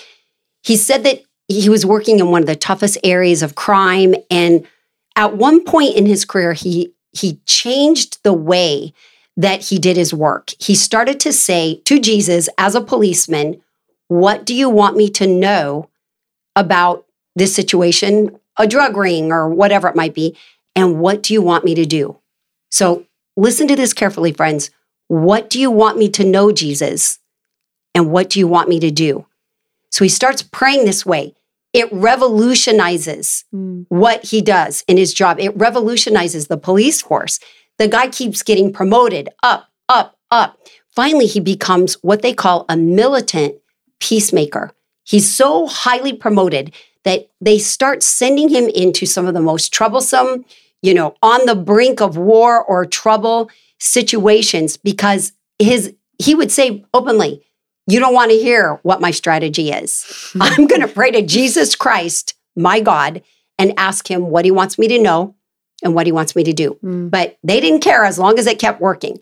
he 0.62 0.78
said 0.78 1.04
that 1.04 1.24
he 1.48 1.68
was 1.68 1.84
working 1.84 2.20
in 2.20 2.30
one 2.30 2.44
of 2.44 2.48
the 2.48 2.56
toughest 2.56 3.00
areas 3.04 3.42
of 3.42 3.56
crime. 3.56 4.14
And 4.30 4.68
at 5.16 5.36
one 5.36 5.64
point 5.64 5.96
in 5.96 6.06
his 6.06 6.26
career, 6.26 6.54
he 6.54 6.94
he 7.12 7.40
changed 7.46 8.22
the 8.24 8.34
way 8.34 8.94
that 9.38 9.64
he 9.64 9.80
did 9.80 9.98
his 9.98 10.14
work. 10.14 10.52
He 10.60 10.76
started 10.76 11.20
to 11.22 11.34
say 11.34 11.82
to 11.86 12.00
Jesus 12.00 12.50
as 12.58 12.76
a 12.76 12.82
policeman, 12.82 13.62
What 14.10 14.46
do 14.46 14.54
you 14.54 14.70
want 14.70 14.96
me 14.96 15.10
to 15.12 15.26
know 15.26 15.90
about 16.56 17.06
this 17.36 17.56
situation 17.56 18.38
a 18.58 18.68
drug 18.68 18.96
ring 18.98 19.32
or 19.32 19.50
whatever 19.50 19.88
it 19.88 19.96
might 19.96 20.14
be. 20.14 20.38
And 20.76 21.00
what 21.00 21.24
do 21.24 21.34
you 21.34 21.42
want 21.42 21.64
me 21.64 21.76
to 21.76 21.86
do? 21.86 22.20
So 22.70 23.06
listen 23.38 23.68
to 23.68 23.76
this 23.76 23.94
carefully, 23.94 24.34
friends. 24.34 24.72
What 25.08 25.50
do 25.50 25.60
you 25.60 25.72
want 25.72 25.98
me 25.98 26.10
to 26.10 26.24
know, 26.24 26.52
Jesus? 26.52 27.20
And 27.94 28.12
what 28.12 28.30
do 28.30 28.40
you 28.40 28.48
want 28.48 28.70
me 28.70 28.80
to 28.80 28.92
do? 28.92 29.26
So 29.92 30.04
he 30.04 30.10
starts 30.10 30.42
praying 30.42 30.86
this 30.86 31.06
way. 31.06 31.34
It 31.72 31.92
revolutionizes 31.92 33.46
mm. 33.54 33.86
what 33.90 34.24
he 34.26 34.42
does 34.42 34.84
in 34.88 34.98
his 34.98 35.14
job. 35.14 35.40
It 35.40 35.56
revolutionizes 35.58 36.48
the 36.48 36.58
police 36.58 37.02
force. 37.02 37.40
The 37.78 37.88
guy 37.88 38.08
keeps 38.08 38.44
getting 38.44 38.72
promoted 38.74 39.30
up, 39.44 39.70
up, 39.90 40.18
up. 40.32 40.58
Finally, 40.90 41.28
he 41.28 41.40
becomes 41.40 41.96
what 41.96 42.22
they 42.22 42.34
call 42.34 42.66
a 42.70 42.78
militant 42.78 43.56
peacemaker. 44.00 44.72
He's 45.04 45.34
so 45.34 45.68
highly 45.68 46.14
promoted 46.14 46.74
that 47.06 47.30
they 47.40 47.58
start 47.58 48.04
sending 48.04 48.50
him 48.50 48.68
into 48.68 49.06
some 49.06 49.28
of 49.28 49.34
the 49.34 49.42
most 49.42 49.72
troublesome, 49.72 50.44
you 50.82 50.94
know, 50.94 51.16
on 51.22 51.46
the 51.46 51.56
brink 51.56 52.02
of 52.02 52.18
war 52.18 52.64
or 52.64 52.86
trouble 52.86 53.50
situations 53.80 54.76
because 54.76 55.32
his 55.60 55.96
he 56.18 56.36
would 56.36 56.52
say 56.52 56.84
openly, 56.94 57.46
you 57.88 58.00
don't 58.00 58.14
want 58.14 58.32
to 58.32 58.38
hear 58.38 58.80
what 58.84 59.02
my 59.02 59.12
strategy 59.12 59.72
is. 59.72 60.34
I'm 60.40 60.68
going 60.68 60.82
to 60.82 60.88
pray 60.88 61.12
to 61.12 61.22
Jesus 61.22 61.76
Christ, 61.76 62.34
my 62.56 62.80
God, 62.80 63.22
and 63.58 63.74
ask 63.78 64.10
him 64.10 64.30
what 64.30 64.46
he 64.46 64.52
wants 64.52 64.78
me 64.78 64.88
to 64.90 65.00
know 65.00 65.36
and 65.84 65.94
what 65.94 66.08
he 66.08 66.12
wants 66.12 66.36
me 66.36 66.44
to 66.44 66.54
do. 66.54 66.78
Mm. 66.84 67.12
But 67.12 67.38
they 67.44 67.60
didn't 67.60 67.82
care 67.82 68.04
as 68.04 68.18
long 68.18 68.40
as 68.40 68.48
it 68.48 68.60
kept 68.60 68.82
working. 68.82 69.20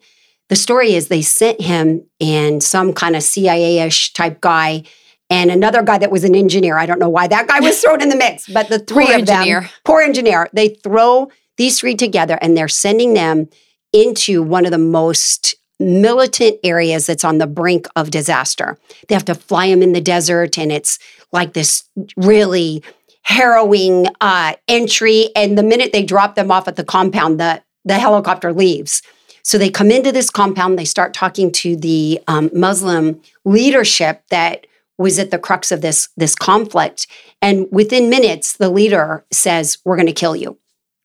The 0.50 0.56
story 0.56 0.94
is 0.94 1.08
they 1.08 1.22
sent 1.22 1.62
him 1.62 2.06
and 2.22 2.64
some 2.64 2.94
kind 2.94 3.16
of 3.16 3.24
CIA 3.24 3.80
ish 3.80 4.14
type 4.14 4.40
guy 4.40 4.84
and 5.30 5.50
another 5.50 5.82
guy 5.82 5.98
that 5.98 6.12
was 6.12 6.24
an 6.24 6.36
engineer. 6.36 6.78
I 6.78 6.86
don't 6.86 7.00
know 7.00 7.10
why 7.10 7.28
that 7.28 7.48
guy 7.48 7.60
was 7.60 7.80
thrown 7.82 8.02
in 8.02 8.10
the 8.10 8.16
mix, 8.16 8.48
but 8.48 8.70
the 8.70 8.80
three 8.80 9.06
poor 9.06 9.16
of 9.16 9.22
engineer. 9.22 9.62
them, 9.62 9.70
poor 9.84 10.02
engineer, 10.02 10.50
they 10.54 10.70
throw 10.70 11.32
these 11.58 11.80
three 11.80 11.96
together 11.96 12.38
and 12.42 12.58
they're 12.58 12.68
sending 12.68 13.14
them 13.14 13.50
into 13.92 14.42
one 14.42 14.66
of 14.66 14.72
the 14.72 14.78
most 14.78 15.56
militant 15.80 16.58
areas 16.64 17.06
that's 17.06 17.24
on 17.24 17.38
the 17.38 17.48
brink 17.48 17.88
of 17.96 18.10
disaster. 18.10 18.78
They 19.08 19.16
have 19.16 19.26
to 19.26 19.36
fly 19.36 19.70
them 19.70 19.82
in 19.82 19.94
the 19.94 20.02
desert, 20.02 20.58
and 20.58 20.72
it's 20.72 21.00
like 21.32 21.54
this 21.54 21.84
really 22.16 22.84
harrowing 23.24 24.08
uh, 24.22 24.54
entry. 24.68 25.30
And 25.36 25.58
the 25.58 25.64
minute 25.64 25.94
they 25.94 26.04
drop 26.04 26.36
them 26.36 26.52
off 26.52 26.68
at 26.68 26.76
the 26.76 26.84
compound, 26.84 27.40
the, 27.40 27.62
the 27.86 28.00
helicopter 28.00 28.54
leaves. 28.54 29.02
So 29.44 29.58
they 29.58 29.70
come 29.70 29.92
into 29.92 30.12
this 30.12 30.30
compound, 30.30 30.80
they 30.80 30.86
start 30.86 31.14
talking 31.14 31.52
to 31.54 31.76
the 31.76 32.22
um, 32.28 32.50
Muslim 32.54 33.22
leadership 33.44 34.24
that 34.30 34.68
was 34.98 35.20
at 35.20 35.32
the 35.32 35.40
crux 35.40 35.72
of 35.72 35.82
this, 35.82 36.10
this 36.16 36.36
conflict. 36.36 37.08
And 37.42 37.68
within 37.72 38.10
minutes, 38.10 38.54
the 38.58 38.70
leader 38.70 39.26
says, 39.32 39.80
We're 39.84 39.96
going 39.96 40.08
to 40.08 40.14
kill 40.14 40.36
you. 40.36 40.58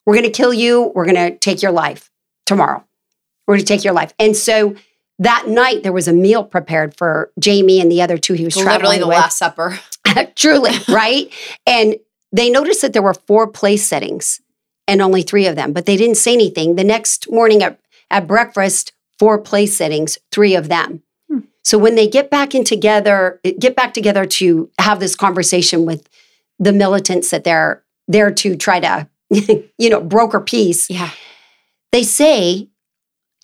We're 0.07 0.14
going 0.14 0.24
to 0.24 0.31
kill 0.31 0.55
you. 0.55 0.92
We're 0.94 1.05
going 1.05 1.16
to 1.16 1.37
take 1.38 1.62
your 1.62 1.72
life 1.72 2.11
tomorrow. 2.46 2.85
We're 3.46 3.55
going 3.57 3.64
to 3.64 3.74
take 3.74 3.85
your 3.85 3.94
life. 3.94 4.12
And 4.18 4.37
so 4.37 4.77
that 5.18 5.48
night, 5.48 5.83
there 5.83 5.92
was 5.92 6.09
a 6.09 6.12
meal 6.12 6.44
prepared 6.44 6.96
for 6.96 7.33
Jamie 7.38 7.81
and 7.81 7.90
the 7.90 8.03
other 8.03 8.18
two 8.18 8.35
he 8.35 8.44
was 8.44 8.57
Literally 8.57 8.79
traveling 8.79 9.01
the 9.01 9.07
with. 9.09 9.16
Last 9.16 9.38
Supper. 9.38 9.79
Truly, 10.37 10.70
right? 10.88 11.33
And 11.66 11.96
they 12.33 12.51
noticed 12.51 12.83
that 12.83 12.92
there 12.92 13.03
were 13.03 13.14
four 13.14 13.46
place 13.46 13.87
settings 13.87 14.40
and 14.87 15.03
only 15.03 15.22
three 15.22 15.46
of 15.46 15.57
them, 15.57 15.72
but 15.72 15.87
they 15.87 15.96
didn't 15.96 16.16
say 16.16 16.33
anything. 16.33 16.77
The 16.77 16.85
next 16.85 17.31
morning 17.31 17.62
at, 17.62 17.81
at 18.11 18.27
breakfast, 18.27 18.92
four 19.18 19.38
place 19.38 19.77
settings, 19.77 20.18
three 20.31 20.55
of 20.55 20.68
them. 20.68 21.03
So 21.68 21.76
when 21.76 21.96
they 21.96 22.09
get 22.09 22.31
back 22.31 22.54
in 22.54 22.64
together, 22.64 23.40
get 23.59 23.76
back 23.76 23.92
together 23.92 24.24
to 24.24 24.70
have 24.78 25.00
this 25.00 25.14
conversation 25.14 25.85
with 25.85 26.09
the 26.59 26.72
militants 26.72 27.28
that 27.28 27.44
they're 27.44 27.85
there 28.07 28.31
to 28.31 28.57
try 28.57 28.81
to, 28.81 29.07
you 29.76 29.90
know, 29.90 30.00
broker 30.00 30.40
peace, 30.40 30.88
Yeah. 30.88 31.11
they 31.92 32.04
say, 32.04 32.70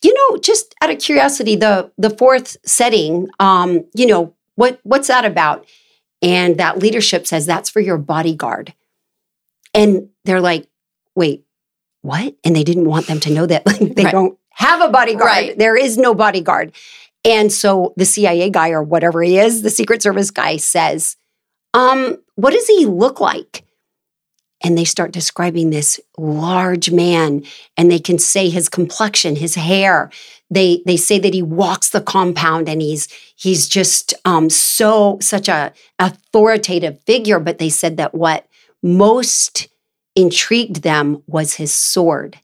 you 0.02 0.14
know, 0.14 0.38
just 0.38 0.74
out 0.80 0.88
of 0.88 1.00
curiosity, 1.00 1.54
the 1.54 1.90
the 1.98 2.08
fourth 2.08 2.56
setting, 2.64 3.28
um, 3.40 3.84
you 3.94 4.06
know, 4.06 4.32
what 4.54 4.80
what's 4.84 5.08
that 5.08 5.26
about? 5.26 5.66
And 6.22 6.56
that 6.56 6.78
leadership 6.78 7.26
says 7.26 7.44
that's 7.44 7.68
for 7.68 7.80
your 7.80 7.98
bodyguard. 7.98 8.72
And 9.74 10.08
they're 10.24 10.40
like, 10.40 10.66
wait, 11.14 11.44
what? 12.00 12.34
And 12.42 12.56
they 12.56 12.64
didn't 12.64 12.87
want 12.87 13.06
them 13.06 13.20
to 13.20 13.30
know 13.30 13.44
that 13.44 13.66
like, 13.66 13.80
they 13.96 14.04
Right. 14.04 14.12
don't 14.12 14.38
have 14.56 14.80
a 14.80 14.88
bodyguard. 14.88 15.26
Right. 15.26 15.58
There 15.58 15.76
is 15.76 15.98
no 15.98 16.14
bodyguard. 16.14 16.72
And 17.24 17.50
so 17.50 17.94
the 17.96 18.04
CIA 18.04 18.50
guy 18.50 18.70
or 18.70 18.82
whatever 18.82 19.22
he 19.22 19.38
is, 19.38 19.62
the 19.62 19.70
Secret 19.70 20.02
Service 20.02 20.30
guy 20.30 20.58
says, 20.58 21.16
um, 21.72 22.18
what 22.37 22.52
does 22.52 22.66
he 22.66 22.87
look 22.87 23.20
like? 23.20 23.64
And 24.62 24.78
they 24.78 24.84
start 24.84 25.12
describing 25.12 25.70
this 25.70 26.00
large 26.16 26.90
man, 26.90 27.44
and 27.76 27.90
they 27.90 27.98
can 27.98 28.18
say 28.18 28.48
his 28.48 28.68
complexion, 28.68 29.37
his 29.37 29.56
hair. 29.56 30.10
They 30.48 30.82
they 30.87 30.96
say 30.96 31.18
that 31.18 31.34
he 31.34 31.42
walks 31.42 31.90
the 31.90 32.00
compound, 32.00 32.68
and 32.68 32.80
he's 32.80 33.08
he's 33.37 33.68
just 33.68 34.14
um, 34.24 34.48
so 34.48 35.18
such 35.20 35.48
a 35.48 35.72
authoritative 35.98 36.98
figure. 37.02 37.40
But 37.40 37.58
they 37.58 37.68
said 37.68 37.98
that 37.98 38.14
what 38.14 38.46
most 38.82 39.68
intrigued 40.16 40.82
them 40.82 41.22
was 41.26 41.54
his 41.54 41.74
sword. 41.74 42.38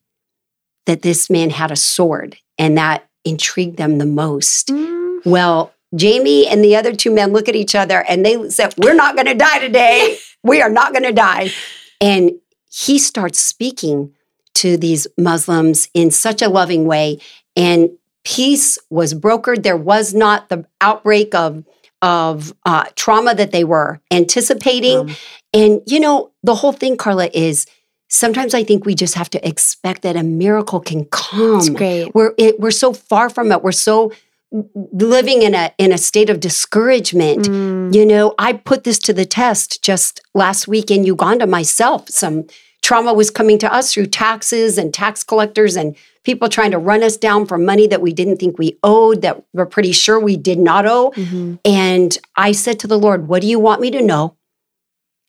That 0.85 1.03
this 1.03 1.31
man 1.31 1.49
had 1.51 1.71
a 1.71 1.77
sword, 1.77 2.37
and 2.59 2.77
that 2.77 3.09
intrigued 3.25 3.77
them 3.77 3.99
the 3.99 4.07
most. 4.07 4.69
Mm. 4.69 5.25
Well, 5.25 5.73
Jamie 5.95 6.47
and 6.47 6.63
the 6.65 6.77
other 6.77 6.95
two 6.95 7.11
men 7.11 7.33
look 7.33 7.49
at 7.49 7.57
each 7.57 7.75
other 7.75 8.05
and 8.09 8.25
they 8.25 8.49
said, 8.51 8.75
We're 8.79 8.95
not 8.95 9.15
going 9.17 9.27
to 9.27 9.35
die 9.35 9.59
today. 9.59 10.19
We 10.43 10.63
are 10.63 10.71
not 10.71 10.93
going 10.95 11.03
to 11.03 11.13
die. 11.13 11.51
And 12.01 12.33
he 12.73 12.99
starts 12.99 13.39
speaking 13.39 14.15
to 14.55 14.79
these 14.79 15.07
Muslims 15.19 15.91
in 15.93 16.11
such 16.11 16.41
a 16.41 16.49
loving 16.49 16.87
way. 16.87 17.19
And 17.57 17.91
peace 18.25 18.79
was 18.89 19.13
brokered. 19.13 19.65
There 19.65 19.77
was 19.77 20.15
not 20.15 20.49
the 20.49 20.65
outbreak 20.81 21.35
of, 21.35 21.65
of 22.01 22.55
uh, 22.65 22.85
trauma 22.95 23.35
that 23.35 23.53
they 23.53 23.65
were 23.65 24.01
anticipating. 24.11 24.99
Um, 24.99 25.17
And, 25.53 25.83
you 25.85 26.01
know, 26.01 26.31
the 26.43 26.55
whole 26.55 26.73
thing, 26.73 26.97
Carla, 26.97 27.29
is 27.35 27.67
sometimes 28.11 28.53
I 28.55 28.63
think 28.65 28.85
we 28.85 28.95
just 28.95 29.15
have 29.15 29.31
to 29.31 29.49
expect 29.49 30.03
that 30.03 30.17
a 30.17 30.23
miracle 30.23 30.81
can 30.81 31.05
come 31.07 31.59
it's 31.59 31.69
great. 31.71 32.15
we're 32.15 32.35
it, 32.37 32.59
we're 32.61 32.71
so 32.85 32.93
far 32.93 33.31
from 33.31 33.51
it 33.53 33.63
we're 33.63 33.73
so 33.73 34.13
living 34.93 35.43
in 35.43 35.55
a 35.55 35.73
in 35.79 35.93
a 35.93 35.99
state 35.99 36.29
of 36.29 36.41
discouragement 36.41 37.47
Mm. 37.49 37.95
you 37.95 38.05
know 38.05 38.35
i 38.39 38.53
put 38.53 38.83
this 38.85 38.99
to 39.01 39.13
the 39.13 39.25
test 39.25 39.83
just 39.83 40.21
last 40.35 40.67
week 40.67 40.91
in 40.91 41.05
uganda 41.05 41.47
myself 41.47 42.09
some 42.09 42.47
trauma 42.83 43.13
was 43.13 43.31
coming 43.31 43.59
to 43.59 43.73
us 43.73 43.93
through 43.93 44.07
taxes 44.07 44.77
and 44.77 44.93
tax 44.93 45.23
collectors 45.23 45.77
and 45.77 45.95
people 46.25 46.49
trying 46.49 46.73
to 46.73 46.79
run 46.79 47.03
us 47.05 47.17
down 47.17 47.47
for 47.47 47.59
money 47.59 47.87
that 47.87 48.03
we 48.03 48.13
didn't 48.13 48.39
think 48.39 48.59
we 48.59 48.77
owed 48.83 49.23
that 49.23 49.41
we're 49.53 49.67
pretty 49.67 49.93
sure 49.93 50.19
we 50.19 50.37
did 50.37 50.59
not 50.59 50.85
owe 50.85 51.13
Mhm. 51.17 51.59
and 51.65 52.19
i 52.37 52.51
said 52.51 52.81
to 52.81 52.89
the 52.89 52.99
lord 52.99 53.29
what 53.29 53.43
do 53.43 53.47
you 53.49 53.61
want 53.61 53.81
me 53.81 53.91
to 53.93 54.03
know 54.03 54.35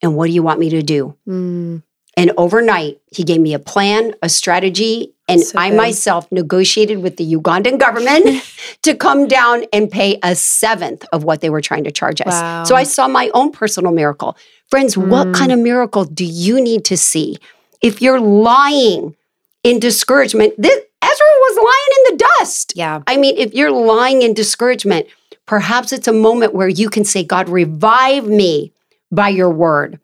and 0.01 0.15
what 0.15 0.27
do 0.27 0.33
you 0.33 0.41
want 0.41 0.59
me 0.59 0.69
to 0.71 0.81
do 0.81 1.15
Mm. 1.29 1.83
And 2.17 2.31
overnight, 2.37 2.99
he 3.11 3.23
gave 3.23 3.39
me 3.41 3.53
a 3.53 3.59
plan, 3.59 4.13
a 4.21 4.29
strategy, 4.29 5.13
and 5.29 5.41
So 5.41 5.57
I 5.57 5.71
myself 5.71 6.29
negotiated 6.31 7.01
with 7.01 7.15
the 7.15 7.33
Ugandan 7.33 7.79
government 7.79 8.43
to 8.81 8.93
come 8.95 9.27
down 9.29 9.63
and 9.71 9.89
pay 9.89 10.19
a 10.23 10.35
seventh 10.35 11.05
of 11.13 11.23
what 11.23 11.39
they 11.39 11.49
were 11.49 11.61
trying 11.61 11.85
to 11.85 11.91
charge 11.91 12.19
us. 12.21 12.27
Wow. 12.27 12.63
So 12.65 12.75
I 12.75 12.83
saw 12.83 13.07
my 13.07 13.29
own 13.33 13.51
personal 13.53 13.93
miracle. 13.93 14.35
Friends, 14.67 14.97
what 14.97 15.27
Mm. 15.27 15.33
kind 15.35 15.51
of 15.53 15.59
miracle 15.59 16.03
do 16.03 16.25
you 16.25 16.59
need 16.61 16.83
to 16.85 16.97
see? 16.97 17.37
If 17.81 18.01
you're 18.01 18.19
lying 18.19 19.15
in 19.63 19.79
discouragement, 19.79 20.53
this, 20.57 20.79
Ezra 21.01 21.25
was 21.47 21.55
lying 21.57 21.91
in 21.97 22.17
the 22.17 22.25
dust. 22.39 22.73
Yeah. 22.75 23.01
I 23.07 23.15
mean, 23.17 23.37
if 23.37 23.53
you're 23.53 23.71
lying 23.71 24.21
in 24.21 24.33
discouragement, 24.33 25.07
perhaps 25.45 25.91
it's 25.93 26.07
a 26.07 26.13
moment 26.13 26.53
where 26.53 26.67
you 26.67 26.89
can 26.89 27.05
say, 27.05 27.23
God, 27.23 27.47
revive 27.49 28.27
me 28.27 28.73
by 29.11 29.29
your 29.29 29.49
word. 29.49 29.99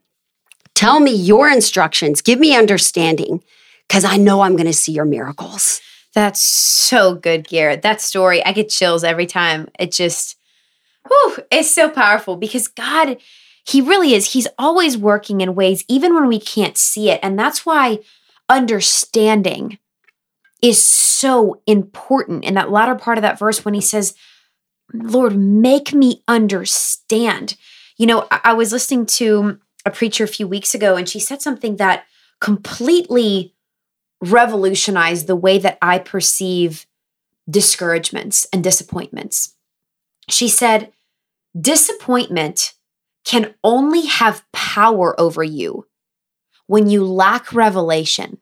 Tell 0.77 0.99
me 0.99 1.11
your 1.11 1.49
instructions. 1.49 2.21
Give 2.21 2.39
me 2.39 2.55
understanding 2.55 3.43
because 3.87 4.05
I 4.05 4.17
know 4.17 4.41
I'm 4.41 4.55
going 4.55 4.67
to 4.67 4.73
see 4.73 4.91
your 4.91 5.05
miracles. 5.05 5.81
That's 6.13 6.39
so 6.39 7.15
good, 7.15 7.47
Garrett. 7.47 7.81
That 7.81 7.99
story, 7.99 8.45
I 8.45 8.51
get 8.51 8.69
chills 8.69 9.03
every 9.03 9.25
time. 9.25 9.69
It 9.79 9.91
just, 9.91 10.37
whew, 11.07 11.37
it's 11.49 11.73
so 11.73 11.89
powerful 11.89 12.35
because 12.35 12.67
God, 12.67 13.17
He 13.65 13.81
really 13.81 14.13
is. 14.13 14.33
He's 14.33 14.47
always 14.59 14.99
working 14.99 15.41
in 15.41 15.55
ways, 15.55 15.83
even 15.87 16.13
when 16.13 16.27
we 16.27 16.39
can't 16.39 16.77
see 16.77 17.09
it. 17.09 17.21
And 17.23 17.39
that's 17.39 17.65
why 17.65 17.97
understanding 18.47 19.79
is 20.61 20.83
so 20.83 21.59
important 21.65 22.45
in 22.45 22.53
that 22.53 22.69
latter 22.69 22.93
part 22.93 23.17
of 23.17 23.23
that 23.23 23.39
verse 23.39 23.65
when 23.65 23.73
He 23.73 23.81
says, 23.81 24.13
Lord, 24.93 25.35
make 25.35 25.91
me 25.91 26.21
understand. 26.27 27.55
You 27.97 28.05
know, 28.05 28.27
I, 28.29 28.41
I 28.43 28.53
was 28.53 28.71
listening 28.71 29.07
to 29.07 29.59
a 29.88 29.91
preacher 29.91 30.23
a 30.23 30.28
few 30.28 30.47
weeks 30.47 30.76
ago, 30.76 30.95
and 30.95 31.10
she 31.10 31.19
said 31.19 31.41
something 31.41 31.78
that 31.78 32.06
completely 32.39 33.54
revolutionized 34.21 35.28
the 35.28 35.36
way 35.36 35.58
that 35.58 35.78
I 35.82 36.00
perceive 36.00 36.86
discouragements 37.50 38.47
and 38.52 38.63
disappointments. 38.63 39.56
She 40.30 40.47
said, 40.47 40.91
Disappointment 41.60 42.73
can 43.26 43.56
only 43.63 44.06
have 44.06 44.43
power 44.54 45.19
over 45.19 45.43
you 45.43 45.88
when 46.67 46.89
you 46.89 47.04
lack 47.04 47.54
revelation. 47.54 48.38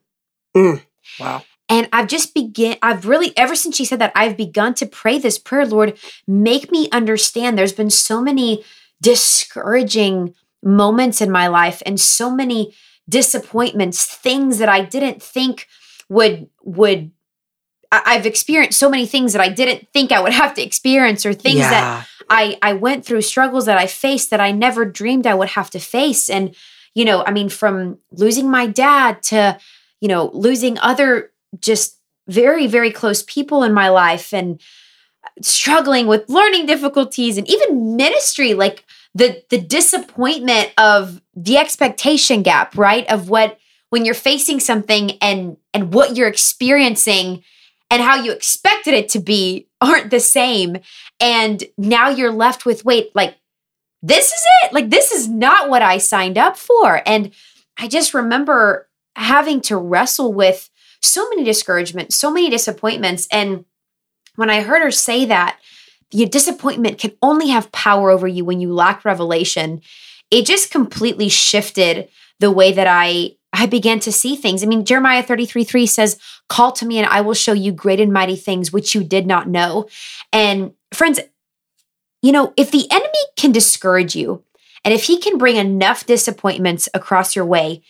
Mm. 0.54 0.82
Wow. 1.18 1.42
And 1.68 1.88
I've 1.92 2.08
just 2.08 2.34
begin 2.34 2.76
I've 2.82 3.06
really 3.06 3.36
ever 3.36 3.56
since 3.56 3.76
she 3.76 3.84
said 3.84 4.00
that 4.00 4.12
I've 4.14 4.36
begun 4.36 4.74
to 4.74 4.86
pray 4.86 5.18
this 5.18 5.38
prayer, 5.38 5.66
Lord, 5.66 5.98
make 6.26 6.70
me 6.70 6.88
understand. 6.92 7.58
There's 7.58 7.72
been 7.72 7.90
so 7.90 8.20
many 8.20 8.64
discouraging 9.00 10.34
moments 10.62 11.20
in 11.20 11.30
my 11.30 11.46
life 11.48 11.82
and 11.86 12.00
so 12.00 12.30
many 12.30 12.74
disappointments, 13.08 14.04
things 14.04 14.58
that 14.58 14.68
I 14.68 14.82
didn't 14.82 15.22
think 15.22 15.66
would 16.08 16.48
would 16.62 17.10
I've 17.92 18.26
experienced 18.26 18.78
so 18.78 18.90
many 18.90 19.06
things 19.06 19.32
that 19.32 19.40
I 19.40 19.48
didn't 19.48 19.88
think 19.92 20.10
I 20.10 20.20
would 20.20 20.32
have 20.32 20.54
to 20.54 20.62
experience 20.62 21.24
or 21.24 21.32
things 21.32 21.60
that 21.60 22.06
I 22.28 22.58
I 22.62 22.72
went 22.72 23.04
through 23.04 23.22
struggles 23.22 23.66
that 23.66 23.78
I 23.78 23.86
faced 23.86 24.30
that 24.30 24.40
I 24.40 24.50
never 24.50 24.84
dreamed 24.84 25.26
I 25.26 25.34
would 25.34 25.50
have 25.50 25.70
to 25.70 25.78
face. 25.78 26.28
And 26.28 26.54
you 26.94 27.04
know 27.04 27.24
I 27.24 27.30
mean 27.30 27.48
from 27.48 27.98
losing 28.10 28.50
my 28.50 28.66
dad 28.66 29.22
to 29.24 29.58
you 30.00 30.08
know 30.08 30.30
losing 30.32 30.78
other 30.78 31.30
just 31.60 32.00
very 32.28 32.66
very 32.66 32.90
close 32.90 33.22
people 33.22 33.62
in 33.62 33.72
my 33.72 33.88
life 33.88 34.34
and 34.34 34.60
struggling 35.42 36.06
with 36.06 36.28
learning 36.28 36.66
difficulties 36.66 37.36
and 37.36 37.48
even 37.48 37.96
ministry 37.96 38.54
like 38.54 38.84
the 39.16 39.42
the 39.48 39.58
disappointment 39.58 40.72
of 40.76 41.22
the 41.34 41.56
expectation 41.56 42.42
gap 42.42 42.76
right? 42.76 43.10
Of 43.10 43.30
what 43.30 43.58
when 43.88 44.04
you're 44.04 44.14
facing 44.14 44.60
something 44.60 45.12
and 45.22 45.56
and 45.72 45.92
what 45.92 46.16
you're 46.16 46.28
experiencing 46.28 47.42
and 47.90 48.02
how 48.02 48.16
you 48.22 48.32
expected 48.32 48.92
it 48.92 49.08
to 49.10 49.18
be 49.18 49.68
aren't 49.80 50.10
the 50.10 50.20
same. 50.20 50.78
And 51.18 51.64
now 51.78 52.10
you're 52.10 52.32
left 52.32 52.66
with 52.66 52.84
wait 52.84 53.14
like 53.14 53.36
this 54.02 54.26
is 54.26 54.42
it? 54.62 54.72
Like 54.72 54.90
this 54.90 55.10
is 55.10 55.28
not 55.28 55.70
what 55.70 55.82
i 55.82 55.98
signed 55.98 56.36
up 56.36 56.56
for. 56.58 57.02
And 57.06 57.32
i 57.78 57.88
just 57.88 58.12
remember 58.12 58.88
having 59.16 59.62
to 59.62 59.78
wrestle 59.78 60.32
with 60.34 60.68
so 61.00 61.26
many 61.30 61.42
discouragements 61.42 62.16
so 62.16 62.30
many 62.30 62.50
disappointments. 62.50 63.26
And 63.32 63.64
when 64.34 64.50
I 64.50 64.60
heard 64.60 64.82
her 64.82 64.90
say 64.90 65.24
that, 65.24 65.58
your 66.12 66.28
disappointment 66.28 66.98
can 66.98 67.12
only 67.22 67.48
have 67.48 67.72
power 67.72 68.10
over 68.10 68.28
you 68.28 68.44
when 68.44 68.60
you 68.60 68.72
lack 68.72 69.04
revelation. 69.04 69.80
It 70.30 70.46
just 70.46 70.70
completely 70.70 71.28
shifted 71.28 72.08
the 72.40 72.50
way 72.50 72.72
that 72.72 72.86
I 72.86 73.36
I 73.52 73.66
began 73.66 74.00
to 74.00 74.12
see 74.12 74.36
things. 74.36 74.62
I 74.62 74.66
mean, 74.66 74.84
Jeremiah 74.84 75.22
33 75.22 75.64
3 75.64 75.86
says, 75.86 76.20
Call 76.48 76.72
to 76.72 76.86
me 76.86 76.98
and 76.98 77.08
I 77.08 77.22
will 77.22 77.34
show 77.34 77.52
you 77.52 77.72
great 77.72 78.00
and 78.00 78.12
mighty 78.12 78.36
things 78.36 78.72
which 78.72 78.94
you 78.94 79.02
did 79.02 79.26
not 79.26 79.48
know. 79.48 79.88
And 80.32 80.72
friends, 80.92 81.20
you 82.22 82.32
know, 82.32 82.52
if 82.56 82.70
the 82.70 82.90
enemy 82.90 83.18
can 83.36 83.52
discourage 83.52 84.14
you 84.14 84.44
and 84.84 84.92
if 84.92 85.04
he 85.04 85.18
can 85.18 85.38
bring 85.38 85.56
enough 85.56 86.06
disappointments 86.06 86.88
across 86.92 87.34
your 87.34 87.46
way, 87.46 87.82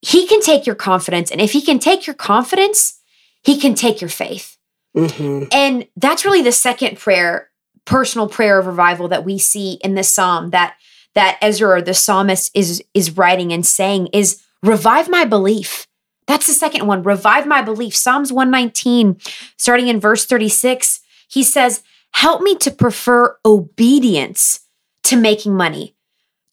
he 0.00 0.26
can 0.26 0.40
take 0.40 0.66
your 0.66 0.74
confidence. 0.74 1.30
And 1.30 1.40
if 1.40 1.52
he 1.52 1.60
can 1.60 1.78
take 1.78 2.06
your 2.06 2.14
confidence, 2.14 3.00
he 3.44 3.58
can 3.60 3.74
take 3.74 4.00
your 4.00 4.10
faith. 4.10 4.56
Mm-hmm. 4.96 5.44
And 5.52 5.86
that's 5.96 6.24
really 6.24 6.42
the 6.42 6.52
second 6.52 6.98
prayer, 6.98 7.50
personal 7.84 8.28
prayer 8.28 8.58
of 8.58 8.66
revival 8.66 9.08
that 9.08 9.24
we 9.24 9.38
see 9.38 9.78
in 9.82 9.94
this 9.94 10.12
psalm 10.12 10.50
that 10.50 10.76
that 11.14 11.38
Ezra, 11.42 11.82
the 11.82 11.94
psalmist, 11.94 12.50
is 12.54 12.82
is 12.94 13.16
writing 13.16 13.52
and 13.52 13.66
saying 13.66 14.08
is 14.08 14.42
revive 14.62 15.08
my 15.08 15.24
belief. 15.24 15.86
That's 16.26 16.46
the 16.46 16.52
second 16.52 16.86
one. 16.86 17.02
Revive 17.02 17.46
my 17.46 17.62
belief. 17.62 17.96
Psalms 17.96 18.32
119, 18.32 19.18
starting 19.56 19.88
in 19.88 20.00
verse 20.00 20.24
36, 20.24 21.00
he 21.28 21.42
says, 21.42 21.82
Help 22.12 22.42
me 22.42 22.54
to 22.56 22.70
prefer 22.70 23.36
obedience 23.44 24.60
to 25.04 25.16
making 25.16 25.54
money. 25.54 25.96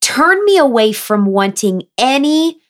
Turn 0.01 0.43
me 0.45 0.57
away 0.57 0.91
from 0.91 1.25
wanting 1.25 1.83
any 1.97 2.61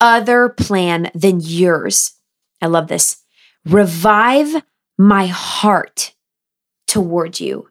other 0.00 0.48
plan 0.48 1.10
than 1.14 1.40
yours. 1.40 2.12
I 2.60 2.66
love 2.66 2.88
this. 2.88 3.22
Revive 3.64 4.62
my 5.00 5.26
heart 5.26 6.12
toward 6.86 7.40
you. 7.40 7.66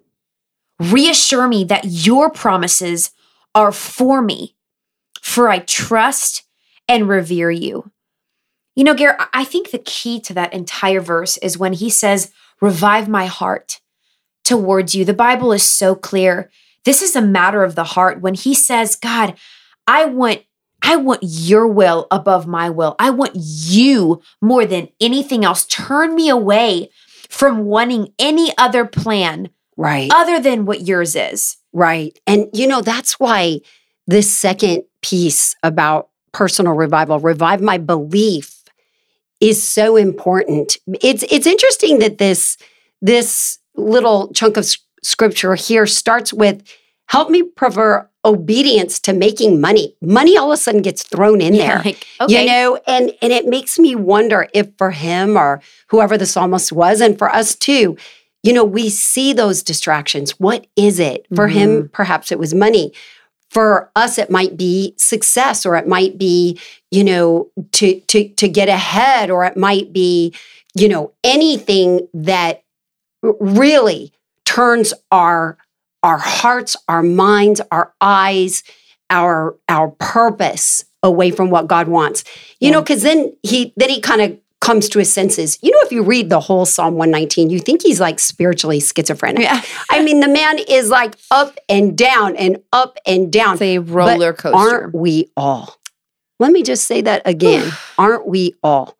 Reassure 0.79 1.47
me 1.47 1.63
that 1.65 1.85
your 1.85 2.31
promises 2.31 3.11
are 3.53 3.71
for 3.71 4.19
me, 4.19 4.55
for 5.21 5.47
I 5.47 5.59
trust 5.59 6.41
and 6.87 7.07
revere 7.07 7.51
you. 7.51 7.91
You 8.75 8.83
know, 8.83 8.95
Gare, 8.95 9.15
I 9.31 9.43
think 9.43 9.69
the 9.69 9.77
key 9.77 10.19
to 10.21 10.33
that 10.33 10.53
entire 10.53 11.01
verse 11.01 11.37
is 11.37 11.55
when 11.55 11.73
he 11.73 11.91
says, 11.91 12.31
Revive 12.61 13.07
my 13.07 13.27
heart 13.27 13.79
towards 14.43 14.95
you. 14.95 15.05
The 15.05 15.13
Bible 15.13 15.53
is 15.53 15.63
so 15.63 15.93
clear. 15.93 16.49
This 16.83 17.03
is 17.03 17.15
a 17.15 17.21
matter 17.21 17.63
of 17.63 17.75
the 17.75 17.83
heart. 17.83 18.21
When 18.21 18.33
he 18.33 18.55
says, 18.55 18.95
God, 18.95 19.35
I 19.85 20.05
want 20.05 20.41
I 20.81 20.95
want 20.95 21.19
your 21.21 21.67
will 21.67 22.07
above 22.09 22.47
my 22.47 22.69
will. 22.69 22.95
I 22.97 23.11
want 23.11 23.33
you 23.35 24.21
more 24.41 24.65
than 24.65 24.89
anything 24.99 25.45
else. 25.45 25.65
Turn 25.65 26.15
me 26.15 26.29
away 26.29 26.89
from 27.29 27.65
wanting 27.65 28.13
any 28.19 28.51
other 28.57 28.85
plan 28.85 29.49
right 29.77 30.11
other 30.13 30.39
than 30.39 30.65
what 30.65 30.81
yours 30.81 31.15
is. 31.15 31.57
Right. 31.71 32.17
And 32.27 32.47
you 32.53 32.67
know, 32.67 32.81
that's 32.81 33.19
why 33.19 33.61
this 34.07 34.29
second 34.31 34.83
piece 35.01 35.55
about 35.63 36.09
personal 36.31 36.73
revival, 36.73 37.19
revive 37.19 37.61
my 37.61 37.77
belief 37.77 38.63
is 39.39 39.63
so 39.63 39.95
important. 39.95 40.77
It's 41.01 41.23
it's 41.29 41.47
interesting 41.47 41.99
that 41.99 42.17
this 42.17 42.57
this 43.01 43.59
little 43.75 44.31
chunk 44.33 44.57
of 44.57 44.65
scripture 45.03 45.55
here 45.55 45.85
starts 45.85 46.33
with 46.33 46.63
help 47.05 47.29
me 47.29 47.43
prefer 47.43 48.09
obedience 48.25 48.99
to 48.99 49.13
making 49.13 49.61
money. 49.61 49.95
Money 50.01 50.37
all 50.37 50.51
of 50.51 50.55
a 50.55 50.61
sudden 50.61 50.81
gets 50.81 51.03
thrown 51.03 51.41
in 51.41 51.53
yeah, 51.53 51.67
there. 51.67 51.83
Like, 51.83 52.07
okay. 52.21 52.41
You 52.41 52.47
know, 52.47 52.79
and 52.85 53.11
and 53.21 53.31
it 53.31 53.47
makes 53.47 53.79
me 53.79 53.95
wonder 53.95 54.47
if 54.53 54.69
for 54.77 54.91
him 54.91 55.37
or 55.37 55.61
whoever 55.87 56.17
the 56.17 56.25
psalmist 56.25 56.71
was 56.71 57.01
and 57.01 57.17
for 57.17 57.33
us 57.33 57.55
too, 57.55 57.97
you 58.43 58.53
know, 58.53 58.63
we 58.63 58.89
see 58.89 59.33
those 59.33 59.63
distractions. 59.63 60.39
What 60.39 60.67
is 60.75 60.99
it? 60.99 61.25
For 61.35 61.47
mm-hmm. 61.47 61.57
him 61.57 61.89
perhaps 61.93 62.31
it 62.31 62.39
was 62.39 62.53
money. 62.53 62.93
For 63.49 63.89
us 63.95 64.17
it 64.17 64.29
might 64.29 64.57
be 64.57 64.93
success 64.97 65.65
or 65.65 65.75
it 65.75 65.87
might 65.87 66.17
be, 66.17 66.59
you 66.91 67.03
know, 67.03 67.49
to 67.73 67.99
to 68.01 68.29
to 68.29 68.47
get 68.47 68.69
ahead 68.69 69.31
or 69.31 69.45
it 69.45 69.55
might 69.55 69.93
be, 69.93 70.33
you 70.75 70.89
know, 70.89 71.13
anything 71.23 72.07
that 72.13 72.63
really 73.21 74.11
turns 74.45 74.93
our 75.11 75.57
our 76.03 76.17
hearts, 76.17 76.75
our 76.87 77.03
minds, 77.03 77.61
our 77.71 77.93
eyes, 78.01 78.63
our 79.09 79.57
our 79.67 79.89
purpose 79.99 80.85
away 81.03 81.31
from 81.31 81.49
what 81.49 81.67
God 81.67 81.87
wants. 81.87 82.23
You 82.59 82.67
yeah. 82.67 82.71
know, 82.71 82.81
because 82.81 83.01
then 83.01 83.35
he 83.43 83.73
then 83.77 83.89
he 83.89 84.01
kind 84.01 84.21
of 84.21 84.39
comes 84.61 84.89
to 84.89 84.99
his 84.99 85.11
senses. 85.11 85.57
You 85.61 85.71
know, 85.71 85.79
if 85.83 85.91
you 85.91 86.03
read 86.03 86.29
the 86.29 86.39
whole 86.39 86.65
Psalm 86.65 86.95
119, 86.95 87.49
you 87.49 87.59
think 87.59 87.81
he's 87.81 87.99
like 87.99 88.19
spiritually 88.19 88.79
schizophrenic. 88.79 89.43
Yeah. 89.43 89.61
I 89.89 90.03
mean, 90.03 90.19
the 90.19 90.27
man 90.27 90.59
is 90.59 90.89
like 90.89 91.15
up 91.31 91.57
and 91.69 91.97
down 91.97 92.35
and 92.35 92.61
up 92.73 92.97
and 93.05 93.31
down. 93.31 93.53
It's 93.53 93.61
a 93.61 93.77
roller 93.79 94.33
coaster. 94.33 94.57
Aren't 94.57 94.95
we 94.95 95.31
all? 95.37 95.75
Let 96.39 96.51
me 96.51 96.63
just 96.63 96.85
say 96.85 97.01
that 97.01 97.21
again. 97.25 97.71
aren't 97.97 98.27
we 98.27 98.55
all? 98.63 98.98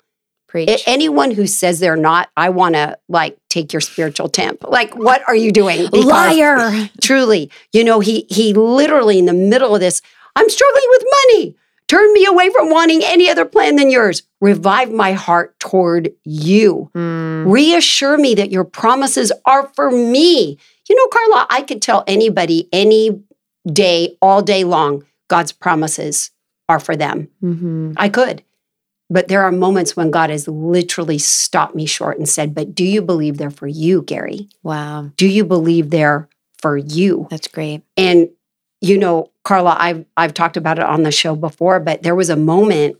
Preach. 0.50 0.84
anyone 0.88 1.30
who 1.30 1.46
says 1.46 1.80
they're 1.80 1.96
not, 1.96 2.30
I 2.36 2.50
want 2.50 2.74
to 2.74 2.98
like 3.08 3.38
take 3.50 3.72
your 3.72 3.82
spiritual 3.82 4.30
temp. 4.30 4.64
Like, 4.64 4.96
what 4.96 5.22
are 5.28 5.36
you 5.36 5.52
doing? 5.52 5.86
Because 5.86 6.06
Liar. 6.06 6.90
Truly, 7.02 7.52
you 7.72 7.84
know, 7.84 8.00
he 8.00 8.26
he 8.30 8.54
literally 8.54 9.20
in 9.20 9.26
the 9.26 9.34
middle 9.34 9.76
of 9.76 9.80
this, 9.80 10.02
I'm 10.36 10.50
struggling 10.50 10.84
with 10.90 11.04
money. 11.28 11.56
Turn 11.88 12.14
me 12.14 12.26
away 12.26 12.50
from 12.50 12.70
wanting 12.70 13.02
any 13.04 13.30
other 13.30 13.46
plan 13.46 13.76
than 13.76 13.90
yours. 13.92 14.24
Revive 14.42 14.92
my 14.92 15.14
heart 15.14 15.60
toward 15.60 16.12
you. 16.24 16.90
Mm. 16.96 17.52
Reassure 17.52 18.18
me 18.18 18.36
that 18.36 18.52
your 18.52 18.64
promises 18.64 19.32
are 19.46 19.68
for 19.76 19.90
me. 19.92 20.58
You 20.88 20.96
know, 20.96 21.08
Carla, 21.08 21.48
I 21.50 21.62
could 21.62 21.82
tell 21.82 22.04
anybody 22.08 22.70
any 22.72 23.24
day, 23.72 24.18
all 24.22 24.42
day 24.42 24.64
long, 24.64 25.04
God's 25.30 25.52
promises 25.52 26.32
are 26.68 26.80
for 26.80 26.96
them. 26.96 27.30
Mm-hmm. 27.44 27.94
I 27.98 28.10
could. 28.10 28.44
But 29.10 29.28
there 29.28 29.42
are 29.42 29.52
moments 29.52 29.96
when 29.96 30.12
God 30.12 30.30
has 30.30 30.48
literally 30.48 31.18
stopped 31.18 31.76
me 31.76 31.86
short 31.86 32.18
and 32.18 32.30
said, 32.30 32.54
But 32.54 32.76
do 32.76 32.84
you 32.84 33.02
believe 33.02 33.38
they're 33.38 33.50
for 33.50 33.68
you, 33.68 34.04
Gary? 34.04 34.50
Wow. 34.62 35.12
Do 35.18 35.28
you 35.28 35.46
believe 35.46 35.90
they're 35.90 36.30
for 36.62 36.78
you? 36.78 37.28
That's 37.32 37.48
great. 37.48 37.82
And, 37.98 38.30
you 38.82 38.98
know, 38.98 39.32
Carla, 39.44 39.76
I've, 39.80 40.06
I've 40.16 40.34
talked 40.34 40.58
about 40.58 40.78
it 40.78 40.86
on 40.86 41.04
the 41.04 41.12
show 41.12 41.36
before, 41.36 41.80
but 41.80 42.04
there 42.04 42.16
was 42.16 42.30
a 42.30 42.36
moment 42.36 42.98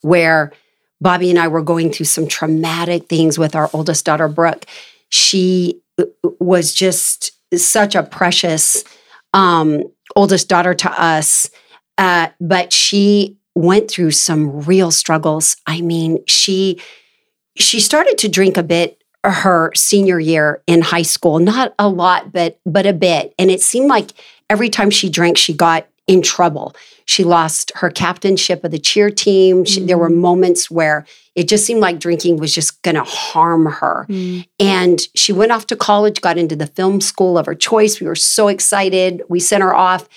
where 0.00 0.52
Bobby 1.00 1.30
and 1.30 1.38
I 1.38 1.48
were 1.48 1.62
going 1.62 1.92
through 1.92 2.06
some 2.06 2.26
traumatic 2.26 3.08
things 3.08 3.38
with 3.38 3.54
our 3.54 3.70
oldest 3.72 4.04
daughter, 4.04 4.28
Brooke. 4.28 4.66
She 5.10 5.80
uh, 5.98 6.04
was 6.40 6.74
just 6.74 7.32
such 7.56 7.94
a 7.94 8.02
precious 8.02 8.84
um, 9.32 9.84
oldest 10.16 10.48
daughter 10.48 10.74
to 10.74 10.90
us. 11.00 11.50
Uh, 11.98 12.28
but 12.40 12.72
she 12.72 13.36
went 13.54 13.90
through 13.90 14.10
some 14.10 14.60
real 14.62 14.90
struggles. 14.90 15.56
I 15.66 15.80
mean, 15.80 16.24
she 16.26 16.80
she 17.56 17.80
started 17.80 18.18
to 18.18 18.28
drink 18.28 18.56
a 18.56 18.62
bit 18.62 19.00
her 19.24 19.72
senior 19.74 20.20
year 20.20 20.62
in 20.66 20.82
high 20.82 21.02
school, 21.02 21.38
not 21.38 21.74
a 21.78 21.88
lot, 21.88 22.32
but 22.32 22.58
but 22.66 22.86
a 22.86 22.92
bit. 22.92 23.34
And 23.38 23.50
it 23.50 23.60
seemed 23.62 23.88
like 23.88 24.10
every 24.50 24.68
time 24.68 24.90
she 24.90 25.08
drank, 25.08 25.38
she 25.38 25.54
got 25.54 25.86
in 26.06 26.20
trouble. 26.20 26.74
She 27.06 27.24
lost 27.24 27.72
her 27.76 27.90
captainship 27.90 28.64
of 28.64 28.70
the 28.70 28.78
cheer 28.78 29.10
team. 29.10 29.64
She, 29.64 29.80
mm. 29.80 29.86
There 29.86 29.98
were 29.98 30.10
mm. 30.10 30.16
moments 30.16 30.70
where 30.70 31.06
it 31.34 31.48
just 31.48 31.64
seemed 31.64 31.80
like 31.80 31.98
drinking 31.98 32.36
was 32.36 32.54
just 32.54 32.82
going 32.82 32.94
to 32.94 33.04
harm 33.04 33.66
her. 33.66 34.06
Mm. 34.08 34.46
And 34.60 35.00
she 35.14 35.32
went 35.32 35.52
off 35.52 35.66
to 35.68 35.76
college, 35.76 36.20
got 36.20 36.38
into 36.38 36.56
the 36.56 36.66
film 36.66 37.00
school 37.00 37.38
of 37.38 37.46
her 37.46 37.54
choice. 37.54 38.00
We 38.00 38.06
were 38.06 38.14
so 38.14 38.48
excited. 38.48 39.22
We 39.28 39.40
sent 39.40 39.62
her 39.62 39.74
off. 39.74 40.08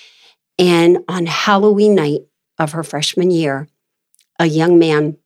And 0.60 1.00
on 1.08 1.26
Halloween 1.26 1.95
night, 1.95 2.21
of 2.60 2.72
her 2.74 2.84
freshman 2.84 3.32
year, 3.32 3.67
a 4.39 4.46
young 4.46 4.80
man 4.80 5.17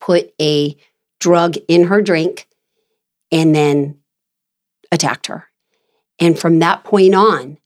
put 0.00 0.32
a 0.40 0.76
drug 1.20 1.56
in 1.68 1.84
her 1.84 2.02
drink 2.02 2.48
and 3.32 3.54
then 3.54 3.98
attacked 4.92 5.26
her. 5.26 5.46
And 6.18 6.38
from 6.38 6.60
that 6.60 6.84
point 6.84 7.14
on, 7.14 7.58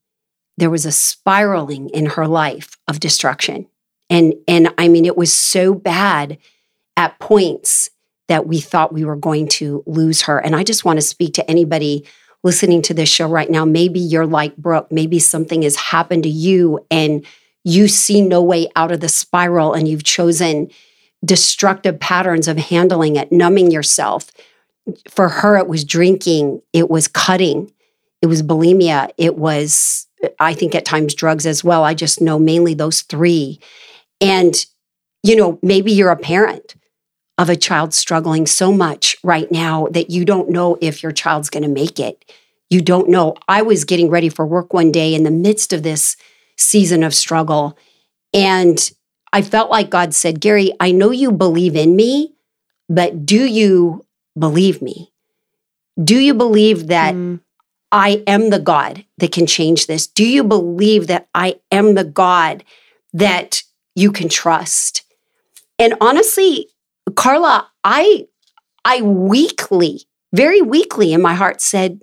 there 0.57 0.71
was 0.71 0.85
a 0.85 0.93
spiraling 0.93 1.89
in 1.91 2.07
her 2.07 2.27
life 2.27 2.77
of 2.89 3.01
destruction. 3.01 3.67
And, 4.09 4.35
and 4.49 4.75
I 4.77 4.89
mean, 4.89 5.07
it 5.07 5.17
was 5.17 5.33
so 5.33 5.75
bad 5.75 6.39
at 6.97 7.19
points 7.19 7.89
that 8.29 8.47
we 8.47 8.61
thought 8.61 8.93
we 8.93 9.05
were 9.05 9.17
going 9.17 9.49
to 9.49 9.83
lose 9.87 10.23
her. 10.23 10.39
And 10.39 10.55
I 10.55 10.65
just 10.65 10.85
want 10.85 10.99
to 10.99 11.03
speak 11.03 11.35
to 11.35 11.51
anybody 11.51 12.07
listening 12.43 12.83
to 12.83 12.95
this 12.95 13.09
show 13.09 13.29
right 13.29 13.51
now. 13.51 13.65
Maybe 13.65 14.01
you're 14.01 14.27
like 14.27 14.57
Brooke, 14.57 14.91
maybe 14.91 15.19
something 15.19 15.63
has 15.63 15.77
happened 15.77 16.25
to 16.25 16.29
you 16.29 16.85
and 16.91 17.25
you 17.65 17.89
see 17.89 18.21
no 18.21 18.43
way 18.43 18.69
out 18.77 18.93
of 18.93 19.01
the 19.01 19.09
spiral 19.09 19.73
and 19.73 19.87
you've 19.87 20.05
chosen 20.05 20.71
destructive 21.25 22.01
patterns 22.01 22.49
of 22.49 22.57
handling 22.57 23.17
it, 23.17 23.31
numbing 23.31 23.71
yourself. 23.71 24.31
For 25.09 25.29
her, 25.29 25.57
it 25.59 25.69
was 25.69 25.85
drinking, 25.85 26.63
it 26.73 26.89
was 26.89 27.07
cutting, 27.07 27.73
it 28.23 28.27
was 28.27 28.43
bulimia, 28.43 29.11
it 29.19 29.37
was, 29.37 30.07
I 30.39 30.55
think, 30.55 30.75
at 30.75 30.85
times 30.85 31.15
drugs 31.15 31.47
as 31.47 31.63
well. 31.63 31.85
I 31.85 31.95
just 31.95 32.21
know 32.21 32.39
mainly 32.39 32.75
those 32.75 33.03
three. 33.03 33.61
And, 34.21 34.65
you 35.23 35.37
know, 35.37 35.59
maybe 35.63 35.93
you're 35.93 36.11
a 36.11 36.17
parent 36.17 36.75
of 37.39 37.49
a 37.49 37.57
child 37.57 37.95
struggling 37.95 38.47
so 38.47 38.73
much 38.73 39.17
right 39.23 39.51
now 39.51 39.87
that 39.93 40.11
you 40.11 40.25
don't 40.25 40.51
know 40.51 40.77
if 40.81 41.03
your 41.03 41.13
child's 41.13 41.51
going 41.51 41.63
to 41.63 41.69
make 41.69 41.99
it. 41.99 42.31
You 42.69 42.81
don't 42.83 43.09
know. 43.09 43.35
I 43.49 43.63
was 43.63 43.85
getting 43.85 44.11
ready 44.11 44.29
for 44.29 44.47
work 44.47 44.73
one 44.73 44.93
day 44.93 45.15
in 45.15 45.25
the 45.25 45.31
midst 45.31 45.73
of 45.73 45.83
this 45.83 46.17
season 46.61 47.03
of 47.03 47.15
struggle. 47.15 47.77
And 48.33 48.91
I 49.33 49.43
felt 49.43 49.71
like 49.71 49.91
God 49.91 50.15
said, 50.15 50.41
Gary, 50.41 50.73
I 50.81 50.93
know 50.93 51.11
you 51.11 51.33
believe 51.33 51.77
in 51.77 51.97
me, 51.97 52.35
but 52.89 53.25
do 53.25 53.45
you 53.45 54.05
believe 54.39 54.83
me? 54.83 55.13
Do 56.03 56.19
you 56.19 56.35
believe 56.35 56.89
that 56.89 57.15
mm. 57.15 57.41
I 57.93 58.23
am 58.27 58.51
the 58.51 58.59
God 58.59 59.05
that 59.19 59.33
can 59.33 59.47
change 59.47 59.87
this? 59.87 60.07
Do 60.07 60.27
you 60.27 60.45
believe 60.45 61.07
that 61.09 61.29
I 61.35 61.57
am 61.71 61.95
the 61.95 62.05
God 62.05 62.65
that 63.13 63.63
you 63.95 64.13
can 64.13 64.29
trust? 64.29 65.03
And 65.79 65.95
honestly, 66.01 66.69
Carla, 67.17 67.69
I 67.83 68.27
I 68.85 69.03
weakly, 69.03 70.03
very 70.33 70.63
weakly 70.63 71.13
in 71.13 71.23
my 71.23 71.35
heart 71.35 71.61
said, 71.61 72.01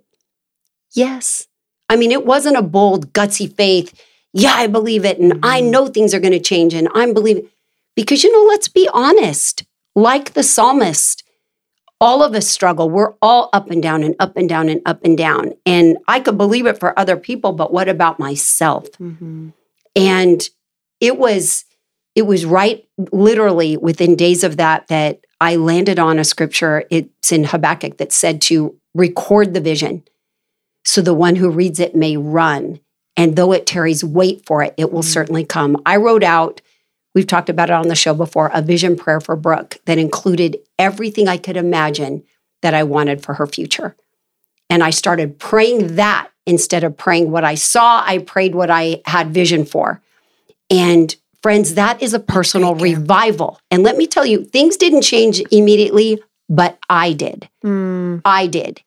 yes. 0.93 1.48
I 1.89 1.96
mean, 1.96 2.12
it 2.12 2.26
wasn't 2.26 2.58
a 2.58 2.62
bold, 2.62 3.13
gutsy 3.13 3.52
faith. 3.52 4.00
Yeah, 4.34 4.54
I 4.54 4.68
believe 4.68 5.06
it. 5.06 5.20
And 5.20 5.40
I 5.44 5.62
mm-hmm. 5.62 5.72
know 5.72 5.88
things 5.88 6.13
are 6.13 6.20
going 6.20 6.34
to 6.34 6.40
change. 6.40 6.74
And 6.74 6.88
I'm 6.94 7.13
believing. 7.13 7.50
Because, 7.96 8.24
you 8.24 8.32
know, 8.32 8.48
let's 8.48 8.68
be 8.68 8.90
honest. 8.94 9.63
Like 9.96 10.34
the 10.34 10.44
psalmist, 10.44 11.24
all 12.00 12.24
of 12.24 12.36
us 12.36 12.48
struggle. 12.48 12.90
We're 12.90 13.13
all 13.22 13.50
up 13.54 13.72
and 13.72 13.82
down 13.82 14.04
and 14.04 14.16
up 14.20 14.38
and 14.38 14.48
down 14.48 14.70
and 14.70 14.82
up 14.86 15.04
and 15.04 15.18
down. 15.18 15.54
And 15.66 15.98
I 16.08 16.20
could 16.20 16.38
believe 16.38 16.68
it 16.68 16.80
for 16.80 16.98
other 17.00 17.18
people, 17.18 17.54
but 17.54 17.74
what 17.74 17.90
about 17.90 18.20
myself? 18.20 18.92
Mm-hmm. 18.94 19.50
And 19.96 20.50
it 21.00 21.18
was 21.18 21.66
it 22.16 22.26
was 22.26 22.46
right 22.46 22.88
literally 23.12 23.78
within 23.78 24.16
days 24.16 24.44
of 24.44 24.58
that 24.58 24.88
that 24.88 25.26
I 25.40 25.56
landed 25.56 26.00
on 26.00 26.18
a 26.18 26.24
scripture. 26.24 26.84
It's 26.90 27.32
in 27.32 27.44
Habakkuk 27.44 27.98
that 27.98 28.12
said 28.12 28.42
to 28.44 28.76
record 28.96 29.54
the 29.54 29.62
vision 29.62 30.04
so 30.84 31.02
the 31.02 31.13
one 31.13 31.36
who 31.36 31.50
reads 31.50 31.80
it 31.80 31.96
may 31.96 32.18
run. 32.18 32.80
And 33.18 33.36
though 33.36 33.52
it 33.52 33.66
tarries, 33.66 34.04
wait 34.04 34.46
for 34.46 34.64
it. 34.64 34.74
It 34.78 34.94
will 34.94 35.02
mm-hmm. 35.02 35.10
certainly 35.10 35.44
come. 35.44 35.82
I 35.86 35.98
wrote 35.98 36.24
out, 36.24 36.62
we've 37.14 37.28
talked 37.28 37.50
about 37.50 37.70
it 37.70 37.74
on 37.74 37.90
the 37.90 37.96
show 37.96 38.14
before, 38.14 38.50
a 38.54 38.62
vision 38.62 38.96
prayer 38.96 39.20
for 39.20 39.36
Brooke 39.36 39.80
that 39.86 39.98
included 39.98 40.60
everything 40.80 41.28
I 41.28 41.38
could 41.38 41.58
imagine 41.58 42.24
that 42.62 42.74
I 42.74 42.84
wanted 42.84 43.24
for 43.24 43.34
her 43.34 43.48
future. 43.48 43.96
And 44.70 44.84
I 44.84 44.92
started 44.92 45.40
praying 45.40 45.96
that 45.96 46.30
instead 46.46 46.84
of 46.84 46.96
praying 46.96 47.32
what 47.32 47.44
I 47.44 47.56
saw. 47.56 48.04
I 48.06 48.20
prayed 48.20 48.56
what 48.56 48.70
I 48.70 49.02
had 49.06 49.34
vision 49.34 49.66
for. 49.66 50.02
And 50.70 51.14
Friends, 51.44 51.76
that 51.76 52.02
is 52.02 52.14
a 52.14 52.20
personal 52.20 52.76
revival. 52.76 53.60
And 53.70 53.84
let 53.84 53.96
me 53.96 54.08
tell 54.08 54.26
you, 54.26 54.44
things 54.44 54.76
didn't 54.76 55.04
change 55.04 55.42
immediately, 55.52 56.22
but 56.50 56.80
I 56.90 57.14
did. 57.14 57.48
Mm. 57.64 58.22
I 58.26 58.48
did. 58.48 58.82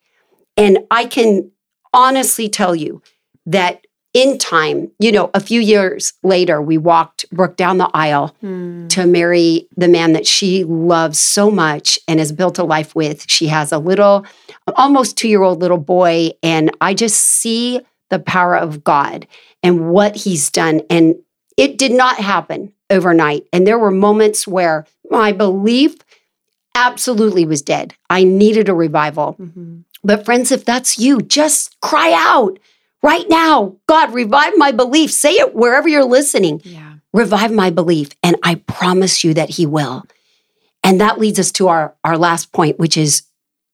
And 0.57 0.79
I 0.91 1.05
can 1.05 1.49
honestly 1.93 2.49
tell 2.49 2.75
you 2.75 3.01
that 3.45 3.87
in 4.13 4.37
time, 4.37 4.91
you 4.99 5.11
know, 5.11 5.31
a 5.33 5.39
few 5.39 5.61
years 5.61 6.13
later, 6.21 6.61
we 6.61 6.77
walked 6.77 7.25
Brooke 7.31 7.55
down 7.55 7.77
the 7.77 7.89
aisle 7.93 8.35
mm. 8.43 8.89
to 8.89 9.05
marry 9.05 9.67
the 9.77 9.87
man 9.87 10.13
that 10.13 10.27
she 10.27 10.65
loves 10.65 11.19
so 11.19 11.49
much 11.49 11.97
and 12.07 12.19
has 12.19 12.33
built 12.33 12.59
a 12.59 12.63
life 12.63 12.93
with. 12.93 13.29
She 13.29 13.47
has 13.47 13.71
a 13.71 13.77
little, 13.77 14.25
almost 14.75 15.17
two 15.17 15.29
year 15.29 15.43
old 15.43 15.61
little 15.61 15.77
boy. 15.77 16.31
And 16.43 16.71
I 16.81 16.93
just 16.93 17.17
see 17.21 17.79
the 18.09 18.19
power 18.19 18.55
of 18.55 18.83
God 18.83 19.27
and 19.63 19.91
what 19.91 20.17
he's 20.17 20.51
done. 20.51 20.81
And 20.89 21.15
it 21.55 21.77
did 21.77 21.93
not 21.93 22.17
happen 22.17 22.73
overnight. 22.89 23.47
And 23.53 23.65
there 23.65 23.79
were 23.79 23.91
moments 23.91 24.45
where 24.45 24.85
my 25.09 25.31
belief 25.31 25.95
absolutely 26.75 27.45
was 27.45 27.61
dead. 27.61 27.93
I 28.09 28.25
needed 28.25 28.67
a 28.67 28.75
revival. 28.75 29.37
Mm-hmm. 29.39 29.79
But, 30.03 30.25
friends, 30.25 30.51
if 30.51 30.65
that's 30.65 30.97
you, 30.97 31.21
just 31.21 31.79
cry 31.79 32.11
out 32.13 32.57
right 33.03 33.27
now 33.29 33.77
God, 33.87 34.13
revive 34.13 34.53
my 34.57 34.71
belief. 34.71 35.11
Say 35.11 35.33
it 35.33 35.53
wherever 35.53 35.87
you're 35.87 36.05
listening. 36.05 36.61
Yeah. 36.63 36.95
Revive 37.13 37.51
my 37.51 37.69
belief. 37.69 38.09
And 38.23 38.37
I 38.43 38.55
promise 38.55 39.23
you 39.23 39.33
that 39.33 39.49
He 39.49 39.65
will. 39.65 40.05
And 40.83 40.99
that 41.01 41.19
leads 41.19 41.39
us 41.39 41.51
to 41.53 41.67
our, 41.67 41.95
our 42.03 42.17
last 42.17 42.51
point, 42.51 42.79
which 42.79 42.97
is 42.97 43.23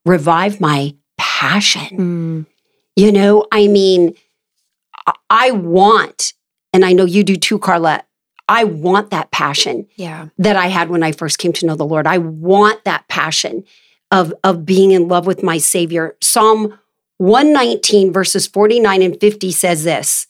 revive 0.05 0.59
my 0.59 0.95
passion. 1.17 1.97
Mm. 1.97 2.45
You 2.95 3.11
know, 3.11 3.45
I 3.51 3.67
mean, 3.67 4.15
I 5.29 5.51
want 5.51 6.33
and 6.73 6.83
I 6.83 6.93
know 6.93 7.05
you 7.05 7.23
do 7.23 7.35
too, 7.35 7.59
Carla. 7.59 8.03
I 8.49 8.63
want 8.63 9.09
that 9.09 9.31
passion 9.31 9.87
yeah. 9.95 10.27
that 10.37 10.55
I 10.55 10.67
had 10.67 10.89
when 10.89 11.03
I 11.03 11.11
first 11.11 11.37
came 11.37 11.53
to 11.53 11.65
know 11.65 11.75
the 11.75 11.85
Lord. 11.85 12.07
I 12.07 12.17
want 12.17 12.83
that 12.85 13.07
passion 13.07 13.65
of, 14.11 14.33
of 14.43 14.65
being 14.65 14.91
in 14.91 15.07
love 15.07 15.27
with 15.27 15.43
my 15.43 15.57
Savior. 15.57 16.15
Psalm 16.21 16.77
119, 17.17 18.13
verses 18.13 18.47
49 18.47 19.01
and 19.01 19.19
50 19.19 19.51
says 19.51 19.83
this 19.83 20.27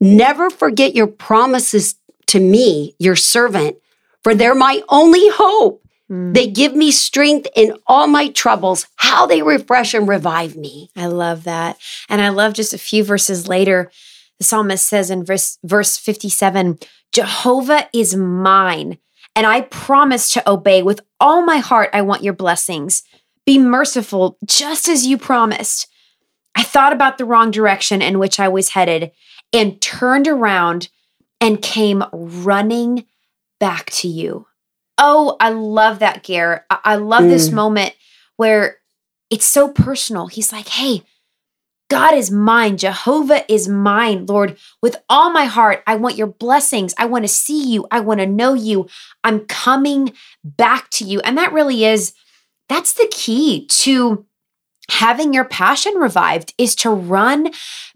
Never 0.00 0.50
forget 0.50 0.94
your 0.94 1.06
promises 1.06 1.96
to 2.28 2.40
me, 2.40 2.94
your 2.98 3.16
servant, 3.16 3.76
for 4.22 4.34
they're 4.34 4.54
my 4.54 4.82
only 4.88 5.28
hope. 5.30 5.82
Mm. 6.10 6.34
They 6.34 6.46
give 6.46 6.74
me 6.74 6.90
strength 6.90 7.48
in 7.54 7.76
all 7.86 8.06
my 8.06 8.28
troubles, 8.28 8.86
how 8.96 9.26
they 9.26 9.42
refresh 9.42 9.92
and 9.92 10.08
revive 10.08 10.56
me. 10.56 10.90
I 10.96 11.06
love 11.06 11.44
that. 11.44 11.76
And 12.08 12.20
I 12.20 12.30
love 12.30 12.54
just 12.54 12.72
a 12.72 12.78
few 12.78 13.04
verses 13.04 13.48
later 13.48 13.90
the 14.38 14.44
psalmist 14.44 14.86
says 14.86 15.10
in 15.10 15.24
verse, 15.24 15.58
verse 15.62 15.96
57 15.96 16.78
Jehovah 17.12 17.88
is 17.92 18.14
mine, 18.14 18.98
and 19.34 19.46
I 19.46 19.62
promise 19.62 20.30
to 20.32 20.50
obey 20.50 20.82
with 20.82 21.00
all 21.18 21.42
my 21.44 21.58
heart. 21.58 21.90
I 21.92 22.02
want 22.02 22.22
your 22.22 22.34
blessings. 22.34 23.02
Be 23.44 23.58
merciful, 23.58 24.36
just 24.44 24.88
as 24.88 25.06
you 25.06 25.16
promised. 25.16 25.88
I 26.58 26.64
thought 26.64 26.92
about 26.92 27.18
the 27.18 27.24
wrong 27.24 27.52
direction 27.52 28.02
in 28.02 28.18
which 28.18 28.40
I 28.40 28.48
was 28.48 28.70
headed 28.70 29.12
and 29.52 29.80
turned 29.80 30.26
around 30.26 30.88
and 31.40 31.62
came 31.62 32.02
running 32.12 33.06
back 33.60 33.90
to 33.90 34.08
you. 34.08 34.48
Oh, 34.98 35.36
I 35.38 35.50
love 35.50 36.00
that, 36.00 36.24
Gare. 36.24 36.66
I, 36.68 36.96
love 36.96 37.22
mm. 37.22 37.28
this 37.28 37.52
moment 37.52 37.94
where 38.38 38.78
it's 39.30 39.46
so 39.46 39.68
personal. 39.68 40.26
He's 40.26 40.52
like, 40.52 40.66
hey, 40.66 41.04
God 41.88 42.14
is 42.14 42.28
mine. 42.28 42.76
Jehovah 42.76 43.44
is 43.50 43.68
mine, 43.68 44.26
Lord. 44.26 44.58
With 44.82 44.96
all 45.08 45.30
my 45.30 45.44
heart, 45.44 45.84
I 45.86 45.94
want 45.94 46.16
your 46.16 46.26
blessings. 46.26 46.92
I 46.98 47.06
want 47.06 47.22
to 47.22 47.28
see 47.28 47.68
you. 47.70 47.86
I 47.92 48.00
want 48.00 48.18
to 48.18 48.26
know 48.26 48.54
you. 48.54 48.88
I'm 49.22 49.46
coming 49.46 50.12
back 50.42 50.90
to 50.90 51.04
you. 51.04 51.20
And 51.20 51.38
that 51.38 51.52
really 51.52 51.84
is, 51.84 52.14
that's 52.68 52.94
the 52.94 53.08
key 53.12 53.64
to 53.66 54.26
having 54.90 55.32
your 55.32 55.44
passion 55.44 55.94
revived 55.94 56.54
is 56.58 56.74
to 56.76 56.90
run 56.90 57.50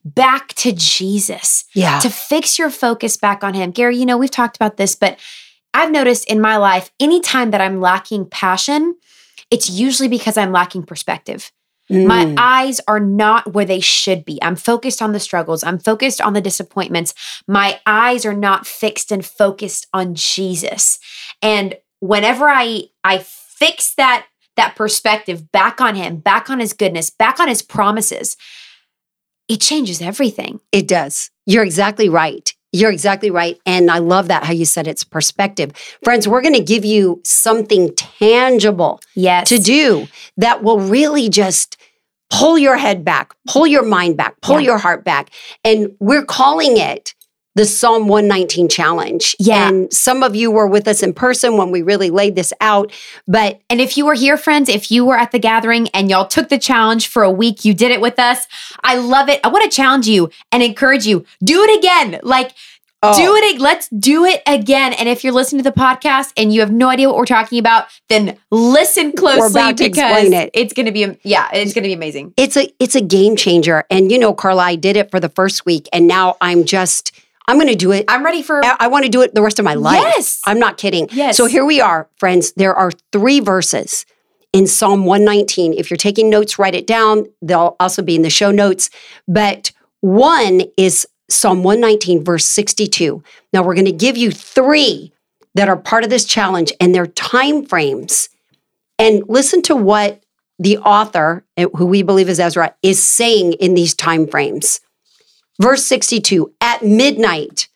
back 0.05 0.49
to 0.55 0.73
Jesus. 0.73 1.65
Yeah. 1.75 1.99
To 2.01 2.11
fix 2.11 2.59
your 2.59 2.71
focus 2.71 3.17
back 3.17 3.43
on 3.43 3.55
him. 3.55 3.71
Gary, 3.71 3.97
you 3.97 4.07
know, 4.07 4.19
we've 4.19 4.31
talked 4.31 4.57
about 4.57 4.77
this, 4.77 4.95
but 4.95 5.19
I've 5.75 5.91
noticed 5.91 6.27
in 6.27 6.41
my 6.41 6.57
life, 6.57 6.91
anytime 7.01 7.51
that 7.51 7.61
I'm 7.61 7.81
lacking 7.81 8.27
passion, 8.27 8.97
it's 9.51 9.71
usually 9.71 10.09
because 10.09 10.37
I'm 10.37 10.53
lacking 10.53 10.85
perspective. 10.85 11.51
Mm. 11.91 12.07
My 12.07 12.35
eyes 12.39 12.81
are 12.87 13.01
not 13.01 13.53
where 13.53 13.65
they 13.65 13.81
should 13.81 14.25
be. 14.25 14.39
I'm 14.43 14.57
focused 14.57 15.03
on 15.03 15.13
the 15.13 15.21
struggles. 15.21 15.65
I'm 15.65 15.79
focused 15.79 16.21
on 16.21 16.33
the 16.33 16.41
disappointments. 16.41 17.15
My 17.47 17.81
eyes 17.87 18.25
are 18.25 18.35
not 18.35 18.67
fixed 18.67 19.11
and 19.11 19.25
focused 19.25 19.87
on 19.93 20.15
Jesus. 20.15 20.99
And 21.41 21.77
whenever 22.01 22.49
I 22.49 22.85
I 23.05 23.19
fix 23.19 23.95
that 23.95 24.27
that 24.57 24.77
perspective 24.77 25.51
back 25.53 25.81
on 25.81 25.95
him, 25.95 26.17
back 26.17 26.51
on 26.51 26.61
his 26.61 26.73
goodness, 26.73 27.11
back 27.11 27.41
on 27.41 27.49
his 27.49 27.63
promises, 27.63 28.37
it 29.49 29.61
changes 29.61 30.01
everything. 30.01 30.61
It 30.73 30.89
does. 30.89 31.31
You're 31.47 31.65
exactly 31.65 32.09
right. 32.09 32.55
You're 32.73 32.91
exactly 32.91 33.31
right. 33.31 33.61
And 33.67 33.91
I 33.91 33.99
love 33.99 34.29
that 34.29 34.45
how 34.45 34.53
you 34.53 34.65
said 34.65 34.87
it's 34.87 35.05
perspective. 35.05 35.73
Friends, 36.03 36.27
we're 36.27 36.41
going 36.41 36.55
to 36.55 36.63
give 36.63 36.85
you 36.85 37.21
something 37.25 37.95
tangible 37.97 39.01
yes. 39.15 39.49
to 39.51 39.59
do 39.59 40.09
that 40.39 40.63
will 40.63 40.81
really 40.81 41.29
just 41.29 41.77
pull 42.31 42.57
your 42.57 42.79
head 42.79 43.05
back, 43.05 43.35
pull 43.47 43.67
your 43.67 43.85
mind 43.85 44.17
back, 44.17 44.41
pull 44.41 44.59
yeah. 44.59 44.69
your 44.69 44.79
heart 44.79 45.05
back. 45.05 45.31
And 45.65 45.95
we're 46.01 46.25
calling 46.25 46.79
it 46.79 47.15
the 47.55 47.65
Psalm 47.65 48.09
119 48.09 48.69
challenge. 48.69 49.37
Yeah. 49.39 49.69
And 49.69 49.93
some 49.93 50.23
of 50.23 50.35
you 50.35 50.51
were 50.51 50.67
with 50.67 50.89
us 50.89 51.03
in 51.03 51.13
person 51.13 51.57
when 51.57 51.71
we 51.71 51.83
really 51.83 52.11
laid 52.11 52.35
this 52.35 52.53
out. 52.61 52.93
But 53.27 53.61
and 53.69 53.81
if 53.81 53.97
you 53.97 54.07
were 54.07 54.15
here, 54.15 54.37
friends, 54.37 54.69
if 54.69 54.91
you 54.91 55.05
were 55.05 55.17
at 55.17 55.33
the 55.33 55.39
gathering 55.39 55.89
and 55.89 56.11
y'all 56.11 56.27
took 56.27 56.49
the 56.49 56.59
challenge 56.59 57.09
for 57.09 57.23
a 57.23 57.31
week, 57.31 57.65
you 57.65 57.75
did 57.75 57.91
it 57.91 58.01
with 58.01 58.19
us. 58.19 58.47
I 58.83 58.97
love 58.97 59.29
it. 59.29 59.41
I 59.45 59.49
want 59.49 59.65
to 59.65 59.75
challenge 59.75 60.09
you 60.09 60.31
and 60.51 60.63
encourage 60.63 61.07
you. 61.07 61.25
Do 61.43 61.63
it 61.63 61.79
again. 61.79 62.21
Like 62.23 62.53
Oh. 63.05 63.17
Do 63.17 63.35
it. 63.35 63.61
Let's 63.61 63.89
do 63.89 64.25
it 64.25 64.43
again. 64.47 64.93
And 64.93 65.09
if 65.09 65.25
you're 65.25 65.33
listening 65.33 65.65
to 65.65 65.69
the 65.69 65.77
podcast 65.77 66.33
and 66.37 66.55
you 66.55 66.61
have 66.61 66.71
no 66.71 66.89
idea 66.89 67.09
what 67.09 67.17
we're 67.17 67.27
talking 67.27 67.59
about, 67.59 67.87
then 68.09 68.39
listen 68.53 69.11
closely 69.11 69.73
because 69.73 70.31
it. 70.31 70.51
it's 70.55 70.73
going 70.73 70.87
to 70.87 70.93
be 70.93 71.19
yeah, 71.25 71.49
it's 71.53 71.75
going 71.75 71.83
to 71.83 71.89
be 71.89 71.95
amazing. 71.95 72.33
It's 72.37 72.57
a 72.57 72.73
it's 72.79 72.95
a 72.95 73.01
game 73.01 73.35
changer. 73.35 73.85
And 73.91 74.13
you 74.13 74.21
know, 74.21 74.33
Carla, 74.33 74.63
I 74.63 74.77
did 74.77 74.97
it 74.97 75.11
for 75.11 75.19
the 75.19 75.29
first 75.29 75.67
week, 75.67 75.89
and 75.93 76.07
now 76.07 76.37
I'm 76.41 76.65
just 76.65 77.11
I'm 77.49 77.57
going 77.57 77.69
to 77.69 77.75
do 77.75 77.93
it. 77.93 78.05
I'm 78.09 78.25
ready 78.25 78.43
for. 78.43 78.65
I, 78.65 78.77
I 78.81 78.89
want 78.89 79.05
to 79.05 79.11
do 79.11 79.23
it 79.23 79.35
the 79.35 79.43
rest 79.43 79.59
of 79.59 79.65
my 79.65 79.75
life. 79.75 80.01
Yes. 80.01 80.41
I'm 80.47 80.59
not 80.59 80.79
kidding. 80.79 81.09
Yes. 81.13 81.37
So 81.37 81.47
here 81.47 81.65
we 81.65 81.81
are, 81.81 82.09
friends. 82.17 82.53
There 82.53 82.75
are 82.75 82.91
three 83.13 83.41
verses 83.41 84.07
in 84.53 84.67
Psalm 84.67 85.05
119. 85.05 85.75
If 85.75 85.91
you're 85.91 85.97
taking 85.97 86.31
notes, 86.31 86.59
write 86.59 86.75
it 86.75 86.87
down. 86.87 87.27
They'll 87.41 87.77
also 87.81 88.03
be 88.03 88.15
in 88.15 88.23
the 88.23 88.31
show 88.31 88.51
notes. 88.51 88.91
But 89.27 89.73
one 90.01 90.63
is 90.77 91.07
Psalm 91.29 91.63
119, 91.63 92.25
verse 92.25 92.47
62. 92.47 93.23
Now 93.53 93.63
we're 93.63 93.75
going 93.75 93.87
to 93.87 93.93
give 93.93 94.17
you 94.17 94.31
three 94.31 95.13
that 95.55 95.69
are 95.69 95.77
part 95.77 96.05
of 96.05 96.11
this 96.11 96.25
challenge 96.25 96.73
and 96.81 96.95
their 96.95 97.07
time 97.07 97.65
frames. 97.65 98.29
And 98.99 99.23
listen 99.29 99.63
to 99.63 99.77
what 99.77 100.23
the 100.59 100.79
author, 100.79 101.45
eh, 101.57 101.67
who 101.75 101.87
we 101.87 102.03
believe 102.03 102.29
is 102.29 102.39
Ezra, 102.39 102.75
is 102.83 103.03
saying 103.03 103.55
in 103.55 103.75
these 103.75 103.95
time 103.95 104.27
frames. 104.27 104.81
Verse 105.63 105.85
62 105.85 106.53
At 106.61 106.83
midnight, 106.83 107.69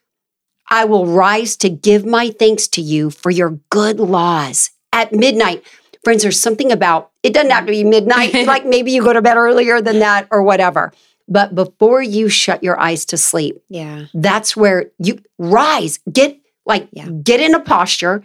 I 0.68 0.84
will 0.84 1.07
rise 1.07 1.57
to 1.59 1.68
give 1.68 2.05
my 2.05 2.30
thanks 2.30 2.66
to 2.68 2.80
you 2.80 3.11
for 3.11 3.30
your 3.30 3.61
good 3.70 4.01
laws. 4.01 4.70
At 4.93 5.12
midnight, 5.12 5.64
friends, 6.03 6.22
there's 6.22 6.41
something 6.41 6.72
about 6.72 7.12
it 7.22 7.32
doesn't 7.32 7.53
have 7.53 7.66
to 7.66 7.70
be 7.70 7.84
midnight. 7.84 8.34
like 8.47 8.66
maybe 8.66 8.91
you 8.91 9.05
go 9.05 9.12
to 9.12 9.22
bed 9.22 9.37
earlier 9.37 9.80
than 9.80 10.01
that 10.01 10.26
or 10.32 10.43
whatever. 10.43 10.93
But 11.28 11.55
before 11.55 12.03
you 12.03 12.28
shut 12.28 12.64
your 12.64 12.78
eyes 12.78 13.05
to 13.07 13.16
sleep, 13.16 13.62
yeah. 13.68 14.07
that's 14.12 14.57
where 14.57 14.91
you 14.99 15.20
rise, 15.39 16.01
get 16.11 16.41
like, 16.64 16.89
Yeah. 16.91 17.09
get 17.09 17.41
in 17.41 17.55
a 17.55 17.61
posture, 17.61 18.24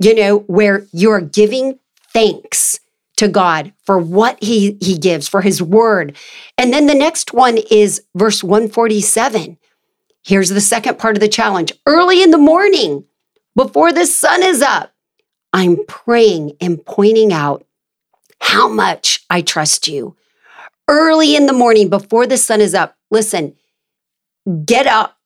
you 0.00 0.16
know, 0.16 0.38
where 0.38 0.86
you're 0.92 1.20
giving 1.20 1.78
thanks 2.12 2.80
to 3.20 3.28
God 3.28 3.72
for 3.84 3.98
what 3.98 4.42
he 4.42 4.78
he 4.80 4.96
gives 4.98 5.28
for 5.28 5.42
his 5.42 5.62
word. 5.62 6.16
And 6.56 6.72
then 6.72 6.86
the 6.86 6.94
next 6.94 7.34
one 7.34 7.58
is 7.70 8.02
verse 8.14 8.42
147. 8.42 9.58
Here's 10.22 10.48
the 10.48 10.60
second 10.60 10.98
part 10.98 11.16
of 11.16 11.20
the 11.20 11.28
challenge. 11.28 11.72
Early 11.86 12.22
in 12.22 12.30
the 12.30 12.38
morning, 12.38 13.04
before 13.54 13.92
the 13.92 14.06
sun 14.06 14.42
is 14.42 14.62
up, 14.62 14.92
I'm 15.52 15.84
praying 15.86 16.52
and 16.62 16.82
pointing 16.84 17.30
out 17.32 17.64
how 18.40 18.68
much 18.68 19.24
I 19.28 19.42
trust 19.42 19.86
you. 19.86 20.16
Early 20.88 21.36
in 21.36 21.44
the 21.44 21.52
morning, 21.52 21.90
before 21.90 22.26
the 22.26 22.38
sun 22.38 22.60
is 22.62 22.74
up, 22.74 22.96
listen, 23.10 23.54
get 24.64 24.86
up, 24.86 25.18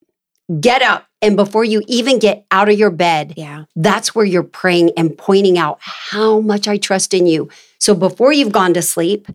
get 0.61 0.83
up. 0.83 1.07
And 1.23 1.37
before 1.37 1.65
you 1.65 1.83
even 1.87 2.19
get 2.19 2.45
out 2.51 2.69
of 2.69 2.79
your 2.79 2.91
bed, 2.91 3.33
Yeah. 3.37 3.65
that's 3.75 4.15
where 4.15 4.27
you're 4.27 4.43
praying 4.43 4.91
and 4.95 5.17
pointing 5.17 5.57
out 5.57 5.79
how 5.81 6.41
much 6.41 6.69
I 6.69 6.77
trust 6.77 7.15
in 7.15 7.27
you. 7.27 7.49
So 7.85 7.95
before 7.95 8.33
you've 8.33 8.51
gone 8.51 8.73
to 8.73 8.81
sleep, 8.81 9.29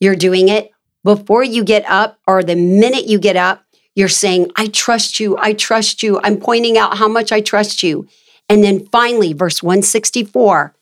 you're 0.00 0.16
doing 0.16 0.48
it. 0.48 0.72
Before 1.04 1.44
you 1.44 1.62
get 1.62 1.84
up, 1.88 2.18
or 2.26 2.42
the 2.42 2.56
minute 2.56 3.06
you 3.06 3.20
get 3.20 3.36
up, 3.36 3.64
you're 3.94 4.08
saying, 4.08 4.50
I 4.56 4.66
trust 4.66 5.20
you. 5.20 5.38
I 5.38 5.52
trust 5.52 6.02
you. 6.02 6.18
I'm 6.24 6.38
pointing 6.38 6.76
out 6.76 6.96
how 6.98 7.06
much 7.06 7.30
I 7.30 7.40
trust 7.40 7.84
you. 7.84 8.08
And 8.48 8.64
then 8.64 8.88
finally, 8.88 9.34
verse 9.34 9.62
164 9.62 10.74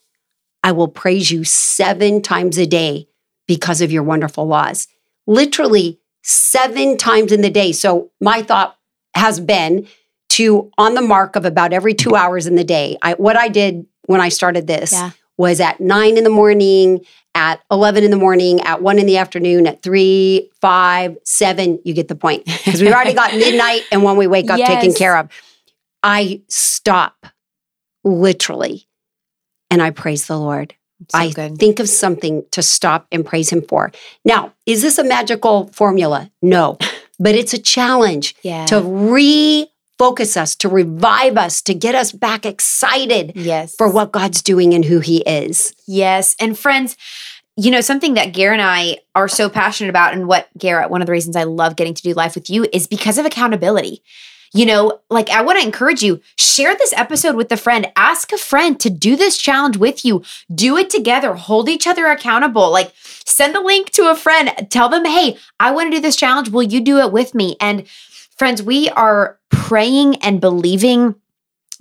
I 0.64 0.72
will 0.72 0.88
praise 0.88 1.30
you 1.30 1.44
seven 1.44 2.22
times 2.22 2.56
a 2.56 2.64
day 2.64 3.06
because 3.46 3.82
of 3.82 3.92
your 3.92 4.02
wonderful 4.02 4.46
laws. 4.46 4.88
Literally 5.26 6.00
seven 6.22 6.96
times 6.96 7.32
in 7.32 7.42
the 7.42 7.50
day. 7.50 7.72
So 7.72 8.12
my 8.18 8.40
thought 8.40 8.78
has 9.14 9.40
been 9.40 9.86
to 10.30 10.70
on 10.78 10.94
the 10.94 11.02
mark 11.02 11.36
of 11.36 11.44
about 11.44 11.74
every 11.74 11.92
two 11.92 12.14
hours 12.14 12.46
in 12.46 12.54
the 12.54 12.64
day. 12.64 12.96
I, 13.02 13.12
what 13.12 13.36
I 13.36 13.48
did 13.48 13.84
when 14.06 14.22
I 14.22 14.30
started 14.30 14.66
this 14.66 14.92
Yeah. 14.92 15.10
Was 15.40 15.58
at 15.58 15.80
nine 15.80 16.18
in 16.18 16.24
the 16.24 16.30
morning, 16.30 17.00
at 17.34 17.62
11 17.70 18.04
in 18.04 18.10
the 18.10 18.16
morning, 18.18 18.60
at 18.60 18.82
one 18.82 18.98
in 18.98 19.06
the 19.06 19.16
afternoon, 19.16 19.66
at 19.66 19.82
three, 19.82 20.50
five, 20.60 21.16
seven. 21.24 21.80
You 21.82 21.94
get 21.94 22.08
the 22.08 22.14
point. 22.14 22.44
Because 22.64 22.82
we've 22.82 22.92
already 22.92 23.14
got 23.14 23.32
midnight 23.32 23.82
and 23.90 24.04
when 24.04 24.18
we 24.18 24.26
wake 24.26 24.50
up 24.50 24.58
taken 24.60 24.92
care 24.92 25.16
of. 25.16 25.30
I 26.02 26.42
stop 26.48 27.26
literally 28.04 28.86
and 29.70 29.80
I 29.82 29.90
praise 29.90 30.26
the 30.26 30.38
Lord. 30.38 30.74
So 31.08 31.18
I 31.18 31.30
good. 31.30 31.56
think 31.56 31.80
of 31.80 31.88
something 31.88 32.44
to 32.50 32.62
stop 32.62 33.06
and 33.10 33.24
praise 33.24 33.48
Him 33.50 33.62
for. 33.62 33.90
Now, 34.26 34.52
is 34.66 34.82
this 34.82 34.98
a 34.98 35.04
magical 35.04 35.68
formula? 35.68 36.30
No, 36.42 36.76
but 37.18 37.34
it's 37.34 37.54
a 37.54 37.58
challenge 37.58 38.36
yeah. 38.42 38.66
to 38.66 38.80
refocus 40.00 40.36
us, 40.36 40.54
to 40.56 40.68
revive 40.68 41.36
us, 41.36 41.62
to 41.62 41.74
get 41.74 41.94
us 41.94 42.12
back 42.12 42.46
excited 42.46 43.32
yes. 43.34 43.74
for 43.76 43.90
what 43.90 44.12
God's 44.12 44.42
doing 44.42 44.74
and 44.74 44.84
who 44.84 45.00
He 45.00 45.18
is. 45.22 45.74
Yes. 45.86 46.34
And 46.40 46.58
friends, 46.58 46.96
you 47.56 47.70
know, 47.70 47.80
something 47.80 48.14
that 48.14 48.32
Garrett 48.32 48.60
and 48.60 48.68
I 48.68 48.98
are 49.14 49.28
so 49.28 49.48
passionate 49.48 49.90
about, 49.90 50.14
and 50.14 50.26
what 50.26 50.48
Garrett, 50.56 50.90
one 50.90 51.02
of 51.02 51.06
the 51.06 51.12
reasons 51.12 51.36
I 51.36 51.44
love 51.44 51.76
getting 51.76 51.94
to 51.94 52.02
do 52.02 52.14
life 52.14 52.34
with 52.34 52.48
you 52.48 52.66
is 52.72 52.86
because 52.86 53.18
of 53.18 53.26
accountability. 53.26 54.02
You 54.52 54.66
know, 54.66 54.98
like 55.10 55.30
I 55.30 55.42
want 55.42 55.60
to 55.60 55.64
encourage 55.64 56.02
you, 56.02 56.20
share 56.36 56.74
this 56.74 56.92
episode 56.94 57.36
with 57.36 57.52
a 57.52 57.56
friend. 57.56 57.86
Ask 57.94 58.32
a 58.32 58.38
friend 58.38 58.80
to 58.80 58.90
do 58.90 59.14
this 59.14 59.38
challenge 59.38 59.76
with 59.76 60.04
you. 60.04 60.24
Do 60.52 60.76
it 60.76 60.90
together. 60.90 61.34
Hold 61.34 61.68
each 61.68 61.86
other 61.86 62.06
accountable. 62.06 62.68
Like 62.72 62.92
send 63.24 63.54
the 63.54 63.60
link 63.60 63.90
to 63.90 64.10
a 64.10 64.16
friend. 64.16 64.50
Tell 64.68 64.88
them, 64.88 65.04
hey, 65.04 65.36
I 65.60 65.70
want 65.70 65.92
to 65.92 65.98
do 65.98 66.02
this 66.02 66.16
challenge. 66.16 66.48
Will 66.48 66.64
you 66.64 66.80
do 66.80 66.98
it 66.98 67.12
with 67.12 67.32
me? 67.32 67.56
And 67.60 67.86
friends, 68.40 68.62
we 68.62 68.88
are 68.88 69.38
praying 69.50 70.16
and 70.22 70.40
believing 70.40 71.14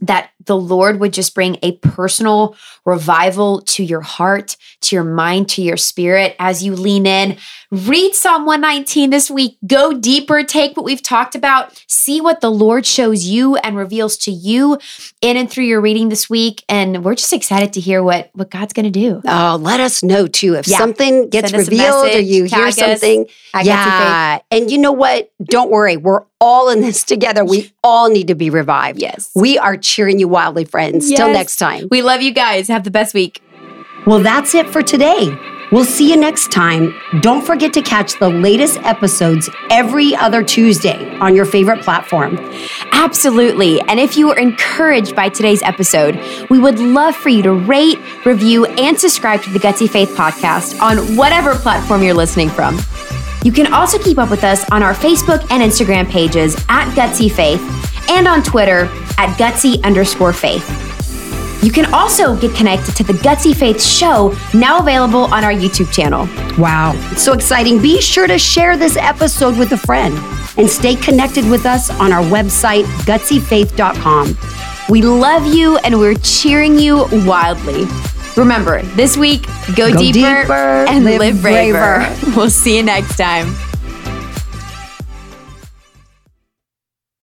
that 0.02 0.32
the 0.44 0.58
Lord 0.58 1.00
would 1.00 1.14
just 1.14 1.34
bring 1.34 1.56
a 1.64 1.78
personal 1.78 2.58
revival 2.84 3.62
to 3.62 3.82
your 3.82 4.02
heart, 4.02 4.58
to 4.82 4.94
your 4.98 5.06
mind, 5.06 5.48
to 5.52 5.62
your 5.62 5.78
spirit 5.78 6.36
as 6.38 6.62
you 6.62 6.76
lean 6.76 7.06
in. 7.06 7.38
Read 7.72 8.16
Psalm 8.16 8.46
119 8.48 9.12
this 9.12 9.30
week. 9.30 9.56
Go 9.68 9.94
deeper. 9.94 10.44
Take 10.44 10.76
what 10.76 10.84
we've 10.84 11.04
talked 11.04 11.36
about. 11.36 11.84
See 11.86 12.20
what 12.20 12.42
the 12.42 12.50
Lord 12.50 12.84
shows 12.84 13.26
you 13.26 13.58
and 13.58 13.78
reveals 13.78 14.18
to 14.18 14.32
you 14.32 14.80
in 15.22 15.38
and 15.38 15.48
through 15.52 15.66
your 15.66 15.80
reading 15.80 16.10
this 16.10 16.28
week. 16.28 16.64
And 16.68 17.06
we're 17.06 17.14
just 17.14 17.32
excited 17.32 17.74
to 17.74 17.80
hear 17.80 18.02
what, 18.02 18.32
what 18.34 18.50
God's 18.50 18.74
going 18.74 18.92
to 18.92 19.00
do. 19.00 19.22
Oh, 19.24 19.60
let 19.62 19.80
us 19.80 20.02
know 20.02 20.26
too 20.26 20.56
if 20.56 20.68
Yeah. 20.68 20.80
something 20.80 21.30
gets 21.30 21.52
Send 21.52 21.62
us 21.62 21.68
a 21.68 21.70
revealed 21.70 22.16
or 22.16 22.20
you 22.20 22.46
hear 22.46 22.66
us 22.66 22.76
something. 22.76 23.28
Yeah. 23.62 24.40
And 24.50 24.72
you 24.72 24.80
know 24.80 24.92
what? 24.92 25.32
Don't 25.44 25.70
worry. 25.70 25.96
We're 25.96 26.24
all 26.42 26.70
in 26.70 26.82
this 26.82 27.04
together. 27.04 27.46
We 27.46 27.72
all 27.84 28.10
need 28.10 28.30
to 28.30 28.36
be 28.36 28.50
revived. 28.50 29.00
Yes. 29.00 29.30
We 29.36 29.60
are 29.60 29.78
cheering 29.78 30.18
you 30.18 30.28
wildly, 30.28 30.66
friends. 30.66 31.08
Till 31.08 31.32
next 31.32 31.58
time. 31.58 31.88
We 31.92 32.02
love 32.02 32.24
you 32.24 32.32
guys. 32.32 32.68
Have 32.68 32.84
the 32.84 32.90
best 32.90 33.14
week. 33.14 33.44
Well, 34.08 34.22
that's 34.22 34.56
it 34.56 34.68
for 34.68 34.82
today. 34.82 35.38
We'll 35.72 35.86
see 35.86 36.10
you 36.10 36.18
next 36.18 36.52
time. 36.52 36.96
Don't 37.22 37.46
forget 37.46 37.74
to 37.74 37.82
catch 37.82 38.18
the 38.18 38.30
latest 38.30 38.78
episodes 38.80 39.50
every 39.70 40.16
other 40.16 40.44
Tuesday 40.44 41.16
on 41.18 41.36
your 41.36 41.46
favorite 41.46 41.84
platform. 41.84 42.38
Absolutely. 42.92 43.80
And 43.82 44.00
if 44.00 44.18
you 44.18 44.28
were 44.28 44.38
encouraged 44.38 45.16
by 45.16 45.30
today's 45.30 45.62
episode, 45.62 46.20
we 46.50 46.58
would 46.58 46.80
love 46.80 47.16
for 47.16 47.30
you 47.30 47.44
to 47.44 47.54
rate, 47.54 48.00
review, 48.26 48.66
and 48.66 49.00
subscribe 49.00 49.44
to 49.44 49.52
the 49.52 49.60
Gutsy 49.60 49.88
Faith 49.88 50.10
podcast 50.10 50.82
on 50.82 51.16
whatever 51.16 51.54
platform 51.54 52.02
you're 52.02 52.16
listening 52.16 52.50
from. 52.50 52.80
You 53.44 53.52
can 53.52 53.72
also 53.72 54.00
keep 54.00 54.18
up 54.18 54.32
with 54.32 54.44
us 54.44 54.68
on 54.72 54.82
our 54.82 54.94
Facebook 54.94 55.46
and 55.52 55.62
Instagram 55.62 56.10
pages 56.10 56.56
at 56.68 56.92
Gutsy 56.96 57.32
Faith 57.32 57.62
and 58.10 58.28
on 58.28 58.42
Twitter 58.42 58.86
at 59.18 59.38
Gutsy 59.38 59.84
underscore 59.84 60.34
faith. 60.34 60.89
You 61.62 61.72
can 61.72 61.94
also 61.94 62.38
get 62.40 62.56
connected 62.56 62.96
to 62.96 63.04
the 63.04 63.14
Gutsy 63.14 63.54
Faith 63.54 63.82
show, 63.84 64.34
now 64.54 64.80
available 64.80 65.26
on 65.26 65.44
our 65.44 65.52
YouTube 65.52 65.92
channel. 65.94 66.28
Wow. 66.58 66.94
It's 67.12 67.22
so 67.22 67.34
exciting. 67.34 67.82
Be 67.82 68.02
sure 68.02 68.28
to 68.28 68.40
share 68.40 68.78
this 68.78 68.96
episode 68.96 69.58
with 69.58 69.74
a 69.74 69.78
friend 69.78 70.18
and 70.58 70.70
stay 70.70 70.96
connected 70.96 71.50
with 71.50 71.66
us 71.66 71.90
on 72.00 72.14
our 72.14 72.24
website, 72.24 72.86
gutsyfaith.com. 73.04 74.38
We 74.90 75.02
love 75.02 75.46
you 75.54 75.78
and 75.80 76.00
we're 76.00 76.16
cheering 76.16 76.80
you 76.80 77.06
wildly. 77.26 77.86
Remember, 78.38 78.82
this 78.96 79.18
week, 79.18 79.46
go, 79.76 79.92
Go 79.92 79.98
deeper, 80.00 80.42
deeper, 80.42 80.54
and 80.54 81.04
live 81.04 81.20
live 81.20 81.42
braver. 81.42 81.98
braver. 81.98 82.36
We'll 82.38 82.50
see 82.50 82.78
you 82.78 82.84
next 82.84 83.18
time. 83.18 83.54